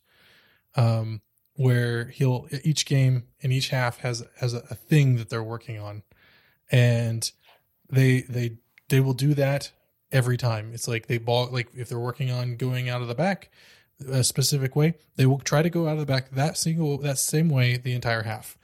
um, 0.75 1.21
where 1.55 2.05
he'll 2.05 2.47
each 2.63 2.85
game 2.85 3.23
and 3.41 3.51
each 3.51 3.69
half 3.69 3.99
has 3.99 4.23
has 4.39 4.53
a, 4.53 4.63
a 4.69 4.75
thing 4.75 5.15
that 5.17 5.29
they're 5.29 5.43
working 5.43 5.79
on, 5.79 6.03
and 6.71 7.31
they 7.89 8.21
they 8.21 8.57
they 8.89 8.99
will 8.99 9.13
do 9.13 9.33
that 9.33 9.71
every 10.11 10.37
time. 10.37 10.71
It's 10.73 10.87
like 10.87 11.07
they 11.07 11.17
ball 11.17 11.49
like 11.51 11.69
if 11.75 11.89
they're 11.89 11.99
working 11.99 12.29
on 12.29 12.57
going 12.57 12.87
out 12.87 13.01
of 13.01 13.07
the 13.07 13.15
back 13.15 13.49
a 14.07 14.23
specific 14.23 14.75
way, 14.75 14.93
they 15.15 15.25
will 15.25 15.39
try 15.39 15.63
to 15.63 15.69
go 15.71 15.87
out 15.87 15.93
of 15.93 15.99
the 15.99 16.05
back 16.05 16.29
that 16.31 16.57
single 16.57 16.99
that 16.99 17.17
same 17.17 17.49
way 17.49 17.77
the 17.77 17.93
entire 17.93 18.23
half. 18.23 18.57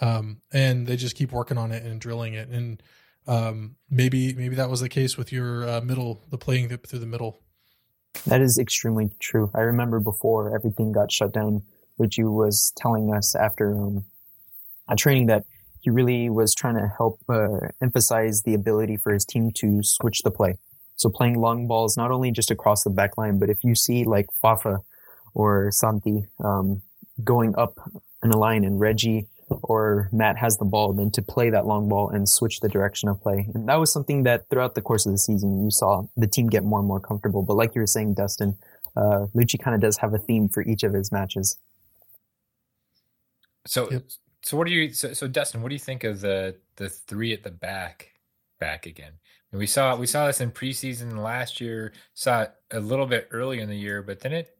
Um, 0.00 0.42
and 0.52 0.86
they 0.86 0.96
just 0.96 1.16
keep 1.16 1.32
working 1.32 1.56
on 1.56 1.70
it 1.70 1.84
and 1.84 2.00
drilling 2.00 2.34
it. 2.34 2.48
And 2.48 2.82
um, 3.26 3.76
maybe 3.90 4.34
maybe 4.34 4.54
that 4.56 4.70
was 4.70 4.80
the 4.80 4.88
case 4.88 5.16
with 5.16 5.32
your 5.32 5.68
uh, 5.68 5.80
middle, 5.80 6.22
the 6.30 6.38
playing 6.38 6.68
through 6.68 6.98
the 6.98 7.06
middle. 7.06 7.40
That 8.26 8.40
is 8.40 8.58
extremely 8.58 9.10
true. 9.20 9.50
I 9.54 9.60
remember 9.60 10.00
before 10.00 10.54
everything 10.54 10.92
got 10.92 11.10
shut 11.10 11.32
down, 11.32 11.62
Luchi 11.98 12.24
was 12.24 12.72
telling 12.76 13.12
us 13.12 13.34
after 13.34 13.74
um, 13.74 14.04
a 14.88 14.96
training 14.96 15.26
that 15.26 15.44
he 15.80 15.90
really 15.90 16.30
was 16.30 16.54
trying 16.54 16.76
to 16.76 16.92
help 16.96 17.18
uh, 17.28 17.68
emphasize 17.80 18.42
the 18.42 18.54
ability 18.54 18.96
for 18.96 19.12
his 19.12 19.24
team 19.24 19.50
to 19.56 19.82
switch 19.82 20.22
the 20.22 20.30
play. 20.30 20.58
So 20.96 21.10
playing 21.10 21.40
long 21.40 21.66
balls, 21.66 21.96
not 21.96 22.10
only 22.10 22.30
just 22.30 22.50
across 22.50 22.84
the 22.84 22.90
back 22.90 23.18
line, 23.18 23.38
but 23.38 23.50
if 23.50 23.64
you 23.64 23.74
see 23.74 24.04
like 24.04 24.26
Fafa 24.40 24.80
or 25.34 25.70
Santi 25.72 26.26
um, 26.44 26.82
going 27.24 27.54
up 27.56 27.78
in 28.22 28.30
a 28.30 28.38
line 28.38 28.62
and 28.62 28.78
Reggie 28.78 29.26
or 29.62 30.08
Matt 30.12 30.36
has 30.36 30.56
the 30.56 30.64
ball, 30.64 30.92
then 30.92 31.10
to 31.12 31.22
play 31.22 31.50
that 31.50 31.66
long 31.66 31.88
ball 31.88 32.08
and 32.10 32.28
switch 32.28 32.60
the 32.60 32.68
direction 32.68 33.08
of 33.08 33.20
play. 33.20 33.48
And 33.54 33.68
that 33.68 33.76
was 33.76 33.92
something 33.92 34.22
that 34.24 34.48
throughout 34.48 34.74
the 34.74 34.82
course 34.82 35.06
of 35.06 35.12
the 35.12 35.18
season, 35.18 35.64
you 35.64 35.70
saw 35.70 36.04
the 36.16 36.26
team 36.26 36.48
get 36.48 36.64
more 36.64 36.78
and 36.78 36.88
more 36.88 37.00
comfortable. 37.00 37.42
But 37.42 37.54
like 37.54 37.74
you 37.74 37.80
were 37.80 37.86
saying, 37.86 38.14
Dustin, 38.14 38.56
uh, 38.96 39.26
Luchi 39.34 39.58
kind 39.58 39.74
of 39.74 39.80
does 39.80 39.96
have 39.98 40.14
a 40.14 40.18
theme 40.18 40.48
for 40.48 40.62
each 40.62 40.82
of 40.82 40.92
his 40.92 41.12
matches. 41.12 41.58
So, 43.66 43.90
yep. 43.90 44.04
so 44.42 44.56
what 44.56 44.66
do 44.66 44.72
you, 44.72 44.92
so, 44.92 45.12
so 45.12 45.28
Dustin, 45.28 45.62
what 45.62 45.68
do 45.68 45.74
you 45.74 45.80
think 45.80 46.04
of 46.04 46.20
the, 46.20 46.56
the 46.76 46.88
three 46.88 47.32
at 47.32 47.42
the 47.42 47.50
back 47.50 48.12
back 48.58 48.86
again? 48.86 49.12
And 49.50 49.58
we 49.58 49.66
saw, 49.66 49.96
we 49.96 50.06
saw 50.06 50.26
this 50.26 50.40
in 50.40 50.50
preseason 50.50 51.18
last 51.18 51.60
year, 51.60 51.92
saw 52.14 52.42
it 52.42 52.54
a 52.70 52.80
little 52.80 53.06
bit 53.06 53.28
early 53.30 53.60
in 53.60 53.68
the 53.68 53.76
year, 53.76 54.02
but 54.02 54.20
then 54.20 54.32
it 54.32 54.56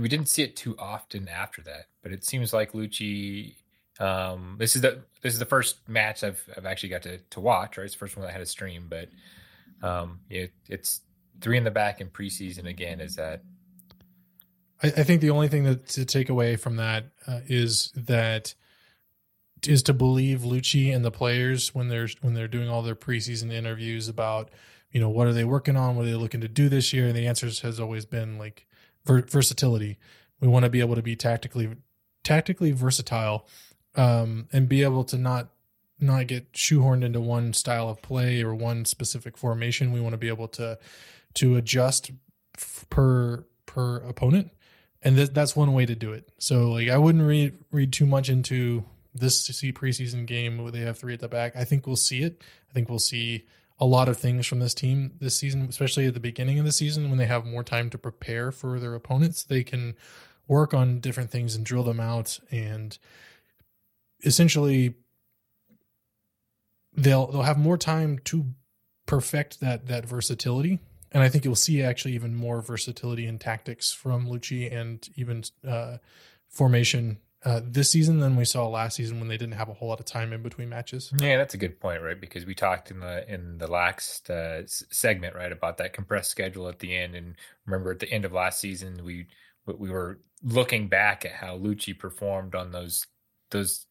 we 0.00 0.08
didn't 0.08 0.28
see 0.28 0.42
it 0.42 0.56
too 0.56 0.76
often 0.78 1.28
after 1.28 1.62
that, 1.62 1.86
but 2.08 2.14
it 2.14 2.24
seems 2.24 2.54
like 2.54 2.72
Luchi. 2.72 3.54
Um, 4.00 4.56
this 4.58 4.76
is 4.76 4.82
the 4.82 5.02
this 5.20 5.34
is 5.34 5.38
the 5.38 5.44
first 5.44 5.86
match 5.88 6.24
I've 6.24 6.42
I've 6.56 6.64
actually 6.64 6.88
got 6.88 7.02
to 7.02 7.18
to 7.18 7.40
watch. 7.40 7.76
Right, 7.76 7.84
it's 7.84 7.94
the 7.94 7.98
first 7.98 8.16
one 8.16 8.26
I 8.26 8.30
had 8.30 8.40
a 8.40 8.46
stream, 8.46 8.86
but 8.88 9.08
um, 9.86 10.20
yeah, 10.30 10.46
it's 10.68 11.02
three 11.42 11.58
in 11.58 11.64
the 11.64 11.70
back 11.70 12.00
in 12.00 12.08
preseason 12.08 12.66
again. 12.66 13.00
Is 13.00 13.16
that? 13.16 13.42
I, 14.82 14.86
I 14.86 15.02
think 15.02 15.20
the 15.20 15.30
only 15.30 15.48
thing 15.48 15.64
that 15.64 15.86
to 15.88 16.06
take 16.06 16.30
away 16.30 16.56
from 16.56 16.76
that 16.76 17.06
uh, 17.26 17.40
is 17.46 17.92
that 17.94 18.54
is 19.66 19.82
to 19.82 19.92
believe 19.92 20.40
Luchi 20.40 20.94
and 20.94 21.04
the 21.04 21.10
players 21.10 21.74
when 21.74 21.88
they're 21.88 22.08
when 22.22 22.32
they're 22.32 22.48
doing 22.48 22.70
all 22.70 22.82
their 22.82 22.94
preseason 22.94 23.52
interviews 23.52 24.08
about 24.08 24.50
you 24.92 25.00
know 25.00 25.10
what 25.10 25.26
are 25.26 25.34
they 25.34 25.44
working 25.44 25.76
on, 25.76 25.94
what 25.94 26.06
are 26.06 26.10
they 26.10 26.14
looking 26.14 26.40
to 26.40 26.48
do 26.48 26.70
this 26.70 26.94
year, 26.94 27.06
and 27.06 27.16
the 27.16 27.26
answers 27.26 27.60
has 27.60 27.78
always 27.78 28.06
been 28.06 28.38
like 28.38 28.66
versatility. 29.04 29.98
We 30.40 30.48
want 30.48 30.64
to 30.64 30.70
be 30.70 30.80
able 30.80 30.94
to 30.94 31.02
be 31.02 31.16
tactically 31.16 31.76
tactically 32.28 32.72
versatile 32.72 33.46
um, 33.96 34.48
and 34.52 34.68
be 34.68 34.82
able 34.82 35.02
to 35.02 35.16
not 35.16 35.48
not 35.98 36.26
get 36.26 36.52
shoehorned 36.52 37.02
into 37.02 37.20
one 37.20 37.54
style 37.54 37.88
of 37.88 38.02
play 38.02 38.42
or 38.42 38.54
one 38.54 38.84
specific 38.84 39.36
formation. 39.36 39.92
We 39.92 40.00
want 40.00 40.12
to 40.12 40.18
be 40.18 40.28
able 40.28 40.48
to 40.48 40.78
to 41.34 41.56
adjust 41.56 42.10
f- 42.54 42.84
per 42.90 43.46
per 43.64 43.96
opponent, 43.96 44.50
and 45.02 45.16
th- 45.16 45.30
that's 45.30 45.56
one 45.56 45.72
way 45.72 45.86
to 45.86 45.94
do 45.94 46.12
it. 46.12 46.28
So 46.38 46.70
like 46.70 46.90
I 46.90 46.98
wouldn't 46.98 47.24
read 47.24 47.54
read 47.72 47.94
too 47.94 48.06
much 48.06 48.28
into 48.28 48.84
this 49.14 49.46
see 49.46 49.72
preseason 49.72 50.26
game 50.26 50.58
where 50.58 50.70
they 50.70 50.80
have 50.80 50.98
three 50.98 51.14
at 51.14 51.20
the 51.20 51.28
back. 51.28 51.56
I 51.56 51.64
think 51.64 51.86
we'll 51.86 51.96
see 51.96 52.22
it. 52.22 52.42
I 52.70 52.74
think 52.74 52.90
we'll 52.90 52.98
see 52.98 53.46
a 53.80 53.86
lot 53.86 54.08
of 54.08 54.18
things 54.18 54.46
from 54.46 54.58
this 54.58 54.74
team 54.74 55.12
this 55.18 55.36
season, 55.36 55.62
especially 55.62 56.04
at 56.06 56.12
the 56.12 56.20
beginning 56.20 56.58
of 56.58 56.66
the 56.66 56.72
season 56.72 57.08
when 57.08 57.18
they 57.18 57.26
have 57.26 57.46
more 57.46 57.64
time 57.64 57.88
to 57.90 57.96
prepare 57.96 58.52
for 58.52 58.78
their 58.78 58.94
opponents. 58.94 59.44
They 59.44 59.64
can 59.64 59.94
work 60.48 60.74
on 60.74 61.00
different 61.00 61.30
things 61.30 61.54
and 61.54 61.64
drill 61.64 61.84
them 61.84 62.00
out 62.00 62.38
and 62.50 62.98
essentially 64.24 64.94
they'll 66.96 67.28
they'll 67.28 67.42
have 67.42 67.58
more 67.58 67.78
time 67.78 68.18
to 68.24 68.46
perfect 69.06 69.60
that 69.60 69.86
that 69.86 70.04
versatility 70.04 70.80
and 71.12 71.22
I 71.22 71.28
think 71.28 71.44
you'll 71.44 71.54
see 71.54 71.82
actually 71.82 72.14
even 72.14 72.34
more 72.34 72.60
versatility 72.60 73.26
in 73.26 73.38
tactics 73.38 73.92
from 73.92 74.26
Luchi 74.26 74.72
and 74.74 75.06
even 75.16 75.44
uh, 75.66 75.98
formation 76.48 77.18
uh, 77.44 77.60
this 77.64 77.90
season 77.90 78.18
than 78.18 78.36
we 78.36 78.44
saw 78.44 78.66
last 78.66 78.96
season 78.96 79.20
when 79.20 79.28
they 79.28 79.36
didn't 79.36 79.54
have 79.54 79.68
a 79.68 79.72
whole 79.72 79.88
lot 79.88 80.00
of 80.00 80.06
time 80.06 80.32
in 80.32 80.42
between 80.42 80.68
matches. 80.68 81.12
Yeah, 81.20 81.36
that's 81.36 81.54
a 81.54 81.58
good 81.58 81.80
point, 81.80 82.02
right? 82.02 82.20
Because 82.20 82.44
we 82.44 82.54
talked 82.54 82.90
in 82.90 83.00
the 83.00 83.32
in 83.32 83.58
the 83.58 83.68
last 83.68 84.28
uh, 84.28 84.62
segment, 84.66 85.36
right, 85.36 85.52
about 85.52 85.78
that 85.78 85.92
compressed 85.92 86.30
schedule 86.30 86.68
at 86.68 86.80
the 86.80 86.96
end, 86.96 87.14
and 87.14 87.36
remember 87.64 87.92
at 87.92 88.00
the 88.00 88.10
end 88.10 88.24
of 88.24 88.32
last 88.32 88.58
season, 88.58 89.04
we 89.04 89.26
we 89.76 89.90
were 89.90 90.20
looking 90.42 90.88
back 90.88 91.24
at 91.24 91.32
how 91.32 91.58
Luchi 91.58 91.98
performed 91.98 92.54
on 92.54 92.70
those 92.72 93.06
those 93.50 93.86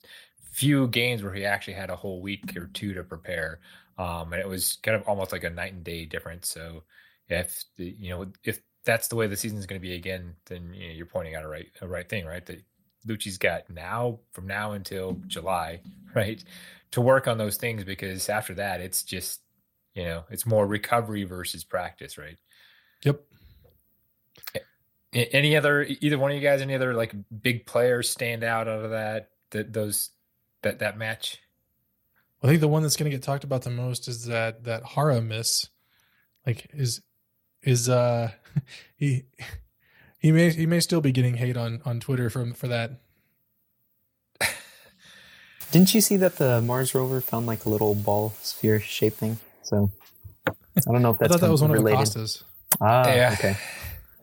few 0.52 0.88
games 0.88 1.22
where 1.24 1.34
he 1.34 1.46
actually 1.46 1.74
had 1.74 1.90
a 1.90 1.96
whole 1.96 2.22
week 2.22 2.56
or 2.58 2.68
two 2.68 2.94
to 2.94 3.04
prepare. 3.04 3.60
Um, 3.98 4.34
and 4.34 4.42
it 4.42 4.48
was 4.48 4.78
kind 4.84 4.96
of 4.96 5.08
almost 5.08 5.32
like 5.32 5.44
a 5.44 5.50
night 5.50 5.74
and 5.74 5.84
day 5.84 6.06
difference. 6.06 6.50
So 6.50 6.84
if 7.30 7.64
you 7.78 8.10
know 8.10 8.28
if 8.44 8.60
that's 8.86 9.08
the 9.08 9.16
way 9.16 9.28
the 9.28 9.38
season 9.38 9.58
is 9.58 9.66
going 9.66 9.80
to 9.80 9.88
be 9.88 9.96
again, 9.96 10.36
then 10.46 10.74
you 10.74 10.90
you're 10.90 11.06
pointing 11.06 11.36
out 11.36 11.44
a 11.44 11.48
right 11.48 11.68
a 11.82 11.88
right 11.88 12.08
thing, 12.08 12.26
right? 12.26 12.46
That 12.46 12.64
Luchi's 13.08 13.38
got 13.38 13.70
now 13.70 14.20
from 14.32 14.48
now 14.48 14.74
until 14.74 15.22
July, 15.28 15.82
right, 16.16 16.44
to 16.92 17.02
work 17.02 17.28
on 17.28 17.38
those 17.38 17.58
things 17.58 17.84
because 17.84 18.30
after 18.30 18.54
that 18.56 18.82
it's 18.82 19.04
just 19.04 19.42
you 19.94 20.04
know 20.04 20.24
it's 20.30 20.46
more 20.46 20.66
recovery 20.68 21.24
versus 21.24 21.64
practice, 21.64 22.18
right? 22.18 22.38
Yep. 23.04 23.22
Any 25.14 25.56
other 25.56 25.84
either 25.84 26.18
one 26.20 26.32
of 26.32 26.36
you 26.38 26.44
guys? 26.44 26.62
Any 26.62 26.76
other 26.76 26.94
like 26.94 27.14
big 27.42 27.66
players 27.66 28.10
stand 28.10 28.44
out 28.44 28.68
out 28.68 28.84
of 28.84 28.92
that 28.92 29.30
that 29.52 29.72
those 29.74 30.10
that 30.64 30.80
that 30.80 30.98
match? 30.98 31.40
I 32.44 32.48
think 32.48 32.60
the 32.60 32.68
one 32.68 32.84
that's 32.84 32.96
going 32.98 33.10
to 33.10 33.16
get 33.18 33.24
talked 33.24 33.44
about 33.44 33.64
the 33.64 33.70
most 33.70 34.08
is 34.08 34.26
that 34.26 34.66
that 34.66 34.84
Jara 34.94 35.22
miss. 35.22 35.70
Like 36.46 36.68
is 36.74 37.02
is 37.64 37.90
uh 37.90 38.32
he 38.98 39.24
he 40.20 40.32
may 40.32 40.50
he 40.52 40.66
may 40.66 40.80
still 40.82 41.02
be 41.02 41.12
getting 41.12 41.36
hate 41.36 41.58
on 41.58 41.82
on 41.86 42.00
Twitter 42.00 42.30
from 42.30 42.54
for 42.54 42.68
that. 42.68 43.00
Didn't 45.72 45.94
you 45.94 46.02
see 46.02 46.18
that 46.18 46.36
the 46.36 46.62
Mars 46.62 46.94
rover 46.96 47.22
found 47.22 47.48
like 47.48 47.66
a 47.66 47.70
little 47.70 47.96
ball 47.96 48.34
sphere 48.42 48.80
shaped 48.80 49.18
thing? 49.18 49.38
So 49.64 49.92
I 50.48 50.52
don't 50.92 51.02
know 51.02 51.12
if 51.12 51.18
that's 51.18 51.32
I 51.32 51.34
thought 51.36 51.46
that 51.46 51.52
was 51.52 51.62
one 51.62 51.72
related. 51.72 51.96
of 51.96 52.02
Acosta's. 52.02 52.44
Ah, 52.82 53.08
Yeah. 53.08 53.34
okay. 53.38 53.58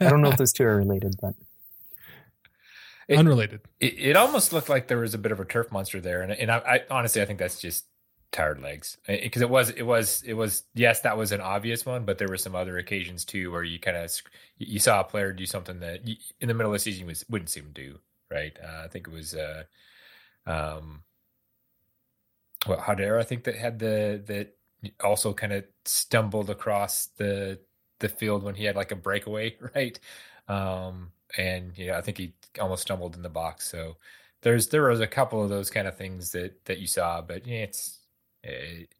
I 0.00 0.08
don't 0.08 0.22
know 0.22 0.28
if 0.30 0.36
those 0.36 0.52
two 0.52 0.64
are 0.64 0.76
related, 0.76 1.16
but 1.20 1.34
It- 3.08 3.18
Unrelated. 3.18 3.60
It, 3.80 3.98
it 3.98 4.16
almost 4.16 4.52
looked 4.52 4.68
like 4.68 4.88
there 4.88 4.98
was 4.98 5.14
a 5.14 5.18
bit 5.18 5.32
of 5.32 5.40
a 5.40 5.44
turf 5.44 5.70
monster 5.70 6.00
there, 6.00 6.22
and 6.22 6.32
and 6.32 6.50
I, 6.50 6.56
I 6.58 6.80
honestly 6.90 7.20
I 7.20 7.26
think 7.26 7.38
that's 7.38 7.60
just 7.60 7.86
tired 8.32 8.60
legs 8.60 8.96
because 9.06 9.42
it 9.42 9.50
was 9.50 9.70
it 9.70 9.82
was 9.82 10.22
it 10.22 10.32
was 10.34 10.64
yes 10.74 11.02
that 11.02 11.16
was 11.16 11.30
an 11.32 11.40
obvious 11.40 11.84
one, 11.86 12.04
but 12.04 12.18
there 12.18 12.28
were 12.28 12.38
some 12.38 12.54
other 12.54 12.78
occasions 12.78 13.24
too 13.24 13.50
where 13.52 13.62
you 13.62 13.78
kind 13.78 13.96
of 13.96 14.10
you 14.58 14.78
saw 14.78 15.00
a 15.00 15.04
player 15.04 15.32
do 15.32 15.46
something 15.46 15.80
that 15.80 16.06
you, 16.08 16.16
in 16.40 16.48
the 16.48 16.54
middle 16.54 16.72
of 16.72 16.76
the 16.76 16.78
season 16.80 17.06
was, 17.06 17.24
wouldn't 17.28 17.50
see 17.50 17.60
him 17.60 17.70
do 17.74 17.98
right. 18.30 18.56
Uh, 18.62 18.84
I 18.84 18.88
think 18.88 19.06
it 19.06 19.12
was 19.12 19.34
uh, 19.34 19.64
um, 20.46 21.02
well, 22.66 22.78
Hadera 22.78 23.20
I 23.20 23.24
think 23.24 23.44
that 23.44 23.56
had 23.56 23.78
the 23.78 24.22
that 24.26 24.56
also 25.02 25.32
kind 25.34 25.52
of 25.52 25.64
stumbled 25.84 26.50
across 26.50 27.06
the 27.18 27.60
the 28.00 28.08
field 28.08 28.42
when 28.42 28.54
he 28.54 28.64
had 28.64 28.76
like 28.76 28.92
a 28.92 28.96
breakaway 28.96 29.56
right. 29.74 29.98
Um, 30.48 31.12
and 31.36 31.72
yeah, 31.76 31.98
I 31.98 32.00
think 32.00 32.18
he 32.18 32.34
almost 32.60 32.82
stumbled 32.82 33.16
in 33.16 33.22
the 33.22 33.28
box. 33.28 33.68
So 33.68 33.96
there's 34.42 34.68
there 34.68 34.88
was 34.88 35.00
a 35.00 35.06
couple 35.06 35.42
of 35.42 35.48
those 35.48 35.70
kind 35.70 35.88
of 35.88 35.96
things 35.96 36.32
that 36.32 36.64
that 36.66 36.78
you 36.78 36.86
saw, 36.86 37.22
but 37.22 37.46
yeah, 37.46 37.62
it's 37.62 37.98
it, 38.42 38.94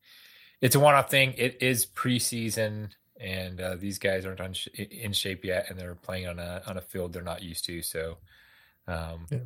it's 0.61 0.75
a 0.75 0.81
one-off 0.81 1.11
thing. 1.11 1.35
It 1.37 1.63
is 1.63 1.87
preseason, 1.87 2.91
and 3.21 3.61
uh, 3.61 3.77
these 3.77 3.99
guys 3.99 4.25
aren't 4.25 4.41
on 4.41 4.55
sh- 4.55 4.69
in 4.69 5.13
shape 5.13 5.45
yet, 5.45 5.67
and 5.69 5.79
they're 5.79 5.95
playing 5.95 6.27
on 6.27 6.39
a 6.39 6.63
on 6.67 6.79
a 6.79 6.81
field 6.81 7.13
they're 7.13 7.23
not 7.23 7.43
used 7.43 7.67
to. 7.67 7.83
So 7.83 8.17
um, 8.87 9.27
Yeah. 9.31 9.39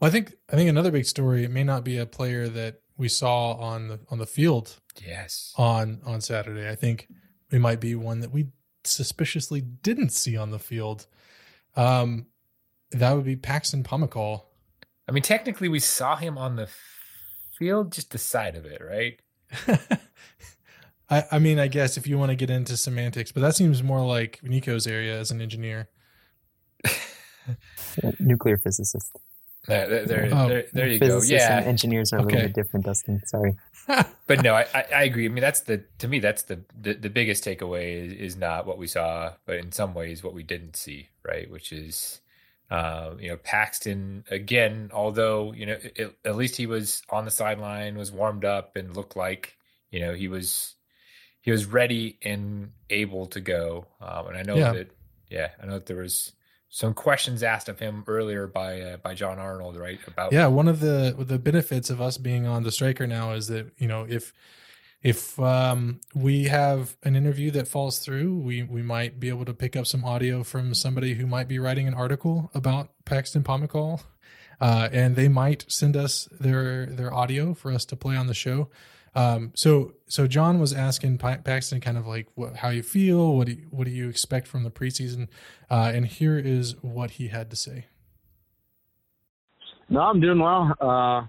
Well, 0.00 0.08
I 0.08 0.10
think 0.10 0.34
I 0.50 0.56
think 0.56 0.68
another 0.68 0.90
big 0.90 1.06
story. 1.06 1.44
It 1.44 1.50
may 1.50 1.64
not 1.64 1.84
be 1.84 1.98
a 1.98 2.06
player 2.06 2.48
that 2.48 2.80
we 2.96 3.08
saw 3.08 3.52
on 3.54 3.88
the 3.88 4.00
on 4.10 4.18
the 4.18 4.26
field 4.26 4.80
yes, 5.04 5.52
on 5.56 6.00
on 6.04 6.20
Saturday. 6.20 6.68
I 6.68 6.74
think 6.74 7.08
it 7.50 7.60
might 7.60 7.80
be 7.80 7.94
one 7.94 8.20
that 8.20 8.32
we 8.32 8.48
suspiciously 8.86 9.60
didn't 9.60 10.10
see 10.10 10.36
on 10.36 10.50
the 10.50 10.58
field. 10.58 11.06
Um, 11.76 12.26
that 12.92 13.12
would 13.12 13.24
be 13.24 13.36
Paxton 13.36 13.82
Pomykal. 13.82 14.42
I 15.08 15.12
mean 15.12 15.22
technically 15.22 15.68
we 15.68 15.80
saw 15.80 16.16
him 16.16 16.38
on 16.38 16.56
the 16.56 16.68
field, 17.58 17.92
just 17.92 18.10
the 18.10 18.18
side 18.18 18.56
of 18.56 18.64
it, 18.64 18.82
right? 18.82 19.20
I, 21.10 21.24
I 21.32 21.38
mean, 21.38 21.58
I 21.58 21.68
guess 21.68 21.96
if 21.96 22.06
you 22.06 22.18
want 22.18 22.30
to 22.30 22.36
get 22.36 22.50
into 22.50 22.76
semantics, 22.76 23.30
but 23.30 23.40
that 23.40 23.54
seems 23.54 23.82
more 23.82 24.04
like 24.04 24.40
Nico's 24.42 24.86
area 24.86 25.18
as 25.18 25.30
an 25.30 25.40
engineer. 25.40 25.88
nuclear 28.18 28.56
physicist. 28.56 29.16
There, 29.66 29.88
there, 29.88 30.06
there, 30.06 30.28
Oh. 30.32 30.48
there, 30.48 30.64
there 30.72 30.86
you 30.88 30.98
go. 30.98 31.22
Yeah, 31.22 31.58
and 31.58 31.66
engineers 31.66 32.12
are 32.12 32.18
a 32.18 32.22
little 32.22 32.40
bit 32.42 32.52
different, 32.54 32.84
Dustin. 32.86 33.22
Sorry. 33.26 33.56
but 34.26 34.42
no, 34.42 34.54
I, 34.54 34.66
I, 34.74 34.84
I 34.96 35.02
agree. 35.04 35.24
I 35.26 35.28
mean, 35.28 35.42
that's 35.42 35.60
the 35.60 35.84
to 35.98 36.08
me 36.08 36.18
that's 36.18 36.42
the 36.42 36.60
the, 36.80 36.94
the 36.94 37.10
biggest 37.10 37.44
takeaway 37.44 38.06
is, 38.06 38.12
is 38.12 38.36
not 38.36 38.66
what 38.66 38.78
we 38.78 38.86
saw, 38.86 39.32
but 39.46 39.56
in 39.56 39.72
some 39.72 39.94
ways 39.94 40.22
what 40.22 40.34
we 40.34 40.42
didn't 40.42 40.76
see, 40.76 41.08
right? 41.22 41.50
Which 41.50 41.72
is, 41.72 42.20
uh, 42.70 43.12
you 43.18 43.28
know, 43.28 43.36
Paxton 43.38 44.24
again. 44.30 44.90
Although 44.92 45.52
you 45.52 45.66
know, 45.66 45.78
it, 45.82 46.14
at 46.24 46.36
least 46.36 46.56
he 46.56 46.66
was 46.66 47.02
on 47.10 47.24
the 47.24 47.30
sideline, 47.30 47.96
was 47.96 48.12
warmed 48.12 48.44
up, 48.44 48.76
and 48.76 48.94
looked 48.94 49.16
like 49.16 49.56
you 49.90 50.00
know 50.00 50.12
he 50.14 50.28
was 50.28 50.74
he 51.40 51.50
was 51.50 51.66
ready 51.66 52.18
and 52.22 52.72
able 52.90 53.26
to 53.26 53.40
go. 53.40 53.86
Um, 54.00 54.28
and 54.28 54.36
I 54.36 54.42
know 54.42 54.56
Yeah. 54.56 54.72
that, 54.72 54.90
yeah, 55.30 55.48
I 55.62 55.66
know 55.66 55.74
that 55.74 55.86
there 55.86 55.96
was 55.98 56.32
some 56.74 56.92
questions 56.92 57.44
asked 57.44 57.68
of 57.68 57.78
him 57.78 58.02
earlier 58.08 58.48
by 58.48 58.80
uh, 58.80 58.96
by 58.96 59.14
Jon 59.14 59.38
Arnold, 59.38 59.76
right? 59.76 60.00
About 60.08 60.32
yeah, 60.32 60.48
one 60.48 60.66
of 60.66 60.80
the 60.80 61.14
the 61.16 61.38
benefits 61.38 61.88
of 61.88 62.00
us 62.00 62.18
being 62.18 62.48
on 62.48 62.64
the 62.64 62.72
striker 62.72 63.06
now 63.06 63.30
is 63.34 63.46
that 63.46 63.70
you 63.78 63.86
know 63.86 64.04
if 64.08 64.32
if 65.00 65.38
um, 65.38 66.00
we 66.16 66.46
have 66.46 66.96
an 67.04 67.14
interview 67.14 67.52
that 67.52 67.68
falls 67.68 68.00
through, 68.00 68.38
we 68.38 68.64
we 68.64 68.82
might 68.82 69.20
be 69.20 69.28
able 69.28 69.44
to 69.44 69.54
pick 69.54 69.76
up 69.76 69.86
some 69.86 70.04
audio 70.04 70.42
from 70.42 70.74
somebody 70.74 71.14
who 71.14 71.28
might 71.28 71.46
be 71.46 71.60
writing 71.60 71.86
an 71.86 71.94
article 71.94 72.50
about 72.54 72.88
Paxton 73.04 73.44
Pomykal, 73.44 74.02
uh, 74.60 74.88
and 74.90 75.14
they 75.14 75.28
might 75.28 75.64
send 75.68 75.96
us 75.96 76.28
their 76.40 76.86
their 76.86 77.14
audio 77.14 77.54
for 77.54 77.70
us 77.70 77.84
to 77.84 77.94
play 77.94 78.16
on 78.16 78.26
the 78.26 78.34
show. 78.34 78.68
Um, 79.14 79.52
so 79.54 79.94
so 80.08 80.26
Jon 80.26 80.58
was 80.58 80.72
asking 80.72 81.18
Pa- 81.18 81.38
Paxton 81.38 81.80
kind 81.80 81.96
of 81.96 82.06
like 82.06 82.28
what, 82.34 82.56
how 82.56 82.70
you 82.70 82.82
feel, 82.82 83.36
what 83.36 83.46
do 83.46 83.52
you, 83.52 83.66
what 83.70 83.84
do 83.84 83.90
you 83.90 84.08
expect 84.08 84.48
from 84.48 84.64
the 84.64 84.70
preseason, 84.70 85.28
uh, 85.70 85.92
and 85.94 86.06
here 86.06 86.38
is 86.38 86.74
what 86.82 87.12
he 87.12 87.28
had 87.28 87.50
to 87.50 87.56
say. 87.56 87.86
No, 89.88 90.00
I'm 90.00 90.20
doing 90.20 90.40
well. 90.40 90.74
Uh, 90.80 91.26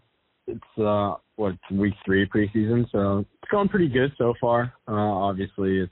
it's 0.47 0.79
uh, 0.79 1.15
what 1.35 1.55
week 1.71 1.93
three 2.05 2.27
preseason, 2.27 2.85
so 2.91 3.19
it's 3.19 3.51
going 3.51 3.69
pretty 3.69 3.89
good 3.89 4.11
so 4.17 4.33
far. 4.39 4.73
Uh, 4.87 4.93
obviously, 4.93 5.79
it's 5.79 5.91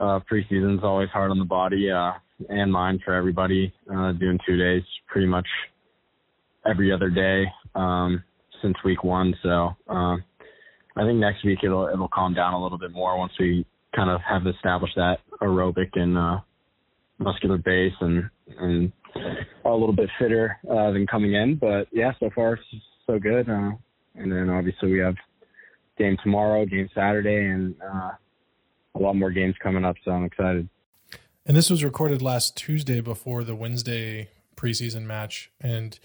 uh, 0.00 0.20
preseason's 0.30 0.82
always 0.82 1.08
hard 1.10 1.30
on 1.30 1.38
the 1.38 1.44
body 1.44 1.90
uh, 1.90 2.12
and 2.48 2.72
mind 2.72 3.00
for 3.04 3.14
everybody. 3.14 3.72
Uh, 3.92 4.12
doing 4.12 4.38
two 4.46 4.56
days 4.56 4.82
pretty 5.06 5.26
much 5.26 5.46
every 6.68 6.92
other 6.92 7.08
day 7.08 7.44
um, 7.74 8.22
since 8.62 8.76
week 8.84 9.04
one. 9.04 9.34
So 9.42 9.76
uh, 9.88 10.16
I 10.96 11.04
think 11.04 11.18
next 11.18 11.44
week 11.44 11.58
it'll 11.62 11.88
it'll 11.88 12.08
calm 12.08 12.34
down 12.34 12.54
a 12.54 12.62
little 12.62 12.78
bit 12.78 12.92
more 12.92 13.18
once 13.18 13.32
we 13.38 13.66
kind 13.94 14.10
of 14.10 14.20
have 14.20 14.46
established 14.46 14.94
that 14.96 15.18
aerobic 15.40 15.90
and 15.94 16.16
uh, 16.16 16.38
muscular 17.18 17.58
base 17.58 17.94
and 18.00 18.28
and 18.58 18.92
are 19.64 19.72
a 19.72 19.76
little 19.76 19.94
bit 19.94 20.10
fitter 20.18 20.58
uh, 20.70 20.90
than 20.90 21.06
coming 21.06 21.34
in. 21.34 21.56
But 21.56 21.88
yeah, 21.92 22.12
so 22.20 22.30
far 22.34 22.54
it's 22.54 22.62
so 23.06 23.18
good. 23.18 23.48
Uh, 23.48 23.72
and 24.14 24.32
then 24.32 24.50
obviously 24.50 24.92
we 24.92 24.98
have 24.98 25.14
game 25.98 26.16
tomorrow, 26.22 26.64
game 26.66 26.88
Saturday, 26.94 27.46
and 27.46 27.74
uh, 27.82 28.10
a 28.94 28.98
lot 28.98 29.14
more 29.14 29.30
games 29.30 29.54
coming 29.62 29.84
up. 29.84 29.96
So 30.04 30.10
I'm 30.10 30.24
excited. 30.24 30.68
And 31.44 31.56
this 31.56 31.70
was 31.70 31.84
recorded 31.84 32.22
last 32.22 32.56
Tuesday 32.56 33.00
before 33.00 33.44
the 33.44 33.54
Wednesday 33.54 34.28
preseason 34.56 35.02
match. 35.02 35.50
And 35.60 35.98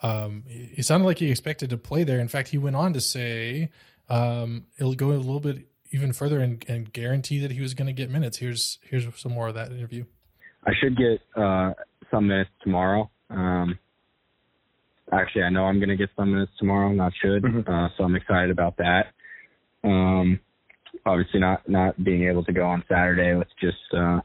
um, 0.00 0.44
it 0.46 0.84
sounded 0.84 1.06
like 1.06 1.18
he 1.18 1.30
expected 1.30 1.70
to 1.70 1.76
play 1.76 2.04
there. 2.04 2.20
In 2.20 2.28
fact, 2.28 2.48
he 2.48 2.58
went 2.58 2.76
on 2.76 2.92
to 2.92 3.00
say 3.00 3.70
um, 4.08 4.66
it'll 4.78 4.94
go 4.94 5.10
a 5.10 5.18
little 5.18 5.40
bit 5.40 5.68
even 5.90 6.12
further 6.12 6.40
and, 6.40 6.64
and 6.68 6.92
guarantee 6.92 7.40
that 7.40 7.50
he 7.50 7.60
was 7.60 7.74
going 7.74 7.86
to 7.86 7.92
get 7.92 8.10
minutes. 8.10 8.38
Here's 8.38 8.78
here's 8.82 9.06
some 9.16 9.32
more 9.32 9.48
of 9.48 9.54
that 9.54 9.72
interview. 9.72 10.04
I 10.66 10.72
should 10.80 10.96
get 10.96 11.20
uh, 11.40 11.72
some 12.10 12.28
minutes 12.28 12.50
tomorrow. 12.62 13.10
Um, 13.30 13.78
actually, 15.12 15.42
I 15.42 15.50
know 15.50 15.64
I'm 15.64 15.78
going 15.78 15.88
to 15.88 15.96
get 15.96 16.10
some 16.16 16.32
minutes 16.32 16.52
tomorrow. 16.58 16.90
Not 16.92 17.12
should, 17.22 17.44
uh, 17.66 17.88
so 17.96 18.04
I'm 18.04 18.16
excited 18.16 18.50
about 18.50 18.76
that. 18.78 19.06
Um, 19.84 20.40
obviously, 21.06 21.40
not 21.40 21.68
not 21.68 22.02
being 22.02 22.28
able 22.28 22.44
to 22.44 22.52
go 22.52 22.66
on 22.66 22.84
Saturday 22.88 23.34
with 23.34 23.48
just 23.60 23.76
uh, 23.96 24.20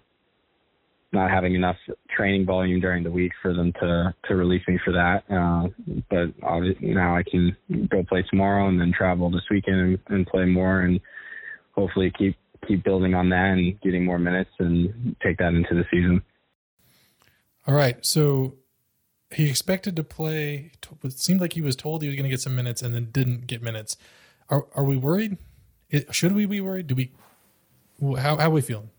not 1.14 1.30
having 1.30 1.54
enough 1.56 1.78
training 2.10 2.46
volume 2.46 2.82
during 2.82 3.04
the 3.04 3.12
week 3.12 3.32
for 3.42 3.54
them 3.54 3.72
to 3.74 4.14
to 4.26 4.36
release 4.36 4.64
me 4.68 4.80
for 4.84 4.92
that. 4.92 5.24
Uh, 5.30 5.68
but 6.10 6.34
obviously 6.46 6.90
now 6.90 7.16
I 7.16 7.24
can 7.24 7.56
go 7.90 8.04
play 8.04 8.24
tomorrow 8.30 8.68
and 8.68 8.80
then 8.80 8.92
travel 8.92 9.30
this 9.30 9.44
weekend 9.50 9.80
and, 9.80 10.00
and 10.08 10.28
play 10.28 10.46
more 10.46 10.82
and 10.82 11.00
hopefully 11.72 12.12
keep 12.18 12.36
keep 12.68 12.84
building 12.84 13.14
on 13.14 13.30
that 13.30 13.52
and 13.52 13.80
getting 13.82 14.06
more 14.06 14.20
minutes 14.20 14.52
and 14.60 15.16
take 15.22 15.38
that 15.38 15.54
into 15.54 15.76
the 15.76 15.86
season. 15.92 16.22
All 17.68 17.76
right. 17.76 18.04
So 18.06 18.56
he 19.32 19.50
expected 19.50 19.96
to 19.96 20.04
play. 20.04 20.72
It 21.04 21.14
seemed 21.14 21.42
like 21.42 21.54
he 21.54 21.62
was 21.62 21.76
told 21.76 22.02
he 22.02 22.08
was 22.08 22.16
going 22.16 22.26
to 22.26 22.30
get 22.30 22.42
some 22.42 22.56
minutes 22.56 22.82
and 22.82 22.94
then 22.94 23.10
didn't 23.12 23.48
get 23.48 23.62
minutes. 23.62 23.98
Are 24.50 24.66
are 24.76 24.84
we 24.84 24.98
worried? 24.98 25.38
Should 26.12 26.32
we 26.34 26.46
be 26.46 26.60
worried? 26.60 26.88
Do 26.88 26.96
we? 26.96 27.12
How 28.20 28.38
how 28.38 28.48
are 28.48 28.50
we 28.50 28.62
feeling? 28.62 28.90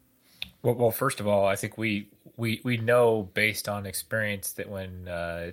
Well, 0.65 0.75
well, 0.75 0.91
first 0.91 1.21
of 1.21 1.29
all, 1.29 1.47
I 1.47 1.57
think 1.57 1.77
we 1.77 2.09
we 2.39 2.61
we 2.65 2.79
know 2.79 3.23
based 3.35 3.69
on 3.69 3.85
experience 3.85 4.53
that 4.53 4.69
when 4.69 5.07
uh, 5.07 5.51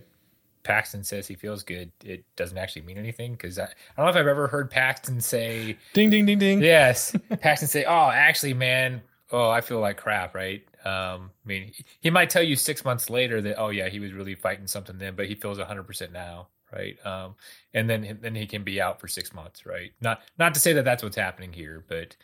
Paxton 0.63 1.03
says 1.03 1.27
he 1.27 1.35
feels 1.35 1.63
good, 1.63 1.91
it 2.03 2.23
doesn't 2.37 2.57
actually 2.57 2.83
mean 2.83 2.97
anything 2.97 3.33
because 3.33 3.59
I, 3.59 3.65
I 3.65 3.67
don't 3.97 4.05
know 4.05 4.09
if 4.09 4.15
I've 4.15 4.27
ever 4.27 4.47
heard 4.47 4.71
Paxton 4.71 5.19
say, 5.19 5.77
"Ding, 5.93 6.09
ding, 6.09 6.25
ding, 6.25 6.39
ding." 6.39 6.61
Yes, 6.61 7.13
Paxton 7.41 7.67
say, 7.67 7.83
"Oh, 7.83 8.09
actually, 8.09 8.53
man, 8.53 9.01
oh, 9.33 9.49
I 9.49 9.59
feel 9.59 9.81
like 9.81 9.97
crap." 9.97 10.33
Right? 10.33 10.63
Um, 10.85 11.31
I 11.45 11.47
mean, 11.47 11.73
he 11.99 12.09
might 12.09 12.29
tell 12.29 12.41
you 12.41 12.55
six 12.55 12.85
months 12.85 13.09
later 13.09 13.41
that, 13.41 13.59
"Oh, 13.59 13.69
yeah, 13.69 13.89
he 13.89 13.99
was 13.99 14.13
really 14.13 14.35
fighting 14.35 14.65
something 14.65 14.97
then, 14.97 15.15
but 15.15 15.27
he 15.27 15.35
feels 15.35 15.57
100 15.57 15.83
percent 15.83 16.13
now." 16.13 16.47
Right? 16.71 17.05
Um, 17.05 17.35
and 17.73 17.89
then 17.89 18.19
then 18.21 18.33
he 18.33 18.47
can 18.47 18.63
be 18.63 18.79
out 18.79 19.01
for 19.01 19.09
six 19.09 19.33
months. 19.33 19.65
Right? 19.65 19.91
Not 19.99 20.21
not 20.39 20.53
to 20.53 20.61
say 20.61 20.71
that 20.71 20.85
that's 20.85 21.03
what's 21.03 21.17
happening 21.17 21.51
here, 21.51 21.83
but 21.89 22.15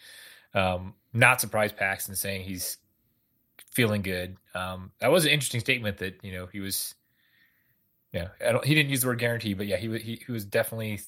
um, 0.54 0.94
not 1.18 1.41
surprised 1.41 1.78
Paxton 1.78 2.15
saying 2.15 2.43
he's 2.43 2.78
feeling 3.72 4.01
good. 4.01 4.38
Um, 4.53 4.91
that 4.99 5.11
was 5.11 5.26
an 5.26 5.32
interesting 5.32 5.61
statement 5.61 5.97
that 5.97 6.20
you 6.24 6.32
know 6.32 6.47
he 6.47 6.59
was 6.59 6.95
yeah, 8.13 8.30
I 8.45 8.51
don't, 8.51 8.65
he 8.65 8.74
didn't 8.74 8.89
use 8.89 9.01
the 9.01 9.07
word 9.07 9.20
guarantee, 9.20 9.53
but 9.53 9.68
yeah, 9.68 9.78
he, 9.78 9.95
he 9.99 10.22
he 10.26 10.32
was 10.32 10.45
definitely 10.45 11.01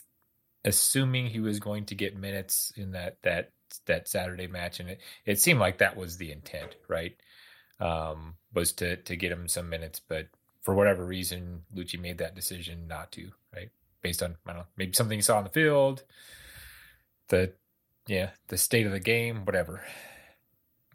assuming 0.65 1.27
he 1.27 1.39
was 1.39 1.59
going 1.59 1.85
to 1.85 1.95
get 1.95 2.17
minutes 2.17 2.73
in 2.75 2.91
that 2.91 3.17
that 3.23 3.51
that 3.85 4.07
Saturday 4.07 4.47
match, 4.47 4.79
and 4.79 4.89
it, 4.89 4.99
it 5.25 5.39
seemed 5.39 5.59
like 5.59 5.77
that 5.77 5.95
was 5.95 6.17
the 6.17 6.31
intent, 6.31 6.75
right? 6.87 7.15
Um, 7.79 8.35
was 8.53 8.73
to 8.73 8.97
to 8.97 9.15
get 9.15 9.31
him 9.31 9.47
some 9.47 9.69
minutes, 9.69 10.01
but 10.07 10.27
for 10.61 10.75
whatever 10.75 11.05
reason, 11.05 11.63
Luchi 11.75 11.99
made 11.99 12.17
that 12.17 12.35
decision 12.35 12.87
not 12.87 13.11
to, 13.13 13.31
right? 13.55 13.69
Based 14.01 14.21
on 14.21 14.35
I 14.45 14.51
don't 14.51 14.59
know, 14.61 14.67
maybe 14.75 14.93
something 14.93 15.17
he 15.17 15.21
saw 15.21 15.37
on 15.37 15.45
the 15.45 15.49
field, 15.49 16.03
the 17.29 17.53
yeah, 18.09 18.31
the 18.47 18.57
state 18.57 18.85
of 18.85 18.91
the 18.91 18.99
game, 18.99 19.45
whatever. 19.45 19.83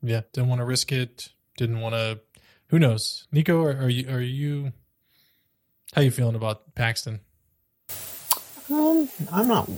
Yeah, 0.02 0.22
didn't 0.32 0.48
want 0.48 0.60
to 0.60 0.64
risk 0.64 0.92
it. 0.92 1.28
Didn't 1.56 1.80
want 1.80 1.94
to. 1.94 2.20
Who 2.68 2.78
knows, 2.78 3.26
Nico? 3.30 3.62
Are, 3.62 3.76
are 3.84 3.88
you 3.88 4.10
are 4.10 4.20
you 4.20 4.72
how 5.94 6.02
you 6.02 6.10
feeling 6.10 6.34
about 6.34 6.74
Paxton? 6.74 7.20
Um, 8.70 9.08
I'm 9.30 9.46
not 9.46 9.70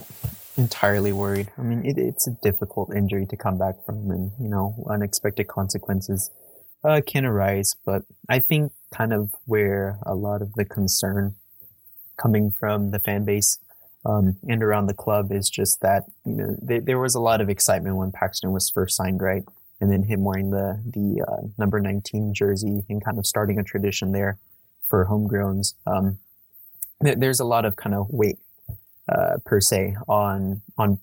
entirely 0.57 1.13
worried. 1.13 1.51
I 1.59 1.63
mean, 1.63 1.85
it, 1.85 1.99
it's 1.99 2.27
a 2.27 2.37
difficult 2.43 2.95
injury 2.95 3.27
to 3.27 3.37
come 3.37 3.59
back 3.59 3.85
from, 3.85 4.11
and 4.11 4.33
you 4.41 4.49
know, 4.49 4.75
unexpected 4.89 5.47
consequences 5.47 6.31
uh, 6.83 7.03
can 7.07 7.27
arise. 7.27 7.75
But 7.85 8.03
I 8.29 8.39
think 8.39 8.73
kind 8.95 9.13
of 9.13 9.31
where 9.45 9.99
a 10.07 10.15
lot 10.15 10.41
of 10.41 10.55
the 10.55 10.65
concern 10.65 11.35
coming 12.17 12.51
from 12.51 12.93
the 12.93 12.99
fan 12.99 13.25
base 13.25 13.59
um, 14.07 14.37
and 14.49 14.63
around 14.63 14.87
the 14.87 14.95
club 14.95 15.33
is 15.33 15.51
just 15.51 15.81
that 15.81 16.05
you 16.25 16.35
know 16.35 16.57
th- 16.67 16.85
there 16.85 16.99
was 16.99 17.15
a 17.15 17.21
lot 17.21 17.41
of 17.41 17.49
excitement 17.49 17.97
when 17.97 18.13
Paxton 18.13 18.53
was 18.53 18.71
first 18.71 18.97
signed, 18.97 19.21
right? 19.21 19.43
And 19.81 19.91
then 19.91 20.05
him 20.05 20.25
wearing 20.25 20.51
the 20.51 20.81
the 20.85 21.25
uh, 21.27 21.49
number 21.59 21.81
19 21.81 22.33
jersey 22.33 22.85
and 22.89 23.05
kind 23.05 23.19
of 23.19 23.27
starting 23.27 23.59
a 23.59 23.65
tradition 23.65 24.13
there 24.13 24.39
for 24.89 25.07
homegrowns. 25.07 25.75
Um, 25.87 26.19
there's 27.01 27.41
a 27.41 27.45
lot 27.45 27.65
of 27.65 27.77
kind 27.77 27.95
of 27.95 28.07
weight 28.11 28.39
uh, 29.09 29.39
per 29.45 29.61
se 29.61 29.97
on 30.09 30.63
on. 30.79 30.99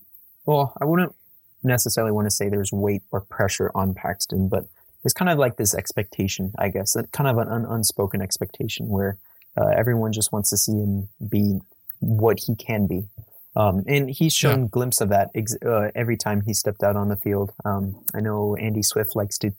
Well, 0.46 0.74
I 0.80 0.86
wouldn't 0.86 1.16
necessarily 1.62 2.12
want 2.12 2.26
to 2.28 2.32
say 2.32 2.50
there's 2.50 2.72
weight 2.72 3.04
or 3.12 3.22
pressure 3.22 3.72
on 3.76 3.94
Paxton, 3.94 4.48
but 4.48 4.66
it's 5.04 5.14
kind 5.14 5.30
of 5.30 5.38
like 5.38 5.58
this 5.58 5.76
expectation, 5.76 6.54
I 6.58 6.70
guess, 6.70 6.96
kind 7.12 7.30
of 7.30 7.38
an 7.38 7.48
un- 7.50 7.66
unspoken 7.66 8.22
expectation 8.22 8.88
where 8.88 9.18
uh, 9.58 9.68
everyone 9.68 10.14
just 10.14 10.32
wants 10.32 10.50
to 10.50 10.58
see 10.58 10.74
him 10.74 11.10
be 11.30 11.60
what 12.04 12.40
he 12.46 12.56
can 12.56 12.88
be. 12.88 13.08
Um, 13.56 13.84
and 13.88 14.10
he's 14.10 14.34
shown 14.34 14.62
yeah. 14.62 14.68
glimpse 14.72 15.00
of 15.00 15.10
that 15.10 15.30
ex- 15.36 15.62
uh, 15.64 15.92
every 15.94 16.18
time 16.18 16.42
he 16.42 16.54
stepped 16.54 16.84
out 16.84 16.96
on 16.96 17.10
the 17.10 17.16
field. 17.16 17.52
Um, 17.64 18.04
I 18.14 18.20
know 18.20 18.56
Andy 18.56 18.82
Swift 18.82 19.16
likes 19.16 19.38
to 19.40 19.52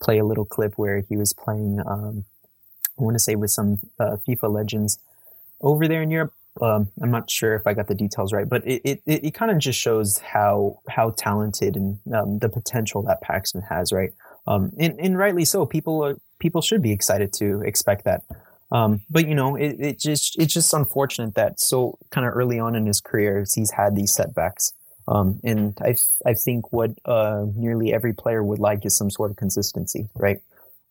play 0.00 0.18
a 0.18 0.24
little 0.24 0.44
clip 0.44 0.74
where 0.76 1.00
he 1.08 1.16
was 1.16 1.32
playing 1.32 1.80
um, 1.86 2.24
I 3.00 3.02
want 3.02 3.14
to 3.14 3.20
say 3.20 3.34
with 3.34 3.50
some 3.50 3.78
uh, 3.98 4.16
FIFA 4.28 4.52
legends 4.52 4.98
over 5.60 5.88
there 5.88 6.02
in 6.02 6.10
Europe. 6.10 6.32
Um, 6.60 6.90
I'm 7.00 7.10
not 7.10 7.30
sure 7.30 7.54
if 7.54 7.66
I 7.66 7.74
got 7.74 7.86
the 7.86 7.94
details 7.94 8.32
right, 8.32 8.48
but 8.48 8.66
it 8.66 8.82
it, 8.84 9.02
it 9.06 9.34
kind 9.34 9.50
of 9.50 9.58
just 9.58 9.78
shows 9.78 10.18
how 10.18 10.80
how 10.88 11.10
talented 11.16 11.76
and 11.76 11.98
um, 12.12 12.38
the 12.38 12.48
potential 12.48 13.02
that 13.02 13.20
Paxton 13.22 13.62
has, 13.62 13.92
right? 13.92 14.12
Um, 14.46 14.72
and, 14.78 14.98
and 14.98 15.16
rightly 15.16 15.44
so. 15.44 15.64
People 15.64 16.04
are, 16.04 16.16
people 16.38 16.60
should 16.60 16.82
be 16.82 16.92
excited 16.92 17.32
to 17.34 17.62
expect 17.62 18.04
that. 18.04 18.22
Um, 18.72 19.02
but 19.10 19.26
you 19.26 19.34
know, 19.34 19.56
it, 19.56 19.76
it 19.80 19.98
just 19.98 20.38
it's 20.38 20.54
just 20.54 20.72
unfortunate 20.72 21.34
that 21.34 21.60
so 21.60 21.98
kind 22.10 22.26
of 22.26 22.34
early 22.34 22.58
on 22.58 22.76
in 22.76 22.86
his 22.86 23.00
career 23.00 23.44
he's 23.54 23.72
had 23.72 23.96
these 23.96 24.14
setbacks. 24.14 24.72
Um, 25.08 25.40
and 25.42 25.76
I 25.80 25.96
I 26.24 26.34
think 26.34 26.72
what 26.72 26.90
uh, 27.04 27.46
nearly 27.56 27.92
every 27.92 28.12
player 28.12 28.44
would 28.44 28.60
like 28.60 28.86
is 28.86 28.96
some 28.96 29.10
sort 29.10 29.30
of 29.30 29.36
consistency, 29.36 30.08
right? 30.14 30.40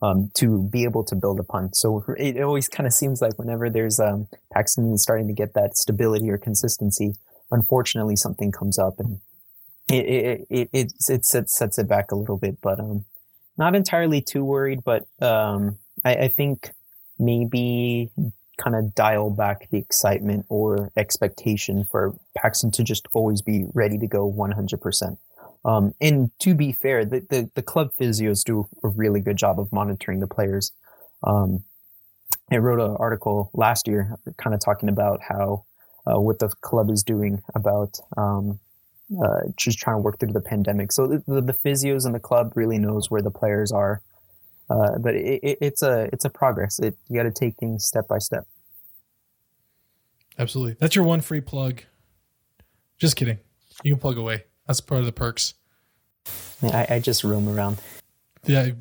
um, 0.01 0.31
to 0.35 0.63
be 0.63 0.83
able 0.83 1.03
to 1.05 1.15
build 1.15 1.39
upon. 1.39 1.73
So 1.73 2.03
it 2.17 2.41
always 2.41 2.67
kind 2.67 2.87
of 2.87 2.93
seems 2.93 3.21
like 3.21 3.37
whenever 3.37 3.69
there's 3.69 3.99
um, 3.99 4.27
Paxton 4.53 4.97
starting 4.97 5.27
to 5.27 5.33
get 5.33 5.53
that 5.53 5.77
stability 5.77 6.29
or 6.29 6.37
consistency, 6.37 7.15
unfortunately 7.51 8.15
something 8.15 8.51
comes 8.51 8.79
up 8.79 8.99
and 8.99 9.19
it 9.89 10.05
it 10.05 10.47
it 10.49 10.69
it, 10.71 10.93
it 11.09 11.25
sets, 11.25 11.57
sets 11.57 11.77
it 11.77 11.87
back 11.87 12.11
a 12.11 12.15
little 12.15 12.37
bit. 12.37 12.59
But 12.61 12.79
um, 12.79 13.05
not 13.57 13.75
entirely 13.75 14.21
too 14.21 14.45
worried, 14.45 14.83
but 14.83 15.05
um, 15.21 15.77
I, 16.05 16.15
I 16.15 16.27
think 16.29 16.71
maybe 17.19 18.09
kind 18.57 18.75
of 18.75 18.93
dial 18.93 19.29
back 19.29 19.69
the 19.69 19.77
excitement 19.77 20.45
or 20.49 20.91
expectation 20.97 21.85
for 21.85 22.15
Paxton 22.35 22.71
to 22.71 22.83
just 22.83 23.07
always 23.13 23.41
be 23.41 23.65
ready 23.73 23.97
to 23.97 24.07
go 24.07 24.31
100%. 24.31 25.17
Um, 25.65 25.93
and 25.99 26.31
to 26.39 26.53
be 26.53 26.71
fair, 26.71 27.05
the, 27.05 27.19
the, 27.29 27.49
the, 27.53 27.61
club 27.61 27.91
physios 27.99 28.45
do 28.45 28.67
a 28.81 28.87
really 28.87 29.19
good 29.19 29.35
job 29.35 29.59
of 29.59 29.73
monitoring 29.73 30.21
the 30.21 30.27
players. 30.27 30.71
Um, 31.23 31.63
I 32.49 32.57
wrote 32.57 32.79
an 32.79 32.95
article 32.97 33.49
last 33.53 33.87
year 33.87 34.15
kind 34.37 34.53
of 34.53 34.61
talking 34.61 34.87
about 34.87 35.19
how 35.21 35.65
uh, 36.07 36.19
what 36.19 36.39
the 36.39 36.47
club 36.61 36.89
is 36.89 37.03
doing 37.03 37.41
about 37.55 37.99
um, 38.15 38.59
uh, 39.21 39.41
just 39.57 39.79
trying 39.79 39.97
to 39.97 40.01
work 40.01 40.19
through 40.19 40.31
the 40.31 40.41
pandemic. 40.41 40.91
So 40.91 41.07
the, 41.07 41.23
the, 41.27 41.41
the, 41.41 41.53
physios 41.53 42.05
and 42.05 42.15
the 42.15 42.19
club 42.19 42.53
really 42.55 42.77
knows 42.77 43.09
where 43.11 43.21
the 43.21 43.31
players 43.31 43.71
are. 43.71 44.01
Uh, 44.69 44.97
but 44.99 45.15
it, 45.15 45.39
it, 45.43 45.57
it's 45.61 45.81
a 45.81 46.09
it's 46.13 46.25
a 46.25 46.29
progress. 46.29 46.79
It, 46.79 46.95
you 47.07 47.17
got 47.17 47.23
to 47.23 47.31
take 47.31 47.55
things 47.57 47.85
step 47.85 48.07
by 48.07 48.19
step. 48.19 48.45
Absolutely, 50.37 50.75
that's 50.79 50.95
your 50.95 51.05
one 51.05 51.21
free 51.21 51.41
plug. 51.41 51.81
Just 52.97 53.15
kidding. 53.15 53.39
You 53.83 53.93
can 53.93 53.99
plug 53.99 54.17
away. 54.17 54.43
That's 54.67 54.81
part 54.81 54.99
of 54.99 55.05
the 55.05 55.11
perks. 55.11 55.53
I, 56.61 56.85
I 56.89 56.99
just 56.99 57.23
roam 57.23 57.47
around. 57.47 57.79
Yeah, 58.45 58.71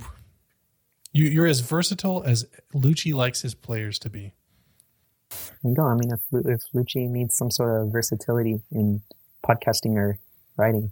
you, 1.13 1.25
you're 1.27 1.47
as 1.47 1.61
versatile 1.61 2.23
as 2.25 2.47
Luchi 2.75 3.15
likes 3.15 3.43
his 3.43 3.55
players 3.55 3.99
to 4.01 4.11
be. 4.11 4.35
You 5.65 5.75
go. 5.75 5.85
I 5.85 5.95
mean, 5.95 6.13
if, 6.13 6.21
if 6.47 6.63
Luchi 6.75 7.09
needs 7.09 7.37
some 7.37 7.51
sort 7.51 7.81
of 7.81 7.93
versatility 7.93 8.61
in 8.71 9.03
podcasting 9.45 9.95
or 9.95 10.19
writing, 10.57 10.91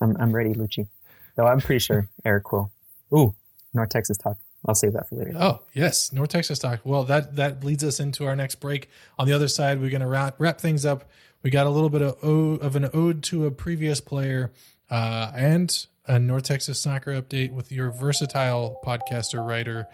I'm 0.00 0.16
I'm 0.18 0.32
ready, 0.32 0.54
Luchi. 0.54 0.88
Though 1.36 1.46
I'm 1.46 1.60
pretty 1.60 1.80
sure 1.80 2.08
Eric 2.24 2.52
will. 2.52 2.72
Ooh, 3.12 3.34
North 3.74 3.90
Texas 3.90 4.16
talk. 4.16 4.38
I'll 4.66 4.74
save 4.74 4.94
that 4.94 5.08
for 5.08 5.16
later. 5.16 5.32
Oh 5.36 5.60
yes, 5.74 6.12
North 6.12 6.30
Texas 6.30 6.58
talk. 6.58 6.80
Well, 6.84 7.04
that 7.04 7.36
that 7.36 7.64
leads 7.64 7.84
us 7.84 8.00
into 8.00 8.26
our 8.26 8.36
next 8.36 8.56
break. 8.56 8.88
On 9.18 9.26
the 9.26 9.34
other 9.34 9.48
side, 9.48 9.80
we're 9.80 9.90
going 9.90 10.00
to 10.00 10.06
wrap 10.06 10.36
wrap 10.38 10.60
things 10.60 10.86
up 10.86 11.04
we 11.44 11.50
got 11.50 11.66
a 11.66 11.70
little 11.70 11.90
bit 11.90 12.02
of, 12.02 12.24
of 12.62 12.74
an 12.74 12.88
ode 12.94 13.22
to 13.24 13.44
a 13.44 13.50
previous 13.50 14.00
player 14.00 14.50
uh, 14.90 15.30
and 15.36 15.86
a 16.06 16.18
North 16.18 16.44
Texas 16.44 16.80
soccer 16.80 17.12
update 17.20 17.52
with 17.52 17.70
your 17.70 17.90
versatile 17.90 18.80
podcaster, 18.84 19.46
writer, 19.46 19.86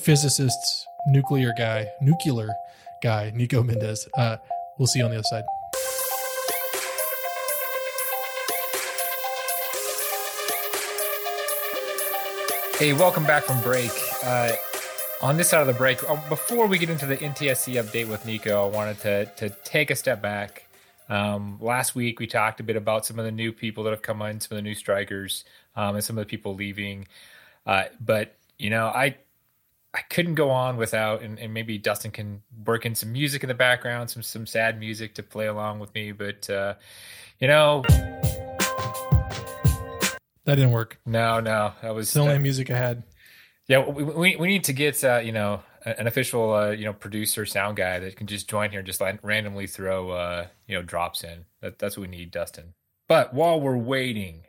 physicist, 0.00 0.86
nuclear 1.08 1.52
guy, 1.58 1.88
nuclear 2.00 2.50
guy, 3.02 3.32
Nico 3.34 3.64
Mendez. 3.64 4.08
Uh, 4.16 4.36
we'll 4.78 4.86
see 4.86 5.00
you 5.00 5.04
on 5.04 5.10
the 5.10 5.16
other 5.16 5.24
side. 5.24 5.44
Hey, 12.76 12.92
welcome 12.92 13.24
back 13.24 13.44
from 13.44 13.62
break. 13.62 13.92
Uh, 14.24 14.50
on 15.22 15.36
this 15.36 15.50
side 15.50 15.60
of 15.60 15.68
the 15.68 15.74
break, 15.74 16.02
uh, 16.10 16.16
before 16.28 16.66
we 16.66 16.76
get 16.76 16.90
into 16.90 17.06
the 17.06 17.16
NTSC 17.16 17.80
update 17.80 18.08
with 18.08 18.26
Nico, 18.26 18.66
I 18.66 18.68
wanted 18.68 18.98
to 19.00 19.26
to 19.36 19.50
take 19.62 19.92
a 19.92 19.94
step 19.94 20.20
back. 20.20 20.66
Um, 21.08 21.58
last 21.60 21.94
week 21.94 22.18
we 22.18 22.26
talked 22.26 22.58
a 22.58 22.64
bit 22.64 22.74
about 22.74 23.06
some 23.06 23.16
of 23.20 23.24
the 23.24 23.30
new 23.30 23.52
people 23.52 23.84
that 23.84 23.90
have 23.90 24.02
come 24.02 24.20
in, 24.22 24.40
some 24.40 24.56
of 24.56 24.64
the 24.64 24.68
new 24.68 24.74
strikers, 24.74 25.44
um, 25.76 25.94
and 25.94 26.02
some 26.02 26.18
of 26.18 26.26
the 26.26 26.28
people 26.28 26.56
leaving. 26.56 27.06
Uh, 27.64 27.84
but 28.00 28.34
you 28.58 28.70
know, 28.70 28.86
I 28.86 29.18
I 29.94 30.00
couldn't 30.10 30.34
go 30.34 30.50
on 30.50 30.76
without, 30.76 31.22
and, 31.22 31.38
and, 31.38 31.54
maybe 31.54 31.78
Dustin 31.78 32.10
can 32.10 32.42
work 32.66 32.84
in 32.84 32.96
some 32.96 33.12
music 33.12 33.44
in 33.44 33.48
the 33.48 33.54
background, 33.54 34.10
some 34.10 34.22
some 34.22 34.48
sad 34.48 34.80
music 34.80 35.14
to 35.14 35.22
play 35.22 35.46
along 35.46 35.78
with 35.78 35.94
me. 35.94 36.10
But 36.10 36.50
uh, 36.50 36.74
you 37.38 37.46
know, 37.46 37.84
that 40.44 40.56
didn't 40.56 40.72
work. 40.72 40.98
No, 41.06 41.40
no, 41.40 41.72
that 41.82 41.94
was 41.94 42.08
it's 42.08 42.14
the 42.14 42.20
only 42.20 42.38
music 42.38 42.70
I 42.70 42.76
had. 42.76 43.02
Yeah, 43.66 43.88
we, 43.88 44.04
we, 44.04 44.36
we 44.36 44.46
need 44.48 44.64
to 44.64 44.72
get 44.72 45.02
uh, 45.02 45.18
you 45.18 45.32
know 45.32 45.62
an 45.84 46.06
official 46.06 46.52
uh, 46.52 46.70
you 46.70 46.84
know 46.84 46.92
producer 46.92 47.46
sound 47.46 47.76
guy 47.76 47.98
that 47.98 48.16
can 48.16 48.26
just 48.26 48.48
join 48.48 48.70
here 48.70 48.80
and 48.80 48.86
just 48.86 49.00
like 49.00 49.18
randomly 49.22 49.66
throw 49.66 50.10
uh, 50.10 50.46
you 50.66 50.76
know 50.76 50.82
drops 50.82 51.24
in. 51.24 51.44
That, 51.60 51.78
that's 51.78 51.96
what 51.96 52.08
we 52.08 52.16
need, 52.16 52.30
Dustin. 52.30 52.74
But 53.08 53.34
while 53.34 53.60
we're 53.60 53.76
waiting, 53.76 54.44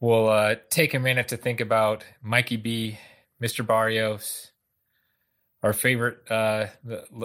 we'll 0.00 0.28
uh, 0.28 0.56
take 0.70 0.94
a 0.94 0.98
minute 0.98 1.28
to 1.28 1.36
think 1.36 1.60
about 1.60 2.04
Mikey 2.22 2.56
B, 2.56 2.98
Mr. 3.42 3.66
Barrios, 3.66 4.52
our 5.62 5.72
favorite 5.72 6.18
uh, 6.30 6.66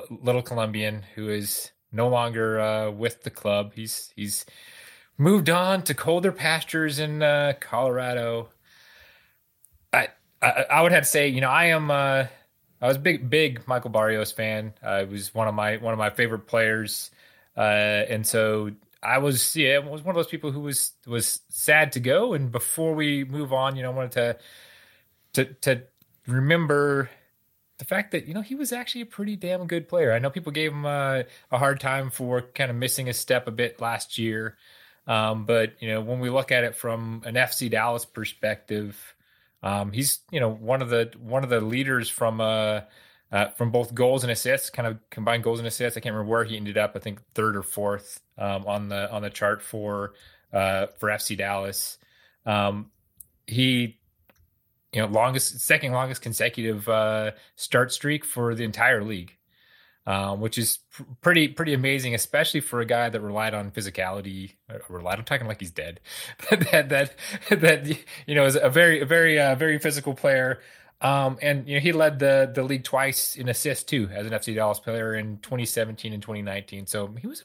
little 0.10 0.42
Colombian 0.42 1.04
who 1.16 1.30
is 1.30 1.72
no 1.92 2.10
longer 2.10 2.60
uh, 2.60 2.92
with 2.92 3.24
the 3.24 3.30
club. 3.30 3.74
He's 3.76 4.12
he's 4.16 4.46
moved 5.18 5.50
on 5.50 5.84
to 5.84 5.94
colder 5.94 6.32
pastures 6.32 7.00
in 7.00 7.22
uh, 7.22 7.54
Colorado. 7.60 8.50
I, 9.92 10.10
I, 10.42 10.66
I 10.70 10.82
would 10.82 10.92
have 10.92 11.04
to 11.04 11.10
say, 11.10 11.28
you 11.28 11.42
know, 11.42 11.50
I 11.50 11.66
am 11.66 11.92
uh, 11.92 12.26
I 12.82 12.88
was 12.88 12.98
a 12.98 13.00
big 13.00 13.30
big 13.30 13.66
Michael 13.68 13.92
Barrios 13.92 14.32
fan. 14.34 14.74
I 14.84 15.02
uh, 15.02 15.06
was 15.06 15.34
one 15.34 15.48
of 15.48 15.56
my 15.56 15.78
one 15.78 15.94
of 15.94 16.00
my 16.00 16.10
favorite 16.10 16.48
players, 16.48 17.12
uh, 17.56 17.62
and 17.62 18.28
so 18.28 18.72
I 19.02 19.20
was 19.20 19.56
yeah 19.56 19.76
I 19.76 19.80
was 19.80 20.04
one 20.04 20.16
of 20.16 20.18
those 20.18 20.28
people 20.28 20.52
who 20.52 20.60
was 20.60 20.92
was 21.08 21.40
sad 21.48 21.94
to 21.94 22.02
go. 22.02 22.34
And 22.34 22.52
before 22.52 22.94
we 22.94 23.24
move 23.24 23.54
on, 23.54 23.78
you 23.78 23.84
know, 23.84 23.92
I 23.92 23.96
wanted 23.96 24.12
to 24.12 24.38
to 25.34 25.54
to 25.62 25.84
remember 26.28 27.10
the 27.78 27.86
fact 27.86 28.12
that 28.12 28.28
you 28.28 28.34
know 28.34 28.42
he 28.42 28.56
was 28.56 28.74
actually 28.74 29.02
a 29.02 29.06
pretty 29.06 29.38
damn 29.38 29.66
good 29.66 29.88
player. 29.88 30.12
I 30.12 30.20
know 30.20 30.30
people 30.30 30.52
gave 30.52 30.72
him 30.72 30.86
a, 30.86 31.24
a 31.52 31.58
hard 31.58 31.80
time 31.80 32.10
for 32.10 32.42
kind 32.42 32.70
of 32.70 32.76
missing 32.76 33.10
a 33.10 33.14
step 33.14 33.48
a 33.48 33.52
bit 33.52 33.80
last 33.80 34.18
year, 34.18 34.58
um, 35.08 35.46
but 35.46 35.74
you 35.80 35.90
know 35.90 36.02
when 36.02 36.20
we 36.20 36.30
look 36.30 36.52
at 36.52 36.64
it 36.64 36.76
from 36.76 37.22
an 37.26 37.36
FC 37.36 37.70
Dallas 37.70 38.06
perspective, 38.06 39.16
um, 39.62 39.92
he's 39.92 40.20
you 40.32 40.40
know 40.40 40.50
one 40.50 40.82
of 40.82 40.90
the 40.90 41.12
one 41.20 41.44
of 41.44 41.50
the 41.50 41.62
leaders 41.62 42.10
from 42.10 42.40
uh, 42.40 42.82
uh, 43.32 43.50
from 43.50 43.72
both 43.72 43.94
goals 43.94 44.24
and 44.24 44.32
assists, 44.32 44.70
kind 44.70 44.88
of 44.88 44.98
combined 45.10 45.44
goals 45.44 45.60
and 45.60 45.68
assists. 45.68 45.98
I 45.98 46.02
can't 46.02 46.14
remember 46.14 46.32
where 46.32 46.44
he 46.44 46.56
ended 46.56 46.78
up. 46.78 46.94
I 46.96 47.00
think 47.00 47.20
third 47.34 47.58
or 47.58 47.64
fourth 47.64 48.22
um, 48.38 48.66
on 48.66 48.90
the 48.90 49.12
on 49.12 49.24
the 49.24 49.30
chart 49.30 49.62
for 49.62 50.14
uh, 50.54 50.88
for 51.00 51.10
FC 51.10 51.38
Dallas. 51.38 51.98
Um, 52.46 52.92
he 53.48 53.98
you 54.94 55.02
know 55.02 55.08
longest 55.08 55.60
second 55.62 55.92
longest 55.92 56.22
consecutive 56.22 56.88
uh, 56.88 57.32
start 57.56 57.92
streak 57.92 58.24
for 58.24 58.56
the 58.56 58.64
entire 58.64 59.04
league, 59.04 59.36
um, 60.06 60.42
which 60.42 60.58
is 60.58 60.80
pr- 60.92 61.04
pretty 61.22 61.48
pretty 61.48 61.74
amazing, 61.74 62.14
especially 62.14 62.60
for 62.60 62.82
a 62.82 62.86
guy 62.86 63.10
that 63.10 63.22
relied 63.22 63.54
on 63.54 63.72
physicality. 63.72 64.54
Uh, 64.70 64.80
relied. 64.90 65.20
I'm 65.20 65.26
talking 65.26 65.48
like 65.48 65.60
he's 65.60 65.72
dead. 65.72 66.00
that 66.50 66.90
that 66.90 67.16
that 67.50 67.88
you 68.28 68.36
know 68.36 68.46
is 68.46 68.56
a 68.56 68.70
very 68.70 69.02
a 69.02 69.06
very 69.06 69.40
uh, 69.40 69.56
very 69.56 69.80
physical 69.80 70.14
player. 70.14 70.60
Um, 71.02 71.38
and 71.42 71.68
you 71.68 71.76
know 71.76 71.82
he 71.82 71.92
led 71.92 72.20
the 72.20 72.52
the 72.54 72.64
league 72.64 72.84
twice 72.84 73.36
in 73.36 73.50
assists 73.50 73.84
too 73.84 74.10
as 74.14 74.26
an 74.26 74.34
FC 74.34 74.56
Dallas 74.56 74.80
player 74.80 75.16
in 75.16 75.38
2017 75.40 76.14
and 76.14 76.22
2019. 76.22 76.88
So 76.88 77.08
he 77.20 77.28
was 77.28 77.42
a 77.42 77.44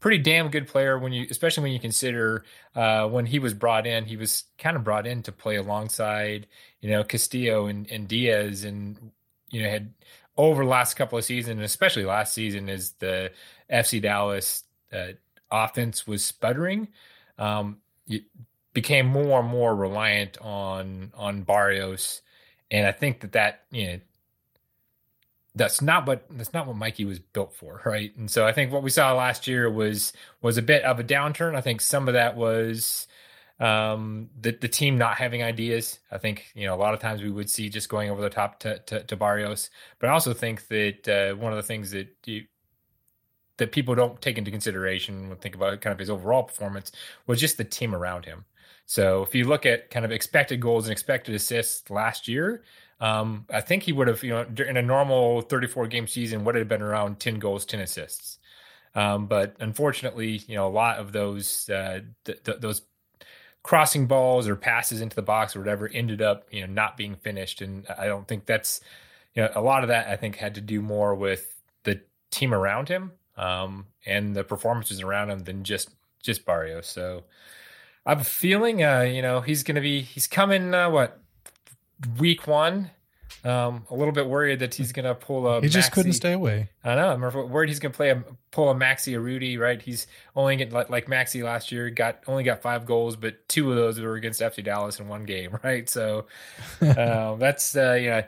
pretty 0.00 0.18
damn 0.18 0.48
good 0.48 0.68
player 0.68 0.98
when 0.98 1.12
you, 1.12 1.26
especially 1.30 1.64
when 1.64 1.72
you 1.72 1.80
consider 1.80 2.44
uh, 2.74 3.06
when 3.08 3.26
he 3.26 3.38
was 3.38 3.52
brought 3.54 3.86
in, 3.86 4.04
he 4.04 4.16
was 4.16 4.44
kind 4.58 4.76
of 4.76 4.84
brought 4.84 5.06
in 5.06 5.22
to 5.24 5.32
play 5.32 5.56
alongside, 5.56 6.46
you 6.80 6.90
know, 6.90 7.04
Castillo 7.04 7.66
and, 7.66 7.90
and 7.90 8.08
Diaz, 8.08 8.64
and 8.64 9.10
you 9.50 9.62
know 9.62 9.68
had 9.68 9.92
over 10.38 10.62
the 10.62 10.70
last 10.70 10.94
couple 10.94 11.18
of 11.18 11.24
seasons, 11.24 11.60
especially 11.60 12.04
last 12.04 12.32
season, 12.32 12.68
as 12.68 12.92
the 12.92 13.32
FC 13.70 14.00
Dallas 14.00 14.62
uh, 14.92 15.08
offense 15.50 16.06
was 16.06 16.24
sputtering, 16.24 16.88
um, 17.38 17.78
it 18.06 18.22
became 18.72 19.06
more 19.06 19.40
and 19.40 19.48
more 19.48 19.74
reliant 19.74 20.38
on 20.40 21.12
on 21.14 21.42
Barrios, 21.42 22.22
and 22.70 22.86
I 22.86 22.92
think 22.92 23.20
that 23.20 23.32
that 23.32 23.64
you 23.70 23.86
know 23.88 24.00
that's 25.56 25.82
not 25.82 26.06
what 26.06 26.24
that's 26.30 26.54
not 26.54 26.68
what 26.68 26.76
Mikey 26.76 27.04
was 27.04 27.18
built 27.18 27.52
for, 27.52 27.82
right? 27.84 28.16
And 28.16 28.30
so 28.30 28.46
I 28.46 28.52
think 28.52 28.72
what 28.72 28.84
we 28.84 28.90
saw 28.90 29.12
last 29.14 29.48
year 29.48 29.68
was 29.68 30.12
was 30.40 30.56
a 30.56 30.62
bit 30.62 30.84
of 30.84 31.00
a 31.00 31.04
downturn. 31.04 31.56
I 31.56 31.60
think 31.60 31.80
some 31.80 32.06
of 32.06 32.14
that 32.14 32.36
was 32.36 33.07
um, 33.60 34.30
the 34.40 34.52
the 34.52 34.68
team 34.68 34.98
not 34.98 35.16
having 35.16 35.42
ideas. 35.42 35.98
I 36.10 36.18
think 36.18 36.50
you 36.54 36.66
know 36.66 36.74
a 36.74 36.76
lot 36.76 36.94
of 36.94 37.00
times 37.00 37.22
we 37.22 37.30
would 37.30 37.50
see 37.50 37.68
just 37.68 37.88
going 37.88 38.10
over 38.10 38.20
the 38.20 38.30
top 38.30 38.60
to 38.60 38.78
to, 38.80 39.02
to 39.04 39.16
Barrios, 39.16 39.70
but 39.98 40.08
I 40.08 40.12
also 40.12 40.32
think 40.32 40.68
that 40.68 41.08
uh, 41.08 41.36
one 41.36 41.52
of 41.52 41.56
the 41.56 41.62
things 41.62 41.90
that 41.90 42.08
you 42.24 42.44
that 43.58 43.72
people 43.72 43.94
don't 43.94 44.20
take 44.22 44.38
into 44.38 44.50
consideration 44.50 45.28
when 45.28 45.38
think 45.38 45.54
about 45.54 45.80
kind 45.80 45.92
of 45.92 45.98
his 45.98 46.10
overall 46.10 46.44
performance 46.44 46.92
was 47.26 47.40
just 47.40 47.58
the 47.58 47.64
team 47.64 47.94
around 47.94 48.24
him. 48.24 48.44
So 48.86 49.22
if 49.22 49.34
you 49.34 49.44
look 49.44 49.66
at 49.66 49.90
kind 49.90 50.04
of 50.04 50.12
expected 50.12 50.60
goals 50.60 50.86
and 50.86 50.92
expected 50.92 51.34
assists 51.34 51.90
last 51.90 52.26
year, 52.26 52.62
um, 53.00 53.44
I 53.50 53.60
think 53.60 53.82
he 53.82 53.92
would 53.92 54.08
have, 54.08 54.22
you 54.24 54.30
know, 54.30 54.46
in 54.66 54.76
a 54.76 54.82
normal 54.82 55.42
34 55.42 55.88
game 55.88 56.06
season, 56.06 56.44
would 56.44 56.54
have 56.54 56.68
been 56.68 56.82
around 56.82 57.20
10 57.20 57.38
goals, 57.38 57.66
10 57.66 57.80
assists. 57.80 58.38
Um, 58.94 59.26
but 59.26 59.56
unfortunately, 59.60 60.42
you 60.46 60.56
know, 60.56 60.66
a 60.66 60.70
lot 60.70 60.98
of 60.98 61.12
those 61.12 61.68
uh, 61.68 62.00
th- 62.24 62.42
th- 62.42 62.60
those 62.60 62.82
crossing 63.62 64.06
balls 64.06 64.48
or 64.48 64.56
passes 64.56 65.00
into 65.00 65.16
the 65.16 65.22
box 65.22 65.54
or 65.54 65.58
whatever 65.58 65.88
ended 65.92 66.22
up, 66.22 66.46
you 66.50 66.60
know, 66.60 66.72
not 66.72 66.96
being 66.96 67.16
finished. 67.16 67.60
And 67.60 67.86
I 67.98 68.06
don't 68.06 68.26
think 68.26 68.46
that's, 68.46 68.80
you 69.34 69.42
know, 69.42 69.50
a 69.54 69.60
lot 69.60 69.82
of 69.82 69.88
that 69.88 70.08
I 70.08 70.16
think 70.16 70.36
had 70.36 70.54
to 70.54 70.60
do 70.60 70.80
more 70.80 71.14
with 71.14 71.60
the 71.84 72.00
team 72.30 72.54
around 72.54 72.88
him 72.88 73.12
um, 73.36 73.86
and 74.06 74.34
the 74.34 74.44
performances 74.44 75.02
around 75.02 75.30
him 75.30 75.40
than 75.40 75.64
just 75.64 75.90
just 76.22 76.44
Barrios. 76.44 76.86
So 76.86 77.24
I 78.04 78.10
have 78.10 78.20
a 78.20 78.24
feeling, 78.24 78.82
uh, 78.82 79.02
you 79.02 79.22
know, 79.22 79.40
he's 79.40 79.62
to 79.76 79.80
be 79.80 80.02
he's 80.02 80.26
coming. 80.26 80.74
Uh, 80.74 80.90
what 80.90 81.20
week 82.18 82.46
one. 82.46 82.90
Um, 83.48 83.86
a 83.88 83.94
little 83.94 84.12
bit 84.12 84.26
worried 84.26 84.58
that 84.58 84.74
he's 84.74 84.92
gonna 84.92 85.14
pull 85.14 85.46
a. 85.46 85.62
He 85.62 85.68
just 85.68 85.90
Maxi. 85.90 85.94
couldn't 85.94 86.12
stay 86.12 86.32
away. 86.32 86.68
I 86.84 86.96
know. 86.96 87.08
I'm 87.08 87.20
worried 87.50 87.70
he's 87.70 87.78
gonna 87.78 87.94
play 87.94 88.10
a 88.10 88.22
pull 88.50 88.68
a 88.68 88.74
Maxi 88.74 89.14
Urruti. 89.14 89.58
Right? 89.58 89.80
He's 89.80 90.06
only 90.36 90.56
getting 90.56 90.74
like, 90.74 90.90
like 90.90 91.06
Maxi 91.06 91.42
last 91.42 91.72
year. 91.72 91.88
Got 91.88 92.24
only 92.26 92.42
got 92.42 92.60
five 92.60 92.84
goals, 92.84 93.16
but 93.16 93.48
two 93.48 93.70
of 93.70 93.76
those 93.76 93.98
were 93.98 94.16
against 94.16 94.42
FC 94.42 94.62
Dallas 94.62 95.00
in 95.00 95.08
one 95.08 95.24
game. 95.24 95.58
Right? 95.64 95.88
So 95.88 96.26
uh, 96.82 97.34
that's 97.36 97.74
uh, 97.74 97.98
yeah. 98.00 98.26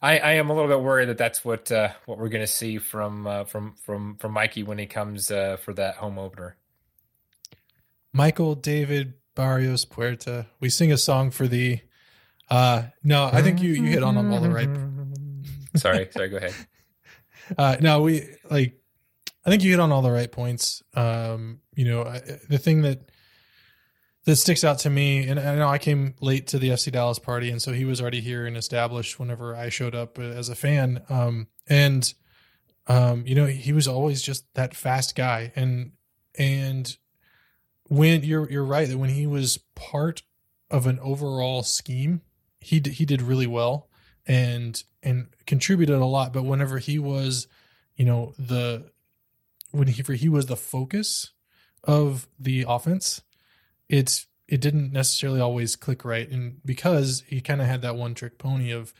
I, 0.00 0.18
I 0.18 0.32
am 0.32 0.48
a 0.48 0.54
little 0.54 0.68
bit 0.68 0.80
worried 0.80 1.10
that 1.10 1.18
that's 1.18 1.44
what 1.44 1.70
uh, 1.70 1.90
what 2.06 2.18
we're 2.18 2.30
gonna 2.30 2.46
see 2.46 2.78
from 2.78 3.26
uh, 3.26 3.44
from 3.44 3.74
from 3.84 4.16
from 4.16 4.32
Mikey 4.32 4.62
when 4.62 4.78
he 4.78 4.86
comes 4.86 5.30
uh, 5.30 5.58
for 5.58 5.74
that 5.74 5.96
home 5.96 6.18
opener. 6.18 6.56
Michael 8.12 8.54
David 8.54 9.14
Barrios 9.34 9.84
Puerta. 9.84 10.46
We 10.60 10.70
sing 10.70 10.92
a 10.92 10.98
song 10.98 11.30
for 11.30 11.46
the 11.46 11.80
uh, 12.52 12.82
no, 13.02 13.30
I 13.32 13.40
think 13.40 13.62
you 13.62 13.70
you 13.70 13.84
hit 13.84 14.02
on 14.02 14.14
all 14.18 14.40
the 14.40 14.50
right. 14.50 14.68
sorry, 15.76 16.06
sorry. 16.10 16.28
Go 16.28 16.36
ahead. 16.36 16.54
Uh, 17.56 17.78
no, 17.80 18.02
we 18.02 18.28
like. 18.50 18.78
I 19.46 19.48
think 19.48 19.64
you 19.64 19.70
hit 19.70 19.80
on 19.80 19.90
all 19.90 20.02
the 20.02 20.10
right 20.10 20.30
points. 20.30 20.82
Um, 20.92 21.60
you 21.74 21.86
know, 21.86 22.04
I, 22.04 22.20
the 22.50 22.58
thing 22.58 22.82
that 22.82 23.10
that 24.26 24.36
sticks 24.36 24.64
out 24.64 24.80
to 24.80 24.90
me, 24.90 25.26
and 25.26 25.40
I 25.40 25.54
know 25.54 25.66
I 25.66 25.78
came 25.78 26.14
late 26.20 26.46
to 26.48 26.58
the 26.58 26.68
FC 26.68 26.92
Dallas 26.92 27.18
party, 27.18 27.50
and 27.50 27.62
so 27.62 27.72
he 27.72 27.86
was 27.86 28.02
already 28.02 28.20
here 28.20 28.44
and 28.44 28.54
established 28.54 29.18
whenever 29.18 29.56
I 29.56 29.70
showed 29.70 29.94
up 29.94 30.18
as 30.18 30.50
a 30.50 30.54
fan. 30.54 31.02
Um, 31.08 31.46
and 31.66 32.12
um, 32.86 33.26
you 33.26 33.34
know, 33.34 33.46
he 33.46 33.72
was 33.72 33.88
always 33.88 34.20
just 34.20 34.44
that 34.52 34.76
fast 34.76 35.16
guy, 35.16 35.52
and 35.56 35.92
and 36.38 36.98
when 37.84 38.24
you're 38.24 38.50
you're 38.50 38.62
right 38.62 38.86
that 38.86 38.98
when 38.98 39.10
he 39.10 39.26
was 39.26 39.58
part 39.74 40.22
of 40.70 40.86
an 40.86 40.98
overall 41.00 41.62
scheme 41.62 42.20
he 42.62 42.80
d- 42.80 42.90
he 42.90 43.04
did 43.04 43.20
really 43.20 43.46
well 43.46 43.88
and 44.26 44.82
and 45.02 45.28
contributed 45.46 45.96
a 45.96 46.04
lot. 46.06 46.32
But 46.32 46.44
whenever 46.44 46.78
he 46.78 46.98
was, 46.98 47.48
you 47.96 48.04
know, 48.04 48.34
the 48.38 48.90
when 49.72 49.88
he 49.88 50.02
for 50.02 50.14
he 50.14 50.28
was 50.28 50.46
the 50.46 50.56
focus 50.56 51.32
of 51.84 52.28
the 52.38 52.64
offense, 52.68 53.22
it's 53.88 54.26
it 54.48 54.60
didn't 54.60 54.92
necessarily 54.92 55.40
always 55.40 55.76
click 55.76 56.04
right, 56.04 56.28
and 56.28 56.60
because 56.64 57.24
he 57.26 57.40
kind 57.40 57.60
of 57.60 57.66
had 57.66 57.82
that 57.82 57.96
one 57.96 58.14
trick 58.14 58.38
pony 58.38 58.70
of 58.70 58.92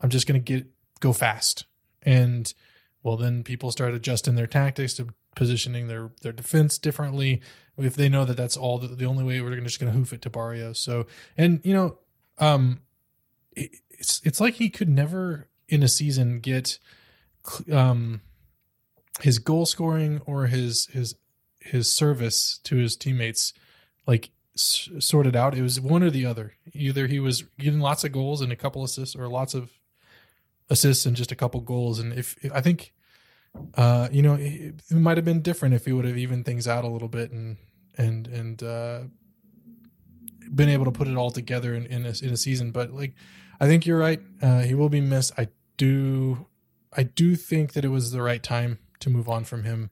I'm 0.00 0.10
just 0.10 0.26
going 0.26 0.42
to 0.42 0.52
get 0.54 0.66
go 1.00 1.12
fast, 1.12 1.66
and 2.02 2.52
well 3.02 3.16
then 3.16 3.42
people 3.42 3.72
start 3.72 3.94
adjusting 3.94 4.34
their 4.34 4.46
tactics 4.46 4.94
to 4.94 5.08
positioning 5.34 5.88
their 5.88 6.10
their 6.22 6.32
defense 6.32 6.78
differently 6.78 7.40
if 7.76 7.94
they 7.94 8.08
know 8.08 8.24
that 8.24 8.36
that's 8.36 8.56
all 8.56 8.76
the, 8.78 8.88
the 8.88 9.04
only 9.04 9.22
way 9.22 9.40
we're 9.40 9.54
just 9.60 9.78
going 9.78 9.92
to 9.92 9.96
hoof 9.96 10.12
it 10.12 10.20
to 10.22 10.30
Barrios. 10.30 10.80
So 10.80 11.06
and 11.36 11.60
you 11.64 11.74
know 11.74 11.98
um 12.38 12.80
it's 13.90 14.20
it's 14.24 14.40
like 14.40 14.54
he 14.54 14.70
could 14.70 14.88
never 14.88 15.48
in 15.68 15.82
a 15.82 15.88
season 15.88 16.40
get 16.40 16.78
um 17.72 18.20
his 19.20 19.38
goal 19.38 19.66
scoring 19.66 20.20
or 20.26 20.46
his 20.46 20.86
his 20.92 21.16
his 21.60 21.90
service 21.90 22.58
to 22.64 22.76
his 22.76 22.96
teammates 22.96 23.52
like 24.06 24.30
s- 24.56 24.88
sorted 25.00 25.36
out. 25.36 25.56
It 25.56 25.62
was 25.62 25.80
one 25.80 26.02
or 26.02 26.10
the 26.10 26.24
other. 26.24 26.54
Either 26.72 27.06
he 27.06 27.20
was 27.20 27.42
getting 27.58 27.80
lots 27.80 28.04
of 28.04 28.12
goals 28.12 28.40
and 28.40 28.52
a 28.52 28.56
couple 28.56 28.82
assists 28.84 29.14
or 29.16 29.28
lots 29.28 29.54
of 29.54 29.70
assists 30.70 31.04
and 31.06 31.16
just 31.16 31.32
a 31.32 31.36
couple 31.36 31.60
goals. 31.60 31.98
And 31.98 32.12
if, 32.12 32.36
if 32.42 32.52
i 32.52 32.60
think 32.60 32.92
uh 33.74 34.08
you 34.12 34.22
know 34.22 34.34
it, 34.34 34.74
it 34.88 34.94
might 34.96 35.16
have 35.16 35.24
been 35.24 35.42
different 35.42 35.74
if 35.74 35.84
he 35.86 35.92
would 35.92 36.04
have 36.04 36.18
evened 36.18 36.44
things 36.44 36.68
out 36.68 36.84
a 36.84 36.88
little 36.88 37.08
bit 37.08 37.32
and 37.32 37.56
and 37.96 38.28
and 38.28 38.62
uh 38.62 39.00
been 40.54 40.68
able 40.68 40.84
to 40.84 40.90
put 40.90 41.08
it 41.08 41.16
all 41.16 41.30
together 41.30 41.74
in 41.74 41.86
in 41.86 42.06
a, 42.06 42.12
in 42.22 42.30
a 42.30 42.36
season 42.36 42.70
but 42.70 42.92
like 42.92 43.14
I 43.60 43.66
think 43.66 43.86
you're 43.86 43.98
right. 43.98 44.20
Uh, 44.40 44.60
he 44.60 44.74
will 44.74 44.88
be 44.88 45.00
missed. 45.00 45.32
I 45.36 45.48
do, 45.76 46.46
I 46.96 47.02
do 47.02 47.36
think 47.36 47.72
that 47.72 47.84
it 47.84 47.88
was 47.88 48.12
the 48.12 48.22
right 48.22 48.42
time 48.42 48.78
to 49.00 49.10
move 49.10 49.28
on 49.28 49.44
from 49.44 49.62
him, 49.62 49.90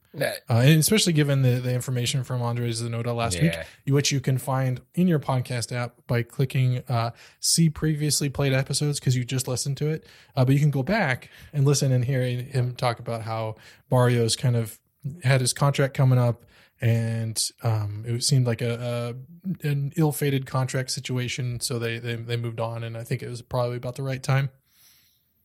uh, 0.51 0.55
and 0.55 0.81
especially 0.81 1.13
given 1.13 1.43
the, 1.43 1.61
the 1.61 1.73
information 1.73 2.25
from 2.25 2.43
Andres 2.43 2.83
Zanotta 2.83 3.15
last 3.15 3.37
yeah. 3.37 3.65
week, 3.85 3.95
which 3.95 4.11
you 4.11 4.21
can 4.21 4.37
find 4.37 4.81
in 4.97 5.07
your 5.07 5.21
podcast 5.21 5.71
app 5.71 5.95
by 6.09 6.23
clicking 6.25 6.79
uh, 6.89 7.11
"See 7.39 7.71
Previously 7.71 8.29
Played 8.29 8.53
Episodes" 8.53 8.99
because 8.99 9.17
you 9.17 9.25
just 9.25 9.47
listened 9.47 9.77
to 9.77 9.89
it. 9.89 10.07
Uh, 10.35 10.45
but 10.45 10.55
you 10.55 10.61
can 10.61 10.73
go 10.73 10.83
back 10.83 11.31
and 11.53 11.65
listen 11.65 11.93
and 11.93 12.05
hear 12.05 12.23
him 12.23 12.75
talk 12.75 12.99
about 12.99 13.23
how 13.23 13.55
Barrios 13.91 14.35
kind 14.35 14.57
of 14.57 14.81
had 15.23 15.41
his 15.41 15.53
contract 15.53 15.95
coming 15.95 16.19
up 16.19 16.45
and 16.81 17.51
um, 17.63 18.05
it 18.07 18.23
seemed 18.23 18.47
like 18.47 18.61
a, 18.61 19.15
a 19.63 19.67
an 19.67 19.93
ill-fated 19.97 20.47
contract 20.47 20.91
situation. 20.91 21.61
So 21.61 21.79
they, 21.79 21.99
they 21.99 22.17
they 22.17 22.37
moved 22.37 22.61
on, 22.61 22.85
and 22.85 22.97
I 22.97 23.05
think 23.05 23.23
it 23.23 23.29
was 23.29 23.43
probably 23.43 23.77
about 23.77 23.97
the 23.97 24.03
right 24.03 24.23
time. 24.23 24.51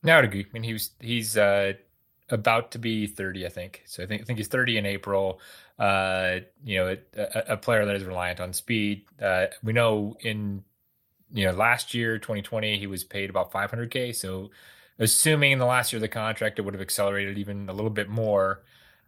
No, 0.04 0.14
I 0.14 0.16
would 0.18 0.26
agree. 0.26 0.46
I 0.50 0.54
mean, 0.54 0.64
he 0.64 0.74
was 0.74 0.92
he's 1.00 1.38
uh, 1.38 1.74
about 2.30 2.72
to 2.72 2.80
be 2.80 3.08
thirty, 3.08 3.46
I 3.46 3.50
think. 3.50 3.84
So 3.86 4.04
I 4.04 4.06
think 4.06 4.22
I 4.22 4.26
think 4.26 4.40
he's 4.40 4.48
thirty 4.48 4.78
in 4.78 4.86
April. 4.86 5.40
Uh, 5.80 6.40
you 6.64 6.78
know, 6.78 6.98
a, 7.16 7.44
a, 7.54 7.58
player 7.58 7.86
that 7.86 7.96
is 7.96 8.04
reliant 8.04 8.40
on 8.40 8.54
speed. 8.54 9.06
Uh, 9.20 9.48
we 9.64 9.74
know 9.74 10.16
in 10.20 10.64
you 11.32 11.46
know 11.46 11.54
last 11.54 11.94
year, 11.94 12.20
2020, 12.20 12.78
he 12.78 12.86
was 12.86 13.04
paid 13.04 13.32
about 13.32 13.52
500k. 13.52 14.14
So 14.14 14.52
assuming 15.00 15.54
in 15.54 15.60
the 15.60 15.66
last 15.66 15.92
year 15.92 15.98
of 15.98 16.02
the 16.02 16.08
contract, 16.08 16.60
it 16.60 16.62
would 16.62 16.76
have 16.76 16.82
accelerated 16.82 17.38
even 17.38 17.68
a 17.68 17.74
little 17.74 17.90
bit 17.90 18.10
more. 18.10 18.62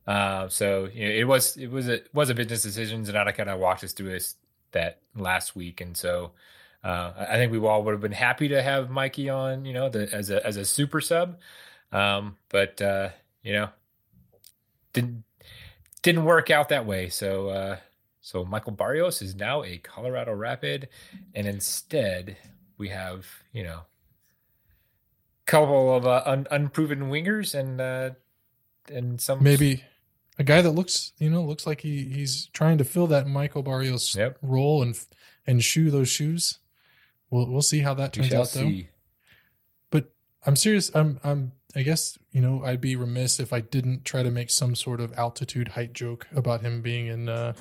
Uh, 0.06 0.50
so 0.50 0.90
you 0.94 1.08
know, 1.08 1.14
it 1.14 1.28
was 1.28 1.58
it 1.58 1.72
was 1.72 1.88
a 1.88 2.02
was 2.14 2.30
a 2.30 2.36
business 2.36 2.64
decision. 2.64 3.08
I 3.16 3.32
kind 3.32 3.50
of 3.50 3.60
walked 3.60 3.84
us 3.84 3.94
through 3.94 4.10
this 4.10 4.36
that 4.72 5.00
last 5.16 5.56
week, 5.56 5.82
and 5.82 5.96
so 5.96 6.32
uh, 6.84 7.14
I 7.18 7.36
think 7.36 7.52
we 7.52 7.60
all 7.60 7.84
would 7.84 7.92
have 7.92 8.02
been 8.02 8.12
happy 8.12 8.50
to 8.50 8.62
have 8.62 8.90
Mikey 8.90 9.30
on, 9.30 9.64
you 9.64 9.74
know, 9.74 9.88
the, 9.88 10.14
as 10.14 10.30
a 10.30 10.46
as 10.46 10.58
a 10.58 10.66
super 10.66 11.00
sub, 11.00 11.38
um, 11.94 12.36
but 12.50 12.82
uh, 12.82 13.10
you 13.42 13.54
know, 13.54 13.70
didn't 14.92 15.24
didn't 16.02 16.26
work 16.26 16.50
out 16.52 16.70
that 16.70 16.86
way. 16.86 17.08
So 17.08 17.48
uh, 17.50 17.78
so 18.20 18.44
Michael 18.44 18.74
Barrios 18.74 19.22
is 19.22 19.36
now 19.36 19.64
a 19.64 19.78
Colorado 19.78 20.34
Rapid, 20.34 20.90
and 21.34 21.48
instead 21.48 22.36
we 22.78 22.90
have 22.90 23.26
you 23.54 23.64
know 23.64 23.82
couple 25.46 25.96
of 25.96 26.06
uh, 26.06 26.24
un- 26.26 26.48
unproven 26.52 27.10
wingers 27.10 27.58
and 27.58 27.80
uh, 27.80 28.10
and 28.90 29.22
some 29.22 29.42
maybe 29.42 29.84
a 30.38 30.44
guy 30.44 30.62
that 30.62 30.72
looks, 30.72 31.14
you 31.20 31.30
know, 31.30 31.44
looks 31.44 31.68
like 31.68 31.82
he 31.82 32.06
he's 32.06 32.48
trying 32.48 32.78
to 32.80 32.84
fill 32.84 33.08
that 33.08 33.28
Michael 33.28 33.64
Barrios 33.64 34.16
yep. 34.16 34.38
role 34.42 34.82
and 34.82 35.00
and 35.46 35.64
shoe 35.64 35.92
those 35.92 36.10
shoes. 36.10 36.60
We'll 37.30 37.50
we'll 37.50 37.62
see 37.62 37.80
how 37.80 37.94
that 37.96 38.14
turns 38.14 38.34
out 38.34 38.52
though. 38.52 38.72
But 39.92 40.12
I'm 40.46 40.56
serious. 40.56 40.92
I'm 40.96 41.20
I'm 41.24 41.54
I 41.76 41.84
guess 41.84 42.18
you 42.32 42.42
know 42.42 42.64
I'd 42.64 42.82
be 42.82 42.96
remiss 42.96 43.40
if 43.40 43.54
I 43.54 43.62
didn't 43.62 44.06
try 44.06 44.24
to 44.24 44.32
make 44.32 44.50
some 44.50 44.76
sort 44.76 45.02
of 45.02 45.14
altitude 45.14 45.70
height 45.70 45.94
joke 45.94 46.28
about 46.36 46.62
him 46.62 46.82
being 46.82 47.08
in 47.08 47.30
uh 47.30 47.54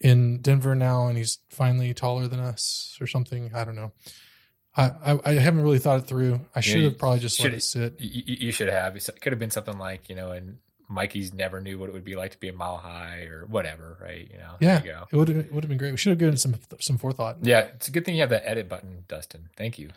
in 0.00 0.38
Denver 0.38 0.74
now 0.74 1.08
and 1.08 1.18
he's 1.18 1.38
finally 1.50 1.92
taller 1.92 2.28
than 2.28 2.40
us 2.40 2.96
or 3.00 3.06
something. 3.06 3.50
I 3.54 3.64
don't 3.64 3.74
know. 3.74 3.92
I, 4.76 4.92
I, 5.04 5.20
I 5.24 5.32
haven't 5.34 5.62
really 5.62 5.80
thought 5.80 5.98
it 5.98 6.06
through. 6.06 6.40
I 6.54 6.60
should 6.60 6.84
have 6.84 6.98
probably 6.98 7.18
just 7.18 7.42
let 7.42 7.52
it 7.52 7.64
sit. 7.64 7.94
You, 7.98 8.22
you 8.26 8.52
should 8.52 8.68
have. 8.68 8.94
It 8.94 9.10
could 9.20 9.32
have 9.32 9.40
been 9.40 9.50
something 9.50 9.76
like 9.76 10.08
you 10.08 10.14
know, 10.14 10.30
in 10.30 10.58
Mikey's 10.88 11.34
never 11.34 11.60
knew 11.60 11.78
what 11.78 11.88
it 11.88 11.92
would 11.92 12.04
be 12.04 12.16
like 12.16 12.32
to 12.32 12.38
be 12.38 12.48
a 12.48 12.52
mile 12.52 12.78
high 12.78 13.26
or 13.30 13.44
whatever, 13.46 13.98
right? 14.00 14.28
You 14.30 14.38
know, 14.38 14.54
yeah, 14.60 14.82
you 14.82 14.92
it 15.12 15.16
would 15.16 15.28
have 15.28 15.50
would 15.52 15.64
have 15.64 15.68
been 15.68 15.78
great. 15.78 15.90
We 15.90 15.98
should 15.98 16.10
have 16.10 16.18
given 16.18 16.36
some 16.36 16.56
some 16.80 16.96
forethought. 16.96 17.38
Yeah, 17.42 17.68
it's 17.74 17.88
a 17.88 17.90
good 17.90 18.04
thing 18.04 18.14
you 18.14 18.22
have 18.22 18.30
that 18.30 18.48
edit 18.48 18.68
button, 18.68 19.04
Dustin. 19.06 19.50
Thank 19.56 19.78
you. 19.78 19.90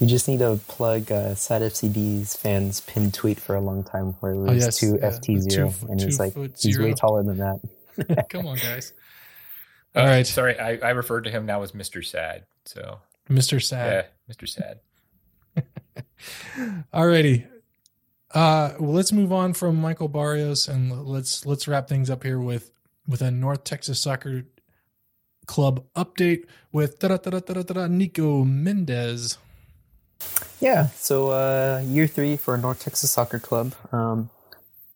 You 0.00 0.06
just 0.06 0.28
need 0.28 0.38
to 0.38 0.58
plug 0.66 1.12
uh, 1.12 1.34
Sad 1.34 1.60
FCD's 1.60 2.34
fans 2.34 2.80
pinned 2.80 3.12
tweet 3.12 3.38
for 3.38 3.54
a 3.54 3.60
long 3.60 3.84
time 3.84 4.14
where 4.20 4.32
it 4.32 4.38
oh, 4.38 4.40
was 4.40 4.50
oh, 4.50 4.54
yes, 4.54 4.78
two 4.78 4.98
yeah, 5.00 5.10
FT 5.10 5.38
zero, 5.40 5.70
two, 5.78 5.86
and 5.88 6.00
he's 6.00 6.18
like 6.18 6.34
he's 6.58 6.78
way 6.78 6.94
taller 6.94 7.22
than 7.22 7.36
that. 7.36 8.28
Come 8.30 8.46
on, 8.46 8.56
guys. 8.56 8.94
All 9.94 10.06
right, 10.06 10.26
sorry, 10.26 10.58
I, 10.58 10.76
I 10.76 10.90
referred 10.90 11.24
to 11.24 11.30
him 11.30 11.46
now 11.46 11.62
as 11.62 11.74
Mister 11.74 12.02
Sad. 12.02 12.44
So 12.64 13.00
Mister 13.28 13.60
Sad, 13.60 13.92
yeah, 13.92 14.10
Mister 14.26 14.46
Sad. 14.46 14.80
Alrighty, 16.94 17.46
uh, 18.32 18.74
well, 18.78 18.92
let's 18.92 19.12
move 19.12 19.32
on 19.32 19.54
from 19.54 19.76
Michael 19.76 20.08
Barrios 20.08 20.68
and 20.68 21.06
let's 21.06 21.44
let's 21.46 21.66
wrap 21.66 21.88
things 21.88 22.10
up 22.10 22.22
here 22.22 22.38
with 22.38 22.70
with 23.06 23.22
a 23.22 23.30
North 23.30 23.64
Texas 23.64 24.00
Soccer 24.00 24.44
Club 25.46 25.84
update 25.96 26.44
with 26.70 27.02
Nico 27.90 28.44
Mendez. 28.44 29.38
Yeah, 30.60 30.88
so 30.94 31.30
uh, 31.30 31.82
year 31.84 32.06
three 32.06 32.36
for 32.36 32.56
North 32.56 32.80
Texas 32.84 33.10
Soccer 33.10 33.38
Club. 33.38 33.74
Um, 33.90 34.30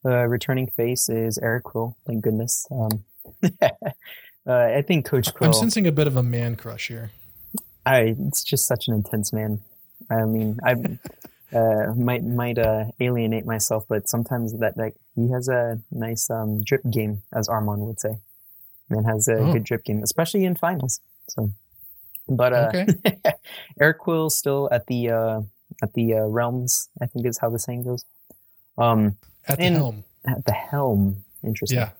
uh, 0.05 0.27
returning 0.27 0.69
face 0.69 1.09
is 1.09 1.39
Eric 1.39 1.65
Quill. 1.65 1.97
Thank 2.07 2.23
goodness. 2.23 2.67
Um, 2.71 3.05
uh, 3.63 3.69
I 4.47 4.83
think 4.83 5.07
Coach 5.07 5.35
Quill. 5.35 5.49
I'm 5.49 5.55
sensing 5.55 5.87
a 5.87 5.93
bit 5.93 6.07
of 6.07 6.17
a 6.17 6.23
man 6.23 6.55
crush 6.55 6.89
here. 6.89 7.11
I 7.87 8.15
it's 8.19 8.45
just 8.45 8.67
such 8.67 8.87
an 8.87 8.95
intense 8.95 9.33
man. 9.33 9.61
I 10.11 10.25
mean, 10.25 10.59
I 10.65 10.75
uh, 11.55 11.95
might 11.95 12.25
might 12.25 12.59
uh, 12.59 12.87
alienate 13.01 13.47
myself, 13.47 13.85
but 13.89 14.09
sometimes 14.09 14.59
that 14.59 14.77
like 14.77 14.97
he 15.15 15.31
has 15.31 15.49
a 15.49 15.79
nice 15.91 16.29
um, 16.31 16.63
drip 16.63 16.83
game, 16.91 17.23
as 17.33 17.49
Armand 17.49 17.83
would 17.83 18.01
say. 18.01 18.19
Man 18.91 19.05
has 19.05 19.29
a 19.29 19.37
oh. 19.37 19.53
good 19.53 19.65
drip 19.65 19.85
game, 19.85 20.03
especially 20.03 20.45
in 20.45 20.57
finals. 20.57 21.01
So, 21.29 21.53
but 22.29 22.53
uh, 22.53 22.71
okay. 22.75 23.19
Eric 23.81 23.99
Quill 23.99 24.31
still 24.31 24.69
at 24.71 24.87
the 24.87 25.11
uh, 25.11 25.41
at 25.83 25.95
the 25.95 26.15
uh, 26.15 26.27
realms. 26.27 26.89
I 27.01 27.07
think 27.07 27.27
is 27.27 27.39
how 27.39 27.51
the 27.51 27.59
saying 27.59 27.85
goes. 27.85 28.05
Um, 28.77 29.17
at 29.49 29.59
the 29.59 29.71
helm. 29.71 30.05
At 30.27 30.45
the 30.45 30.53
helm. 30.53 31.25
Interesting. 31.43 31.79
Yeah. 31.79 31.91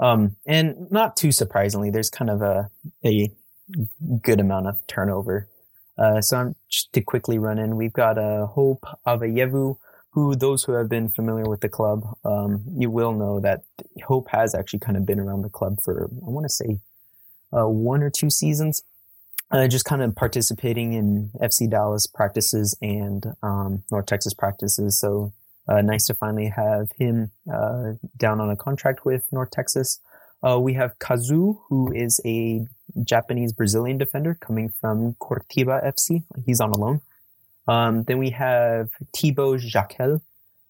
Um, 0.00 0.36
and 0.46 0.90
not 0.90 1.16
too 1.16 1.30
surprisingly, 1.30 1.90
there's 1.90 2.10
kind 2.10 2.30
of 2.30 2.42
a 2.42 2.70
a 3.04 3.30
good 4.22 4.40
amount 4.40 4.66
of 4.66 4.84
turnover 4.86 5.48
uh, 5.98 6.20
so 6.20 6.36
I'm, 6.36 6.54
just 6.68 6.92
to 6.92 7.00
quickly 7.00 7.38
run 7.38 7.58
in, 7.58 7.76
we've 7.76 7.92
got 7.92 8.18
uh, 8.18 8.46
Hope 8.46 8.84
Avayevu, 9.06 9.76
who 10.10 10.36
those 10.36 10.64
who 10.64 10.72
have 10.72 10.88
been 10.88 11.08
familiar 11.08 11.48
with 11.48 11.60
the 11.60 11.68
club, 11.68 12.04
um, 12.24 12.64
you 12.76 12.90
will 12.90 13.12
know 13.12 13.40
that 13.40 13.62
Hope 14.04 14.28
has 14.30 14.54
actually 14.54 14.78
kind 14.78 14.96
of 14.96 15.04
been 15.04 15.20
around 15.20 15.42
the 15.42 15.48
club 15.48 15.78
for, 15.82 16.04
I 16.04 16.30
want 16.30 16.44
to 16.44 16.52
say, 16.52 16.78
uh, 17.52 17.68
one 17.68 18.02
or 18.02 18.10
two 18.10 18.30
seasons, 18.30 18.82
uh, 19.50 19.68
just 19.68 19.84
kind 19.84 20.02
of 20.02 20.14
participating 20.14 20.92
in 20.92 21.30
FC 21.40 21.68
Dallas 21.68 22.06
practices 22.06 22.76
and 22.80 23.26
um, 23.42 23.82
North 23.90 24.06
Texas 24.06 24.34
practices. 24.34 24.98
So 24.98 25.32
uh, 25.68 25.80
nice 25.80 26.06
to 26.06 26.14
finally 26.14 26.52
have 26.54 26.90
him 26.98 27.30
uh, 27.52 27.92
down 28.16 28.40
on 28.40 28.50
a 28.50 28.56
contract 28.56 29.04
with 29.04 29.26
North 29.32 29.50
Texas. 29.50 30.00
Uh, 30.44 30.58
we 30.58 30.74
have 30.74 30.98
Kazu, 30.98 31.58
who 31.68 31.92
is 31.92 32.20
a 32.24 32.66
Japanese 33.02 33.52
Brazilian 33.52 33.98
defender 33.98 34.36
coming 34.40 34.72
from 34.80 35.14
Coritiba 35.14 35.84
FC. 35.84 36.24
He's 36.44 36.60
on 36.60 36.70
a 36.70 36.78
loan. 36.78 37.00
Um, 37.66 38.04
then 38.04 38.18
we 38.18 38.30
have 38.30 38.90
Thibaut 39.16 39.60
Jacquel. 39.60 40.20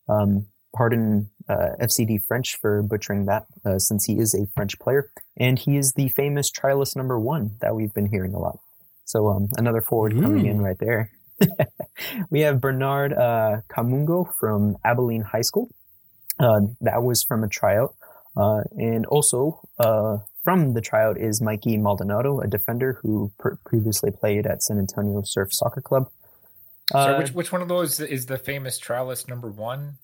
Um, 0.09 0.47
pardon 0.75 1.31
uh, 1.49 1.71
FCD 1.81 2.23
French 2.23 2.57
for 2.61 2.83
butchering 2.83 3.27
that, 3.27 3.47
uh, 3.65 3.79
since 3.79 4.05
he 4.05 4.19
is 4.19 4.35
a 4.35 4.47
French 4.55 4.79
player, 4.79 5.11
and 5.37 5.59
he 5.59 5.77
is 5.77 5.93
the 5.93 6.09
famous 6.09 6.51
trialist 6.51 6.97
number 6.97 7.19
one 7.19 7.57
that 7.61 7.75
we've 7.75 7.95
been 7.95 8.07
hearing 8.07 8.35
a 8.35 8.39
lot. 8.39 8.59
So 9.05 9.29
um, 9.29 9.49
another 9.57 9.81
forward 9.81 10.15
Ooh. 10.15 10.23
coming 10.23 10.47
in 10.47 10.61
right 10.61 10.79
there. 10.79 11.11
we 12.31 12.41
have 12.41 12.61
Bernard 12.61 13.13
uh, 13.13 13.61
Kamungo 13.69 14.35
from 14.39 14.77
Abilene 14.85 15.23
High 15.23 15.43
School. 15.43 15.69
Uh, 16.39 16.61
that 16.81 17.03
was 17.03 17.23
from 17.23 17.45
a 17.45 17.49
tryout. 17.49 17.95
Uh, 18.37 18.63
and 18.73 19.07
also 19.07 19.61
uh, 19.79 20.19
from 20.43 20.75
the 20.75 20.81
tryout 20.81 21.19
is 21.19 21.41
Mikey 21.41 21.79
Maldonado, 21.79 22.41
a 22.41 22.47
defender 22.47 22.99
who 23.03 23.33
pr- 23.39 23.55
previously 23.65 24.11
played 24.11 24.47
at 24.47 24.63
San 24.63 24.79
Antonio 24.79 25.23
Surf 25.25 25.53
Soccer 25.53 25.81
Club. 25.81 26.11
Uh, 26.93 27.17
which 27.17 27.33
which 27.33 27.53
one 27.53 27.63
of 27.63 27.69
those 27.69 27.99
is 28.01 28.27
the 28.27 28.37
famous 28.37 28.79
trialist 28.79 29.29
number 29.29 29.49
one? 29.49 29.95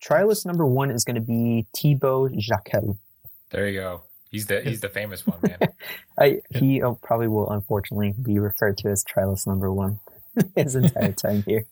Trialist 0.00 0.46
number 0.46 0.66
one 0.66 0.90
is 0.90 1.04
going 1.04 1.16
to 1.16 1.20
be 1.20 1.66
Thibaut 1.76 2.32
Jacquel. 2.32 2.98
There 3.50 3.66
you 3.66 3.80
go. 3.80 4.02
He's 4.30 4.46
the 4.46 4.60
he's 4.60 4.80
the 4.80 4.88
famous 4.88 5.26
one, 5.26 5.38
man. 5.42 5.58
I, 6.18 6.40
he 6.50 6.82
oh, 6.82 6.98
probably 7.02 7.28
will 7.28 7.50
unfortunately 7.50 8.14
be 8.20 8.38
referred 8.38 8.78
to 8.78 8.88
as 8.88 9.04
trialist 9.04 9.46
number 9.46 9.72
one 9.72 10.00
his 10.56 10.74
entire 10.74 11.12
time 11.12 11.42
here. 11.44 11.66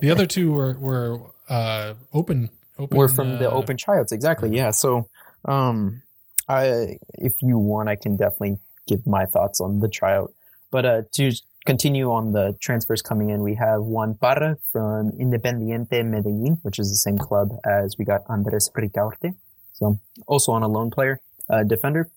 the 0.00 0.10
other 0.10 0.26
two 0.26 0.52
were 0.52 0.74
were 0.78 1.20
uh, 1.48 1.94
open 2.12 2.50
Open, 2.78 2.96
We're 2.96 3.08
from 3.08 3.34
uh, 3.34 3.38
the 3.38 3.50
open 3.50 3.76
tryouts, 3.76 4.12
exactly. 4.12 4.50
Yeah. 4.50 4.70
So, 4.70 5.08
um, 5.44 6.02
I 6.48 6.98
if 7.14 7.34
you 7.40 7.58
want, 7.58 7.88
I 7.88 7.96
can 7.96 8.16
definitely 8.16 8.58
give 8.86 9.06
my 9.06 9.24
thoughts 9.26 9.60
on 9.60 9.80
the 9.80 9.88
tryout. 9.88 10.32
But 10.70 10.84
uh, 10.84 11.02
to 11.12 11.32
continue 11.66 12.10
on 12.10 12.32
the 12.32 12.56
transfers 12.60 13.00
coming 13.00 13.30
in, 13.30 13.42
we 13.42 13.54
have 13.54 13.82
Juan 13.82 14.14
Parra 14.14 14.58
from 14.70 15.12
Independiente 15.12 16.04
Medellin, 16.04 16.58
which 16.62 16.78
is 16.78 16.90
the 16.90 16.96
same 16.96 17.16
club 17.18 17.50
as 17.64 17.96
we 17.98 18.04
got 18.04 18.22
Andres 18.28 18.70
Ricaurte. 18.74 19.34
So 19.72 19.98
also 20.26 20.52
on 20.52 20.62
a 20.62 20.68
loan 20.68 20.90
player, 20.90 21.20
uh, 21.48 21.62
defender. 21.62 22.10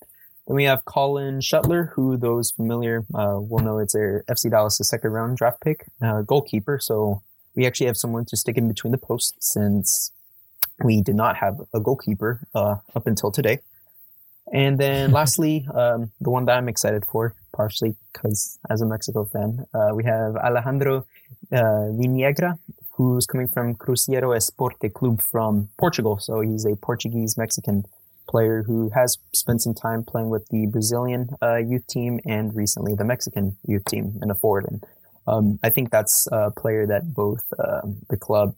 Then 0.48 0.56
we 0.56 0.64
have 0.64 0.86
Colin 0.86 1.40
Shutler, 1.40 1.92
who 1.94 2.18
those 2.18 2.52
familiar 2.52 3.06
uh, 3.14 3.40
will 3.40 3.60
know 3.60 3.80
it's 3.80 3.96
a 3.96 4.22
FC 4.30 4.50
Dallas' 4.50 4.80
second 4.90 5.12
round 5.12 5.38
draft 5.38 5.62
pick, 5.62 5.86
uh, 6.02 6.22
goalkeeper. 6.22 6.80
So 6.80 7.22
we 7.56 7.66
actually 7.66 7.88
have 7.88 7.98
someone 7.98 8.26
to 8.26 8.38
stick 8.38 8.58
in 8.58 8.68
between 8.68 8.92
the 8.92 8.98
posts 8.98 9.36
since 9.40 10.12
we 10.84 11.02
did 11.02 11.16
not 11.16 11.38
have 11.38 11.60
a 11.74 11.80
goalkeeper 11.80 12.48
uh, 12.54 12.76
up 12.96 13.08
until 13.08 13.32
today. 13.32 13.60
And 14.54 14.78
then 14.80 15.12
lastly, 15.20 15.68
um, 15.74 16.12
the 16.22 16.30
one 16.30 16.46
that 16.46 16.58
I'm 16.58 16.70
excited 16.70 17.06
for, 17.06 17.36
partially 17.56 17.96
because 18.14 18.60
as 18.70 18.82
a 18.82 18.86
Mexico 18.86 19.26
fan, 19.26 19.66
uh, 19.74 19.90
we 19.94 20.04
have 20.04 20.36
Alejandro 20.36 21.06
uh, 21.52 21.92
Viniegra, 22.00 22.58
who's 22.92 23.26
coming 23.26 23.48
from 23.48 23.76
Cruzeiro 23.76 24.36
Esporte 24.36 24.92
Clube 24.92 25.22
from 25.22 25.70
Portugal. 25.78 26.18
So 26.18 26.42
he's 26.42 26.66
a 26.66 26.76
Portuguese 26.76 27.38
Mexican 27.38 27.84
player 28.28 28.64
who 28.64 28.90
has 28.94 29.18
spent 29.34 29.62
some 29.62 29.74
time 29.74 30.04
playing 30.04 30.30
with 30.30 30.48
the 30.50 30.68
Brazilian 30.68 31.30
uh, 31.42 31.58
youth 31.58 31.88
team 31.88 32.20
and 32.26 32.56
recently 32.56 32.94
the 32.96 33.06
Mexican 33.06 33.56
youth 33.66 33.86
team 33.86 34.20
in 34.22 34.30
a 34.30 34.36
forward. 34.36 34.66
And 34.70 34.84
um, 35.28 35.60
I 35.64 35.70
think 35.70 35.92
that's 35.92 36.28
a 36.32 36.52
player 36.52 36.86
that 36.88 37.14
both 37.14 37.44
um, 37.60 37.98
the 38.10 38.18
club 38.18 38.56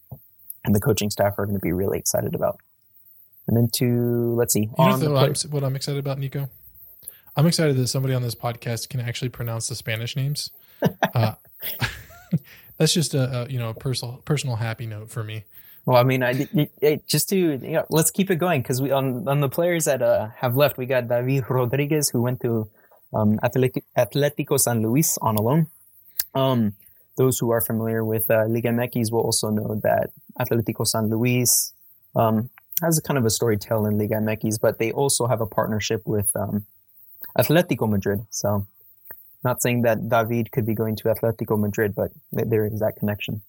and 0.69 0.75
the 0.75 0.79
coaching 0.79 1.09
staff 1.09 1.33
are 1.39 1.47
going 1.47 1.57
to 1.57 1.61
be 1.61 1.71
really 1.71 1.97
excited 1.97 2.35
about. 2.35 2.59
And 3.47 3.57
then 3.57 3.69
to 3.77 4.35
let's 4.35 4.53
see, 4.53 4.69
you 4.77 4.97
know 4.97 5.11
what, 5.11 5.43
I'm, 5.43 5.49
what 5.49 5.63
I'm 5.63 5.75
excited 5.75 5.97
about, 5.97 6.19
Nico. 6.19 6.47
I'm 7.35 7.47
excited 7.47 7.75
that 7.77 7.87
somebody 7.87 8.13
on 8.13 8.21
this 8.21 8.35
podcast 8.35 8.87
can 8.89 8.99
actually 8.99 9.29
pronounce 9.29 9.67
the 9.67 9.73
Spanish 9.73 10.15
names. 10.15 10.51
uh, 11.15 11.33
that's 12.77 12.93
just 12.93 13.15
a, 13.15 13.41
a, 13.41 13.49
you 13.49 13.57
know 13.57 13.69
a 13.69 13.73
personal 13.73 14.21
personal 14.25 14.57
happy 14.57 14.85
note 14.85 15.09
for 15.09 15.23
me. 15.23 15.45
Well, 15.85 15.97
I 15.97 16.03
mean, 16.03 16.21
I, 16.21 16.47
just 17.07 17.29
to 17.29 17.35
you 17.35 17.57
know, 17.57 17.85
let's 17.89 18.11
keep 18.11 18.29
it 18.29 18.35
going 18.35 18.61
because 18.61 18.79
we 18.79 18.91
on 18.91 19.27
on 19.27 19.39
the 19.39 19.49
players 19.49 19.85
that 19.85 20.03
uh, 20.03 20.27
have 20.35 20.55
left, 20.55 20.77
we 20.77 20.85
got 20.85 21.07
David 21.07 21.49
Rodriguez 21.49 22.09
who 22.09 22.21
went 22.21 22.41
to 22.41 22.69
um, 23.11 23.39
Atletico 23.39 24.59
San 24.59 24.83
Luis 24.83 25.17
on 25.17 25.35
a 25.35 25.41
loan. 25.41 25.65
Um, 26.35 26.75
those 27.19 27.37
who 27.37 27.51
are 27.51 27.59
familiar 27.59 28.03
with 28.05 28.31
uh, 28.31 28.45
Liga 28.47 28.69
MX 28.69 29.11
will 29.11 29.19
also 29.19 29.49
know 29.49 29.79
that 29.83 30.09
Atletico 30.39 30.87
San 30.87 31.09
Luis 31.09 31.73
um, 32.15 32.49
has 32.81 32.97
a 32.97 33.01
kind 33.01 33.17
of 33.17 33.25
a 33.25 33.29
story 33.29 33.57
tale 33.57 33.85
in 33.85 33.97
Liga 33.97 34.15
MX, 34.15 34.55
but 34.61 34.79
they 34.79 34.93
also 34.93 35.27
have 35.27 35.41
a 35.41 35.45
partnership 35.45 36.01
with 36.05 36.29
um, 36.33 36.65
Atletico 37.37 37.89
Madrid. 37.89 38.21
So, 38.29 38.65
not 39.43 39.61
saying 39.61 39.81
that 39.81 40.09
David 40.09 40.53
could 40.53 40.65
be 40.65 40.73
going 40.73 40.95
to 40.95 41.03
Atletico 41.13 41.59
Madrid, 41.59 41.93
but 41.93 42.11
there 42.31 42.65
is 42.65 42.79
that 42.79 42.95
connection. 42.97 43.41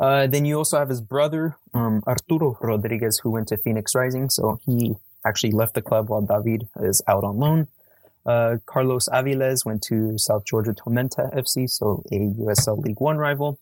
Uh, 0.00 0.26
then 0.26 0.46
you 0.46 0.56
also 0.56 0.78
have 0.78 0.88
his 0.88 1.02
brother, 1.02 1.56
um, 1.74 2.02
Arturo 2.06 2.56
Rodriguez, 2.62 3.20
who 3.22 3.30
went 3.30 3.48
to 3.48 3.58
Phoenix 3.58 3.94
Rising. 3.94 4.30
So 4.30 4.58
he 4.64 4.94
actually 5.26 5.52
left 5.52 5.74
the 5.74 5.82
club 5.82 6.08
while 6.08 6.22
David 6.22 6.68
is 6.80 7.02
out 7.06 7.22
on 7.22 7.36
loan. 7.36 7.68
Uh, 8.24 8.56
Carlos 8.66 9.08
Aviles 9.08 9.64
went 9.64 9.82
to 9.82 10.16
South 10.16 10.44
Georgia 10.44 10.72
Tormenta 10.72 11.34
FC, 11.34 11.68
so 11.68 12.02
a 12.12 12.16
USL 12.16 12.78
League 12.78 13.00
One 13.00 13.18
rival. 13.18 13.58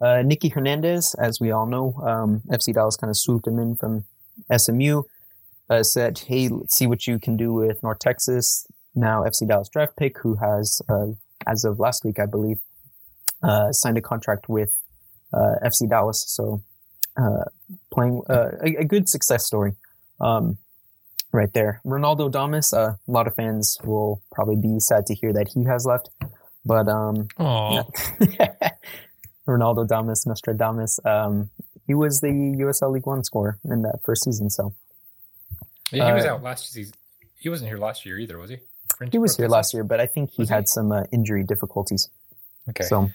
Uh, 0.00 0.22
Nicky 0.22 0.48
Hernandez, 0.48 1.14
as 1.14 1.38
we 1.40 1.50
all 1.50 1.66
know, 1.66 1.94
um, 2.02 2.42
FC 2.48 2.72
Dallas 2.72 2.96
kind 2.96 3.10
of 3.10 3.16
swooped 3.16 3.46
him 3.46 3.58
in 3.58 3.76
from 3.76 4.04
SMU. 4.54 5.02
Uh, 5.68 5.82
said, 5.84 6.18
"Hey, 6.18 6.48
let's 6.48 6.76
see 6.76 6.86
what 6.86 7.06
you 7.06 7.18
can 7.18 7.36
do 7.36 7.52
with 7.52 7.82
North 7.82 8.00
Texas." 8.00 8.66
Now 8.94 9.22
FC 9.22 9.46
Dallas 9.46 9.68
draft 9.68 9.96
pick, 9.96 10.18
who 10.18 10.36
has, 10.36 10.82
uh, 10.88 11.08
as 11.46 11.64
of 11.64 11.78
last 11.78 12.04
week, 12.04 12.18
I 12.18 12.26
believe, 12.26 12.58
uh, 13.42 13.70
signed 13.70 13.98
a 13.98 14.00
contract 14.00 14.48
with 14.48 14.72
uh, 15.32 15.54
FC 15.62 15.88
Dallas. 15.88 16.24
So, 16.26 16.62
playing 17.92 18.22
a, 18.28 18.80
a, 18.80 18.84
good 18.84 19.08
success 19.08 19.44
story. 19.46 19.72
Um, 20.20 20.58
right 21.32 21.52
there. 21.52 21.80
Ronaldo 21.84 22.30
Damas, 22.30 22.72
uh, 22.72 22.94
a 23.06 23.10
lot 23.10 23.26
of 23.26 23.34
fans 23.34 23.78
will 23.84 24.22
probably 24.32 24.56
be 24.56 24.80
sad 24.80 25.06
to 25.06 25.14
hear 25.14 25.32
that 25.32 25.48
he 25.54 25.64
has 25.64 25.86
left. 25.86 26.10
But 26.64 26.88
um, 26.88 27.28
yeah. 27.38 27.82
Ronaldo 29.48 29.88
Damas, 29.88 30.26
Nostradamus, 30.26 31.00
um, 31.04 31.50
he 31.86 31.94
was 31.94 32.20
the 32.20 32.28
USL 32.28 32.92
League 32.92 33.06
One 33.06 33.24
scorer 33.24 33.58
in 33.64 33.82
that 33.82 34.00
first 34.04 34.24
season. 34.24 34.50
So 34.50 34.74
yeah, 35.90 36.06
he 36.06 36.12
was 36.12 36.24
uh, 36.24 36.34
out 36.34 36.42
last 36.42 36.70
season. 36.72 36.94
He 37.38 37.48
wasn't 37.48 37.70
here 37.70 37.78
last 37.78 38.04
year 38.04 38.18
either, 38.18 38.38
was 38.38 38.50
he? 38.50 38.58
French 38.96 39.12
he 39.12 39.18
was 39.18 39.36
here 39.36 39.48
last 39.48 39.72
year, 39.72 39.82
but 39.82 39.98
I 39.98 40.06
think 40.06 40.30
he 40.30 40.42
was 40.42 40.50
had 40.50 40.64
he? 40.64 40.66
some 40.66 40.92
uh, 40.92 41.04
injury 41.10 41.42
difficulties. 41.42 42.08
Okay. 42.68 42.84
So 42.84 43.10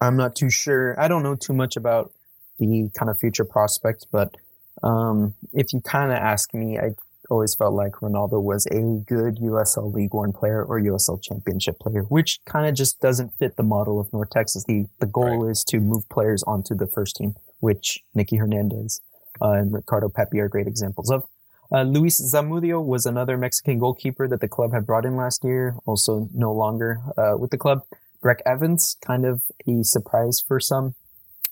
I'm 0.00 0.16
not 0.16 0.36
too 0.36 0.50
sure. 0.50 0.98
I 1.00 1.08
don't 1.08 1.22
know 1.22 1.34
too 1.34 1.54
much 1.54 1.76
about 1.76 2.12
the 2.58 2.90
kind 2.96 3.10
of 3.10 3.18
future 3.18 3.44
prospects, 3.44 4.04
but 4.04 4.34
um, 4.82 5.34
if 5.52 5.72
you 5.72 5.80
kind 5.80 6.12
of 6.12 6.18
ask 6.18 6.52
me, 6.52 6.78
I 6.78 6.90
always 7.30 7.54
felt 7.54 7.74
like 7.74 7.92
Ronaldo 7.92 8.42
was 8.42 8.66
a 8.66 8.80
good 9.06 9.36
USL 9.36 9.92
League 9.92 10.14
One 10.14 10.32
player 10.32 10.62
or 10.64 10.80
USL 10.80 11.22
Championship 11.22 11.78
player, 11.78 12.02
which 12.02 12.40
kind 12.46 12.66
of 12.66 12.74
just 12.74 13.00
doesn't 13.00 13.32
fit 13.38 13.56
the 13.56 13.62
model 13.62 14.00
of 14.00 14.12
North 14.12 14.30
Texas. 14.30 14.64
The 14.64 14.86
the 15.00 15.06
goal 15.06 15.44
right. 15.44 15.50
is 15.50 15.64
to 15.64 15.80
move 15.80 16.08
players 16.08 16.42
onto 16.44 16.74
the 16.74 16.86
first 16.86 17.16
team, 17.16 17.34
which 17.60 18.00
Nicky 18.14 18.36
Hernandez 18.36 19.00
uh, 19.40 19.52
and 19.52 19.72
Ricardo 19.72 20.08
Pepi 20.08 20.40
are 20.40 20.48
great 20.48 20.66
examples 20.66 21.10
of. 21.10 21.24
Uh, 21.72 21.82
Luis 21.82 22.20
Zamudio 22.20 22.84
was 22.84 23.06
another 23.06 23.36
Mexican 23.36 23.78
goalkeeper 23.78 24.28
that 24.28 24.40
the 24.40 24.48
club 24.48 24.72
had 24.72 24.86
brought 24.86 25.04
in 25.04 25.16
last 25.16 25.42
year, 25.42 25.74
also 25.84 26.28
no 26.32 26.52
longer 26.52 27.00
uh, 27.18 27.36
with 27.36 27.50
the 27.50 27.58
club. 27.58 27.82
Brecc 28.22 28.38
Evans, 28.46 28.96
kind 29.00 29.24
of 29.24 29.42
a 29.68 29.82
surprise 29.82 30.42
for 30.46 30.60
some. 30.60 30.94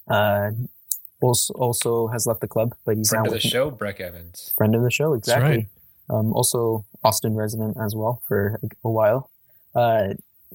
Uh, 0.09 0.51
also, 1.25 1.55
also 1.55 2.07
has 2.09 2.27
left 2.27 2.41
the 2.41 2.47
club, 2.47 2.75
but 2.85 2.97
he's 2.97 3.09
friend 3.09 3.27
of 3.27 3.33
the 3.33 3.41
show. 3.41 3.71
Brecc 3.71 4.01
Evans, 4.01 4.53
friend 4.57 4.75
of 4.75 4.83
the 4.83 4.91
show, 4.91 5.15
exactly. 5.15 5.57
Right. 5.57 5.69
Um, 6.11 6.35
also 6.35 6.85
Austin 7.03 7.35
resident 7.35 7.79
as 7.81 7.95
well 7.97 8.21
for 8.29 8.61
a, 8.63 8.89
a 8.89 8.91
while. 8.91 9.31
Uh, 9.75 10.15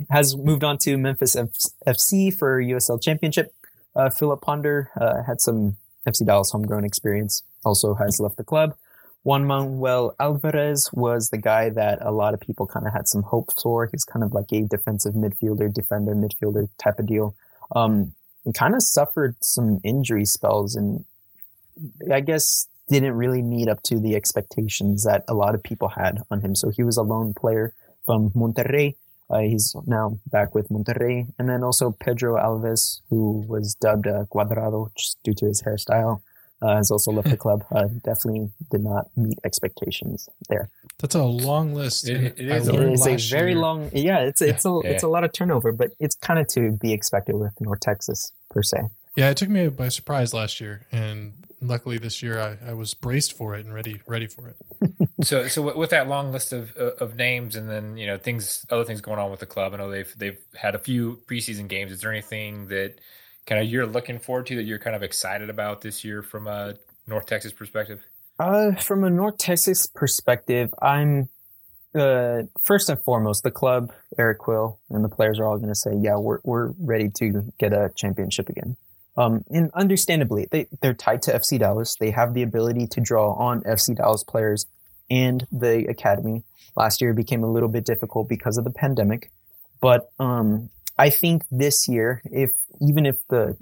has 0.09 0.38
moved 0.38 0.63
on 0.63 0.78
to 0.78 0.97
Memphis 0.97 1.36
F- 1.36 1.49
FC 1.88 2.34
for 2.34 2.61
USL 2.61 3.01
Championship. 3.01 3.53
Uh, 3.95 4.09
Philip 4.09 4.41
Ponder 4.41 4.91
uh, 5.01 5.24
had 5.24 5.41
some 5.41 5.76
FC 6.07 6.26
Dallas 6.26 6.51
homegrown 6.51 6.86
experience. 6.86 7.43
Also 7.65 7.95
has 7.95 8.20
left 8.20 8.38
the 8.38 8.43
club. 8.43 8.76
Juan 9.24 9.45
Manuel 9.45 10.15
Alvarez 10.20 10.89
was 10.93 11.30
the 11.30 11.38
guy 11.38 11.70
that 11.70 11.97
a 12.01 12.11
lot 12.11 12.34
of 12.34 12.39
people 12.39 12.65
kind 12.67 12.88
of 12.88 12.93
had 12.93 13.07
some 13.07 13.24
hope 13.24 13.49
for. 13.61 13.88
He's 13.91 14.05
kind 14.05 14.24
of 14.24 14.34
like 14.34 14.53
a 14.53 14.61
defensive 14.61 15.13
midfielder, 15.13 15.74
defender, 15.74 16.15
midfielder 16.15 16.70
type 16.78 16.99
of 16.99 17.07
deal. 17.07 17.36
Um, 17.76 17.91
and 17.91 18.13
kind 18.54 18.76
of 18.76 18.84
suffered 18.84 19.36
some 19.41 19.80
injury 19.84 20.26
spells 20.26 20.76
and 20.76 21.06
I 22.12 22.20
guess 22.22 22.68
didn't 22.89 23.14
really 23.14 23.41
meet 23.41 23.70
up 23.70 23.82
to 23.84 24.00
the 24.00 24.16
expectations 24.16 25.04
that 25.04 25.24
a 25.28 25.34
lot 25.34 25.56
of 25.56 25.64
people 25.64 25.89
had 25.89 26.22
on 26.32 26.41
him. 26.41 26.56
So 26.56 26.70
he 26.70 26.84
was 26.84 26.97
a 26.97 27.04
lone 27.04 27.34
player 27.34 27.74
from 28.06 28.32
Monterrey. 28.32 28.95
Uh, 29.30 29.39
he's 29.39 29.76
now 29.86 30.20
back 30.32 30.56
with 30.56 30.70
Monterrey. 30.70 31.32
And 31.38 31.47
then 31.47 31.64
also 31.64 31.91
Pedro 31.91 32.36
Alves, 32.36 33.02
who 33.10 33.45
was 33.47 33.76
dubbed 33.76 34.08
uh, 34.08 34.26
Cuadrado 34.34 34.89
just 34.97 35.22
due 35.24 35.36
to 35.36 35.45
his 35.45 35.62
hairstyle, 35.62 36.22
uh, 36.64 36.76
has 36.78 36.89
also 36.89 37.12
left 37.12 37.30
the 37.30 37.38
club. 37.45 37.64
Uh, 37.72 37.88
definitely 38.04 38.50
did 38.72 38.84
not 38.84 39.06
meet 39.16 39.38
expectations 39.45 40.28
there. 40.50 40.70
That's 40.97 41.16
a 41.16 41.24
long 41.24 41.76
list. 41.76 42.10
it, 42.10 42.39
it 42.39 42.50
is, 42.50 42.68
it 42.68 42.76
is 42.76 43.06
a 43.06 43.18
very 43.36 43.52
year. 43.52 43.60
long. 43.60 43.91
Yeah, 43.93 44.22
it's 44.22 44.41
it's 44.41 44.66
a 44.66 44.82
yeah. 44.84 44.89
it's 44.89 45.04
a 45.04 45.08
lot 45.08 45.24
of 45.24 45.32
turnover, 45.32 45.72
but 45.72 45.91
it's 46.00 46.16
kind 46.16 46.39
of 46.39 46.47
to 46.50 46.72
be 46.72 46.91
expected 46.91 47.36
with 47.36 47.54
North 47.62 47.80
Texas 47.80 48.34
per 48.50 48.64
se. 48.64 48.78
Yeah, 49.16 49.30
it 49.30 49.38
took 49.38 49.50
me 49.50 49.68
by 49.70 49.89
surprise 49.89 50.34
last 50.34 50.62
year, 50.62 50.86
and 50.91 51.34
luckily 51.62 51.97
this 51.97 52.24
year 52.24 52.39
I, 52.39 52.70
I 52.70 52.74
was 52.74 52.93
braced 52.93 53.34
for 53.34 53.56
it 53.56 53.66
and 53.66 53.74
ready 53.74 54.02
ready 54.08 54.28
for 54.28 54.47
it. 54.50 54.56
so 55.24 55.47
so 55.47 55.76
with 55.76 55.89
that 55.89 56.08
long 56.08 56.32
list 56.32 56.54
of 56.54 56.72
of 56.78 57.16
names, 57.16 57.56
and 57.56 57.70
then 57.70 57.97
you 57.97 58.08
know 58.08 58.18
things 58.18 58.66
other 58.70 58.86
things 58.86 59.02
going 59.02 59.20
on 59.20 59.32
with 59.32 59.39
the 59.39 59.45
club. 59.45 59.74
I 59.74 59.78
know 59.78 59.89
they've 59.89 60.14
they've 60.18 60.39
had 60.56 60.76
a 60.76 60.80
few 60.80 61.22
preseason 61.28 61.68
games. 61.68 61.91
Is 61.91 62.02
there 62.02 62.12
anything 62.12 62.68
that 62.68 63.00
kind 63.45 63.62
of 63.62 63.68
you're 63.68 63.88
looking 63.88 64.20
forward 64.20 64.45
to 64.47 64.56
that 64.58 64.64
you're 64.64 64.80
kind 64.80 64.95
of 64.95 65.04
excited 65.04 65.50
about 65.50 65.82
this 65.82 66.04
year 66.04 66.22
from 66.22 66.47
a 66.47 66.76
North 67.08 67.26
Texas 67.26 67.52
perspective? 67.52 68.06
Uh, 68.39 68.74
from 68.76 69.04
a 69.04 69.10
North 69.10 69.38
Texas 69.38 69.86
perspective, 69.86 70.74
I'm 70.82 71.28
uh, 71.96 72.44
first 72.66 72.90
and 72.90 73.00
foremost, 73.02 73.44
the 73.44 73.52
club, 73.52 73.92
Eric 74.18 74.40
Quill, 74.40 74.80
and 74.90 75.04
the 75.04 75.10
players 75.10 75.40
are 75.40 75.46
all 75.46 75.58
going 75.58 75.70
to 75.70 75.76
say, 75.76 75.92
"Yeah, 76.00 76.18
we're 76.18 76.40
we're 76.44 76.74
ready 76.80 77.10
to 77.20 77.52
get 77.60 77.74
a 77.74 77.92
championship 77.96 78.50
again." 78.50 78.78
Um, 79.18 79.44
and 79.50 79.72
understandably, 79.74 80.48
they 80.52 80.68
they're 80.82 80.94
tied 80.94 81.22
to 81.24 81.34
FC 81.34 81.60
Dallas. 81.60 81.96
They 82.00 82.12
have 82.12 82.34
the 82.34 82.44
ability 82.44 82.88
to 82.88 83.02
draw 83.02 83.34
on 83.34 83.62
FC 83.64 83.96
Dallas 83.96 84.24
players 84.24 84.66
and 85.10 85.48
the 85.52 85.86
academy. 85.90 86.44
Last 86.76 87.02
year 87.02 87.14
became 87.14 87.44
a 87.44 87.52
little 87.52 87.70
bit 87.70 87.86
difficult 87.86 88.30
because 88.30 88.58
of 88.58 88.64
the 88.64 88.72
pandemic, 88.72 89.32
but 89.82 90.12
um, 90.20 90.70
I 90.98 91.10
think 91.10 91.44
this 91.50 91.88
year, 91.88 92.22
if 92.26 92.52
even 92.82 93.06
if 93.06 93.18
the 93.30 93.58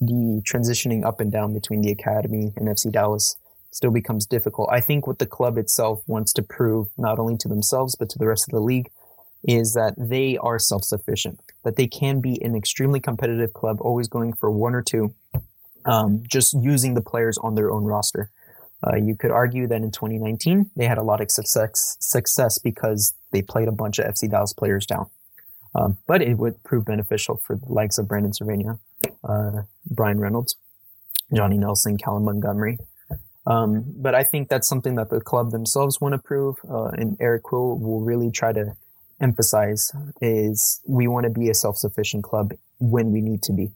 the 0.00 0.42
transitioning 0.50 1.04
up 1.04 1.20
and 1.20 1.32
down 1.32 1.54
between 1.54 1.82
the 1.82 1.90
academy 1.90 2.52
and 2.56 2.68
FC 2.68 2.90
Dallas 2.92 3.36
still 3.70 3.90
becomes 3.90 4.26
difficult. 4.26 4.68
I 4.72 4.80
think 4.80 5.06
what 5.06 5.18
the 5.18 5.26
club 5.26 5.58
itself 5.58 6.02
wants 6.06 6.32
to 6.34 6.42
prove, 6.42 6.88
not 6.98 7.18
only 7.18 7.36
to 7.38 7.48
themselves, 7.48 7.94
but 7.94 8.08
to 8.10 8.18
the 8.18 8.26
rest 8.26 8.48
of 8.48 8.52
the 8.52 8.60
league, 8.60 8.90
is 9.44 9.72
that 9.74 9.94
they 9.96 10.36
are 10.38 10.58
self 10.58 10.84
sufficient, 10.84 11.40
that 11.64 11.76
they 11.76 11.86
can 11.86 12.20
be 12.20 12.42
an 12.42 12.54
extremely 12.54 13.00
competitive 13.00 13.52
club, 13.52 13.78
always 13.80 14.08
going 14.08 14.32
for 14.34 14.50
one 14.50 14.74
or 14.74 14.82
two, 14.82 15.14
um, 15.86 16.22
just 16.28 16.54
using 16.60 16.94
the 16.94 17.00
players 17.00 17.38
on 17.38 17.54
their 17.54 17.70
own 17.70 17.84
roster. 17.84 18.30
Uh, 18.86 18.96
you 18.96 19.14
could 19.14 19.30
argue 19.30 19.66
that 19.66 19.82
in 19.82 19.90
2019, 19.90 20.70
they 20.74 20.86
had 20.86 20.98
a 20.98 21.02
lot 21.02 21.20
of 21.20 21.30
success, 21.30 21.96
success 22.00 22.58
because 22.58 23.14
they 23.30 23.42
played 23.42 23.68
a 23.68 23.72
bunch 23.72 23.98
of 23.98 24.06
FC 24.06 24.30
Dallas 24.30 24.54
players 24.54 24.86
down. 24.86 25.08
Um, 25.74 25.98
but 26.06 26.22
it 26.22 26.38
would 26.38 26.62
prove 26.64 26.86
beneficial 26.86 27.36
for 27.36 27.56
the 27.56 27.72
likes 27.72 27.98
of 27.98 28.08
Brandon 28.08 28.32
Servania, 28.32 28.78
uh, 29.22 29.62
Brian 29.88 30.18
Reynolds, 30.18 30.56
Johnny 31.32 31.58
Nelson, 31.58 31.96
Callum 31.96 32.24
Montgomery, 32.24 32.78
Um, 33.46 33.84
but 33.96 34.14
I 34.14 34.22
think 34.22 34.48
that's 34.48 34.68
something 34.68 34.96
that 34.96 35.10
the 35.10 35.20
club 35.20 35.50
themselves 35.50 36.00
want 36.00 36.12
to 36.12 36.18
prove, 36.18 36.56
uh, 36.68 36.88
and 36.88 37.16
Eric 37.20 37.44
Quill 37.44 37.78
will 37.78 38.00
really 38.00 38.30
try 38.30 38.52
to 38.52 38.76
emphasize 39.20 39.90
is 40.20 40.80
we 40.86 41.06
want 41.06 41.24
to 41.24 41.30
be 41.30 41.50
a 41.50 41.54
self-sufficient 41.54 42.24
club 42.24 42.52
when 42.78 43.12
we 43.12 43.20
need 43.20 43.42
to 43.44 43.52
be. 43.52 43.70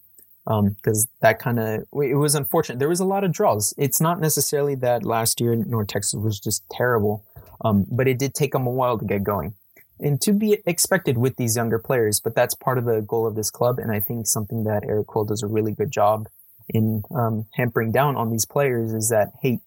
Because 0.47 1.05
um, 1.05 1.11
that 1.23 1.39
kind 1.39 1.59
of 1.59 1.85
it 1.95 2.17
was 2.17 2.35
unfortunate. 2.35 2.79
There 2.79 2.89
was 2.91 3.01
a 3.01 3.07
lot 3.07 3.25
of 3.25 3.33
draws. 3.33 3.73
It's 3.79 3.99
not 3.99 4.21
necessarily 4.21 4.75
that 4.77 5.03
last 5.03 5.41
year 5.41 5.57
North 5.57 5.89
Texas 5.89 6.21
was 6.21 6.39
just 6.39 6.63
terrible, 6.71 7.25
um, 7.65 7.87
but 7.91 8.07
it 8.07 8.19
did 8.19 8.35
take 8.35 8.53
them 8.53 8.67
a 8.67 8.71
while 8.71 8.99
to 8.99 9.07
get 9.07 9.25
going, 9.25 9.55
and 9.99 10.21
to 10.21 10.35
be 10.35 10.59
expected 10.67 11.17
with 11.17 11.37
these 11.37 11.57
younger 11.57 11.79
players. 11.79 12.21
But 12.21 12.35
that's 12.35 12.55
part 12.55 12.77
of 12.77 12.85
the 12.85 13.01
goal 13.01 13.27
of 13.27 13.37
this 13.37 13.51
club, 13.51 13.79
and 13.79 13.91
I 13.91 14.01
think 14.01 14.27
something 14.27 14.65
that 14.65 14.85
Eric 14.85 15.07
Quill 15.07 15.25
does 15.25 15.43
a 15.43 15.47
really 15.47 15.73
good 15.73 15.91
job 15.91 16.29
in 16.69 17.03
um, 17.15 17.47
hampering 17.53 17.93
down 17.93 18.17
on 18.17 18.31
these 18.31 18.47
players 18.47 18.93
is 18.93 19.09
that 19.11 19.33
hey, 19.43 19.61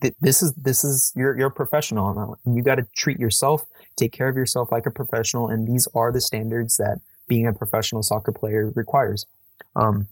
th- 0.00 0.14
this 0.20 0.42
is 0.42 0.52
this 0.54 0.84
is 0.84 1.12
you're 1.16 1.36
you're 1.36 1.48
a 1.48 1.52
professional 1.52 2.14
now, 2.14 2.36
and 2.44 2.56
you 2.56 2.62
got 2.62 2.76
to 2.76 2.86
treat 2.96 3.18
yourself, 3.18 3.64
take 3.96 4.12
care 4.12 4.28
of 4.28 4.36
yourself 4.36 4.70
like 4.72 4.86
a 4.86 4.90
professional, 4.90 5.48
and 5.48 5.66
these 5.66 5.86
are 5.94 6.12
the 6.12 6.20
standards 6.20 6.76
that 6.76 7.00
being 7.28 7.46
a 7.46 7.52
professional 7.52 8.02
soccer 8.02 8.32
player 8.32 8.72
requires. 8.74 9.26
Um, 9.76 10.08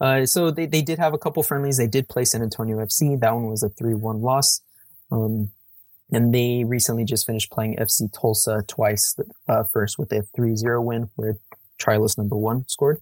uh, 0.00 0.24
so 0.24 0.50
they, 0.50 0.66
they 0.66 0.82
did 0.82 0.98
have 0.98 1.12
a 1.14 1.18
couple 1.18 1.42
friendlies. 1.42 1.76
They 1.76 1.86
did 1.86 2.08
play 2.08 2.24
San 2.24 2.42
Antonio 2.42 2.78
FC. 2.78 3.18
That 3.20 3.34
one 3.34 3.48
was 3.48 3.62
a 3.62 3.68
3-1 3.68 4.22
loss. 4.22 4.62
Um, 5.10 5.50
and 6.10 6.34
they 6.34 6.64
recently 6.64 7.04
just 7.04 7.26
finished 7.26 7.50
playing 7.50 7.76
FC 7.76 8.10
Tulsa 8.12 8.62
twice, 8.66 9.14
uh, 9.48 9.64
first 9.64 9.98
with 9.98 10.10
a 10.12 10.22
3-0 10.36 10.82
win 10.82 11.10
where 11.16 11.36
Trialist 11.78 12.18
number 12.18 12.36
one 12.36 12.66
scored 12.68 13.00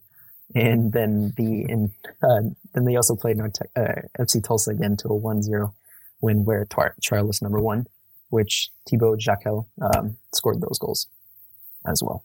and 0.55 0.93
then 0.93 1.33
the 1.37 1.63
in 1.69 1.93
uh, 2.23 2.41
then 2.75 2.85
they 2.85 2.97
also 2.97 3.15
played 3.15 3.37
North 3.37 3.57
uh, 3.77 3.83
FC 4.19 4.43
Tulsa 4.43 4.71
again 4.71 4.97
to 4.99 5.09
a 5.09 5.21
1-0 5.21 5.73
win 6.21 6.45
where 6.45 6.65
Tar- 6.65 6.95
Trialist 7.03 7.43
number 7.43 7.61
one, 7.61 7.87
which 8.31 8.71
Thibaut 8.89 9.19
Jacquel 9.19 9.67
um, 9.83 10.17
scored 10.33 10.61
those 10.61 10.79
goals 10.79 11.09
as 11.87 12.03
well. 12.03 12.25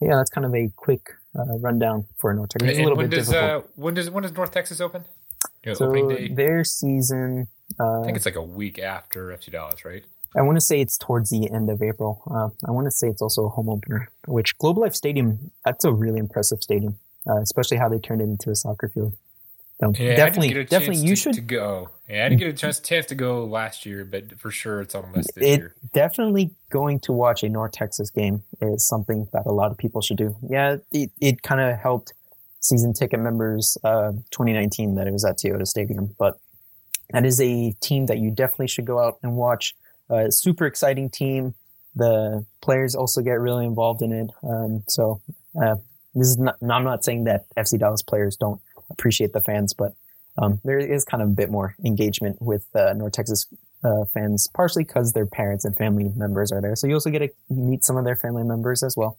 Yeah, 0.00 0.16
that's 0.16 0.30
kind 0.30 0.44
of 0.44 0.54
a 0.54 0.70
quick 0.76 1.08
uh, 1.36 1.58
rundown 1.58 2.06
for 2.18 2.34
North 2.34 2.50
Texas. 2.50 2.70
It's 2.70 2.78
a 2.78 2.82
little 2.82 2.96
when 2.98 3.08
bit 3.08 3.16
does, 3.16 3.28
difficult. 3.28 3.64
Uh, 3.64 3.66
when 3.76 3.94
does 3.94 4.10
when 4.10 4.22
does 4.22 4.32
North 4.32 4.52
Texas 4.52 4.80
open? 4.80 5.04
You 5.64 5.70
know, 5.70 5.74
so 5.74 6.16
their 6.34 6.64
season. 6.64 7.48
I 7.80 8.02
think 8.04 8.14
uh, 8.14 8.16
it's 8.16 8.26
like 8.26 8.36
a 8.36 8.42
week 8.42 8.78
after 8.78 9.28
FC 9.28 9.50
Dallas, 9.50 9.84
right? 9.84 10.04
I 10.36 10.42
want 10.42 10.56
to 10.56 10.60
say 10.60 10.80
it's 10.80 10.98
towards 10.98 11.30
the 11.30 11.50
end 11.50 11.70
of 11.70 11.82
April. 11.82 12.22
Uh, 12.30 12.48
I 12.66 12.72
want 12.72 12.86
to 12.86 12.90
say 12.90 13.08
it's 13.08 13.22
also 13.22 13.46
a 13.46 13.48
home 13.48 13.68
opener, 13.68 14.08
which 14.26 14.56
Globe 14.58 14.78
Life 14.78 14.94
Stadium, 14.94 15.50
that's 15.64 15.84
a 15.84 15.92
really 15.92 16.18
impressive 16.18 16.62
stadium, 16.62 16.98
uh, 17.28 17.40
especially 17.40 17.76
how 17.76 17.88
they 17.88 17.98
turned 17.98 18.20
it 18.20 18.24
into 18.24 18.50
a 18.50 18.56
soccer 18.56 18.88
field. 18.88 19.16
So 19.80 19.92
yeah, 19.98 20.14
definitely, 20.14 20.64
definitely, 20.64 21.02
you 21.02 21.16
to, 21.16 21.16
should 21.16 21.34
to 21.34 21.40
go. 21.40 21.90
Yeah, 22.08 22.24
I 22.24 22.28
didn't 22.28 22.40
get 22.40 22.48
a 22.48 22.52
chance, 22.52 22.78
chance 22.78 23.06
to 23.06 23.16
go 23.16 23.44
last 23.44 23.84
year, 23.84 24.04
but 24.04 24.38
for 24.38 24.50
sure 24.50 24.80
it's 24.80 24.94
on 24.94 25.10
this 25.12 25.26
it, 25.36 25.58
year. 25.58 25.74
Definitely 25.92 26.50
going 26.70 27.00
to 27.00 27.12
watch 27.12 27.42
a 27.42 27.48
North 27.48 27.72
Texas 27.72 28.10
game 28.10 28.44
is 28.60 28.86
something 28.86 29.26
that 29.32 29.46
a 29.46 29.52
lot 29.52 29.72
of 29.72 29.78
people 29.78 30.00
should 30.00 30.16
do. 30.16 30.36
Yeah, 30.48 30.76
it, 30.92 31.10
it 31.20 31.42
kind 31.42 31.60
of 31.60 31.76
helped 31.78 32.12
season 32.60 32.92
ticket 32.92 33.18
members 33.18 33.76
uh, 33.82 34.12
2019 34.30 34.94
that 34.94 35.08
it 35.08 35.12
was 35.12 35.24
at 35.24 35.38
Toyota 35.38 35.66
Stadium, 35.66 36.14
but 36.18 36.38
that 37.10 37.26
is 37.26 37.40
a 37.40 37.72
team 37.80 38.06
that 38.06 38.18
you 38.18 38.30
definitely 38.30 38.68
should 38.68 38.86
go 38.86 39.00
out 39.00 39.18
and 39.22 39.36
watch. 39.36 39.74
Uh, 40.10 40.30
super 40.30 40.66
exciting 40.66 41.10
team. 41.10 41.54
The 41.96 42.44
players 42.60 42.94
also 42.94 43.22
get 43.22 43.40
really 43.40 43.64
involved 43.64 44.02
in 44.02 44.12
it. 44.12 44.30
Um, 44.42 44.84
so 44.88 45.20
uh, 45.60 45.76
this 46.14 46.28
is 46.28 46.38
not. 46.38 46.56
I'm 46.62 46.84
not 46.84 47.04
saying 47.04 47.24
that 47.24 47.46
FC 47.56 47.78
Dallas 47.78 48.02
players 48.02 48.36
don't 48.36 48.60
appreciate 48.90 49.32
the 49.32 49.40
fans, 49.40 49.74
but 49.74 49.94
um, 50.36 50.60
there 50.64 50.78
is 50.78 51.04
kind 51.04 51.22
of 51.22 51.28
a 51.28 51.32
bit 51.32 51.50
more 51.50 51.76
engagement 51.84 52.40
with 52.40 52.66
uh, 52.74 52.92
North 52.94 53.12
Texas 53.12 53.46
uh, 53.84 54.04
fans, 54.12 54.48
partially 54.48 54.84
because 54.84 55.12
their 55.12 55.26
parents 55.26 55.64
and 55.64 55.76
family 55.76 56.10
members 56.16 56.50
are 56.50 56.60
there. 56.60 56.74
So 56.74 56.86
you 56.86 56.94
also 56.94 57.10
get 57.10 57.20
to 57.20 57.30
meet 57.48 57.84
some 57.84 57.96
of 57.96 58.04
their 58.04 58.16
family 58.16 58.42
members 58.42 58.82
as 58.82 58.96
well. 58.96 59.18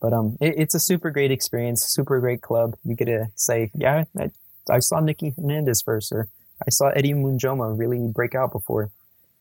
But 0.00 0.12
um, 0.12 0.36
it, 0.40 0.54
it's 0.58 0.74
a 0.74 0.80
super 0.80 1.10
great 1.10 1.30
experience, 1.30 1.84
super 1.84 2.18
great 2.20 2.42
club. 2.42 2.76
You 2.84 2.94
get 2.94 3.06
to 3.06 3.28
say, 3.34 3.70
yeah, 3.74 4.04
I, 4.18 4.30
I 4.68 4.80
saw 4.80 5.00
Nicky 5.00 5.34
Hernandez 5.36 5.82
first, 5.82 6.12
or 6.12 6.28
I 6.66 6.70
saw 6.70 6.88
Eddie 6.88 7.12
Munjoma 7.12 7.78
really 7.78 7.98
break 8.08 8.34
out 8.34 8.52
before 8.52 8.90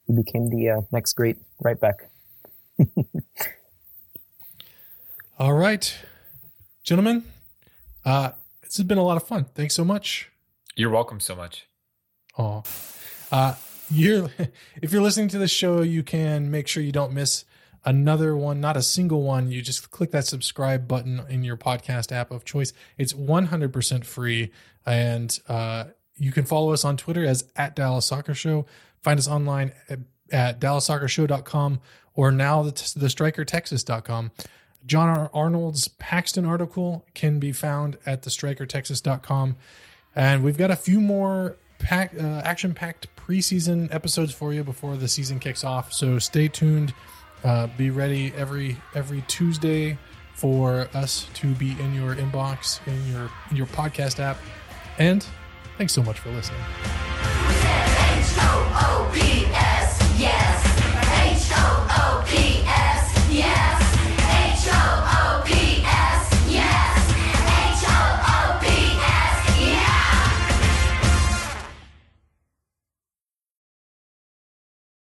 he 0.08 0.14
became 0.14 0.50
the 0.50 0.70
uh, 0.70 0.82
next 0.92 1.14
great 1.14 1.38
right 1.62 1.80
back. 1.80 2.10
All 5.40 5.54
right, 5.54 5.94
gentlemen, 6.84 7.24
uh, 8.06 8.32
this 8.62 8.78
has 8.78 8.86
been 8.86 8.98
a 8.98 9.04
lot 9.04 9.18
of 9.18 9.28
fun. 9.28 9.46
Thanks 9.56 9.76
so 9.76 9.84
much. 9.84 10.32
You're 10.76 10.90
welcome 10.90 11.20
so 11.20 11.36
much. 11.36 11.68
Oh, 12.38 12.64
uh, 13.32 13.56
you're 13.90 14.30
if 14.82 14.92
you're 14.92 15.02
listening 15.02 15.28
to 15.30 15.38
the 15.38 15.48
show, 15.48 15.82
you 15.82 16.04
can 16.04 16.52
make 16.52 16.68
sure 16.68 16.84
you 16.84 16.92
don't 16.92 17.14
miss 17.14 17.46
another 17.86 18.36
one, 18.36 18.60
not 18.60 18.76
a 18.76 18.82
single 18.82 19.22
one. 19.22 19.52
You 19.52 19.62
just 19.62 19.92
click 19.92 20.12
that 20.12 20.26
subscribe 20.26 20.88
button 20.88 21.22
in 21.30 21.44
your 21.44 21.56
podcast 21.56 22.12
app 22.12 22.32
of 22.32 22.44
choice. 22.44 22.74
It's 22.98 23.14
100% 23.14 24.04
free, 24.04 24.52
and 24.86 25.40
uh, 25.48 25.86
you 26.18 26.32
can 26.32 26.46
follow 26.46 26.74
us 26.74 26.84
on 26.84 26.98
Twitter 26.98 27.26
as 27.26 27.46
at 27.56 27.76
Dallas 27.76 28.06
Soccer 28.06 28.34
Show. 28.34 28.66
Find 29.06 29.20
us 29.20 29.28
online 29.28 29.72
at, 29.88 30.00
at 30.32 30.60
DallasSoccerShow.com 30.60 31.80
or 32.16 32.32
now 32.32 32.64
the, 32.64 32.72
the 32.72 33.06
StrikerTexas.com. 33.06 34.32
Jon 34.84 35.30
Arnold's 35.32 35.88
Paxton 35.88 36.44
article 36.44 37.06
can 37.14 37.38
be 37.38 37.52
found 37.52 38.00
at 38.08 38.24
the 38.24 38.32
StrikerTexas.com. 38.32 39.58
And 40.16 40.44
we've 40.44 40.58
got 40.58 40.72
a 40.72 40.76
few 40.76 41.00
more 41.00 41.56
pack, 41.78 42.16
uh, 42.20 42.42
action 42.44 42.74
packed 42.74 43.16
preseason 43.16 43.94
episodes 43.94 44.34
for 44.34 44.54
you 44.54 44.64
before 44.64 44.98
the 44.98 45.08
season 45.08 45.38
kicks 45.40 45.64
off. 45.64 45.94
So 45.94 46.18
stay 46.18 46.48
tuned. 46.48 46.92
Uh, 47.44 47.68
be 47.78 47.92
ready 47.92 48.34
every 48.36 48.76
every 48.96 49.24
Tuesday 49.28 50.00
for 50.34 50.90
us 50.96 51.28
to 51.36 51.54
be 51.54 51.80
in 51.80 51.94
your 51.94 52.16
inbox 52.16 52.80
in 52.88 53.12
your 53.12 53.30
in 53.52 53.56
your 53.56 53.68
podcast 53.68 54.20
app. 54.20 54.38
And 54.98 55.24
thanks 55.78 55.94
so 55.94 56.02
much 56.02 56.18
for 56.18 56.32
listening. 56.32 56.62
H-O-O-B. 58.38 59.25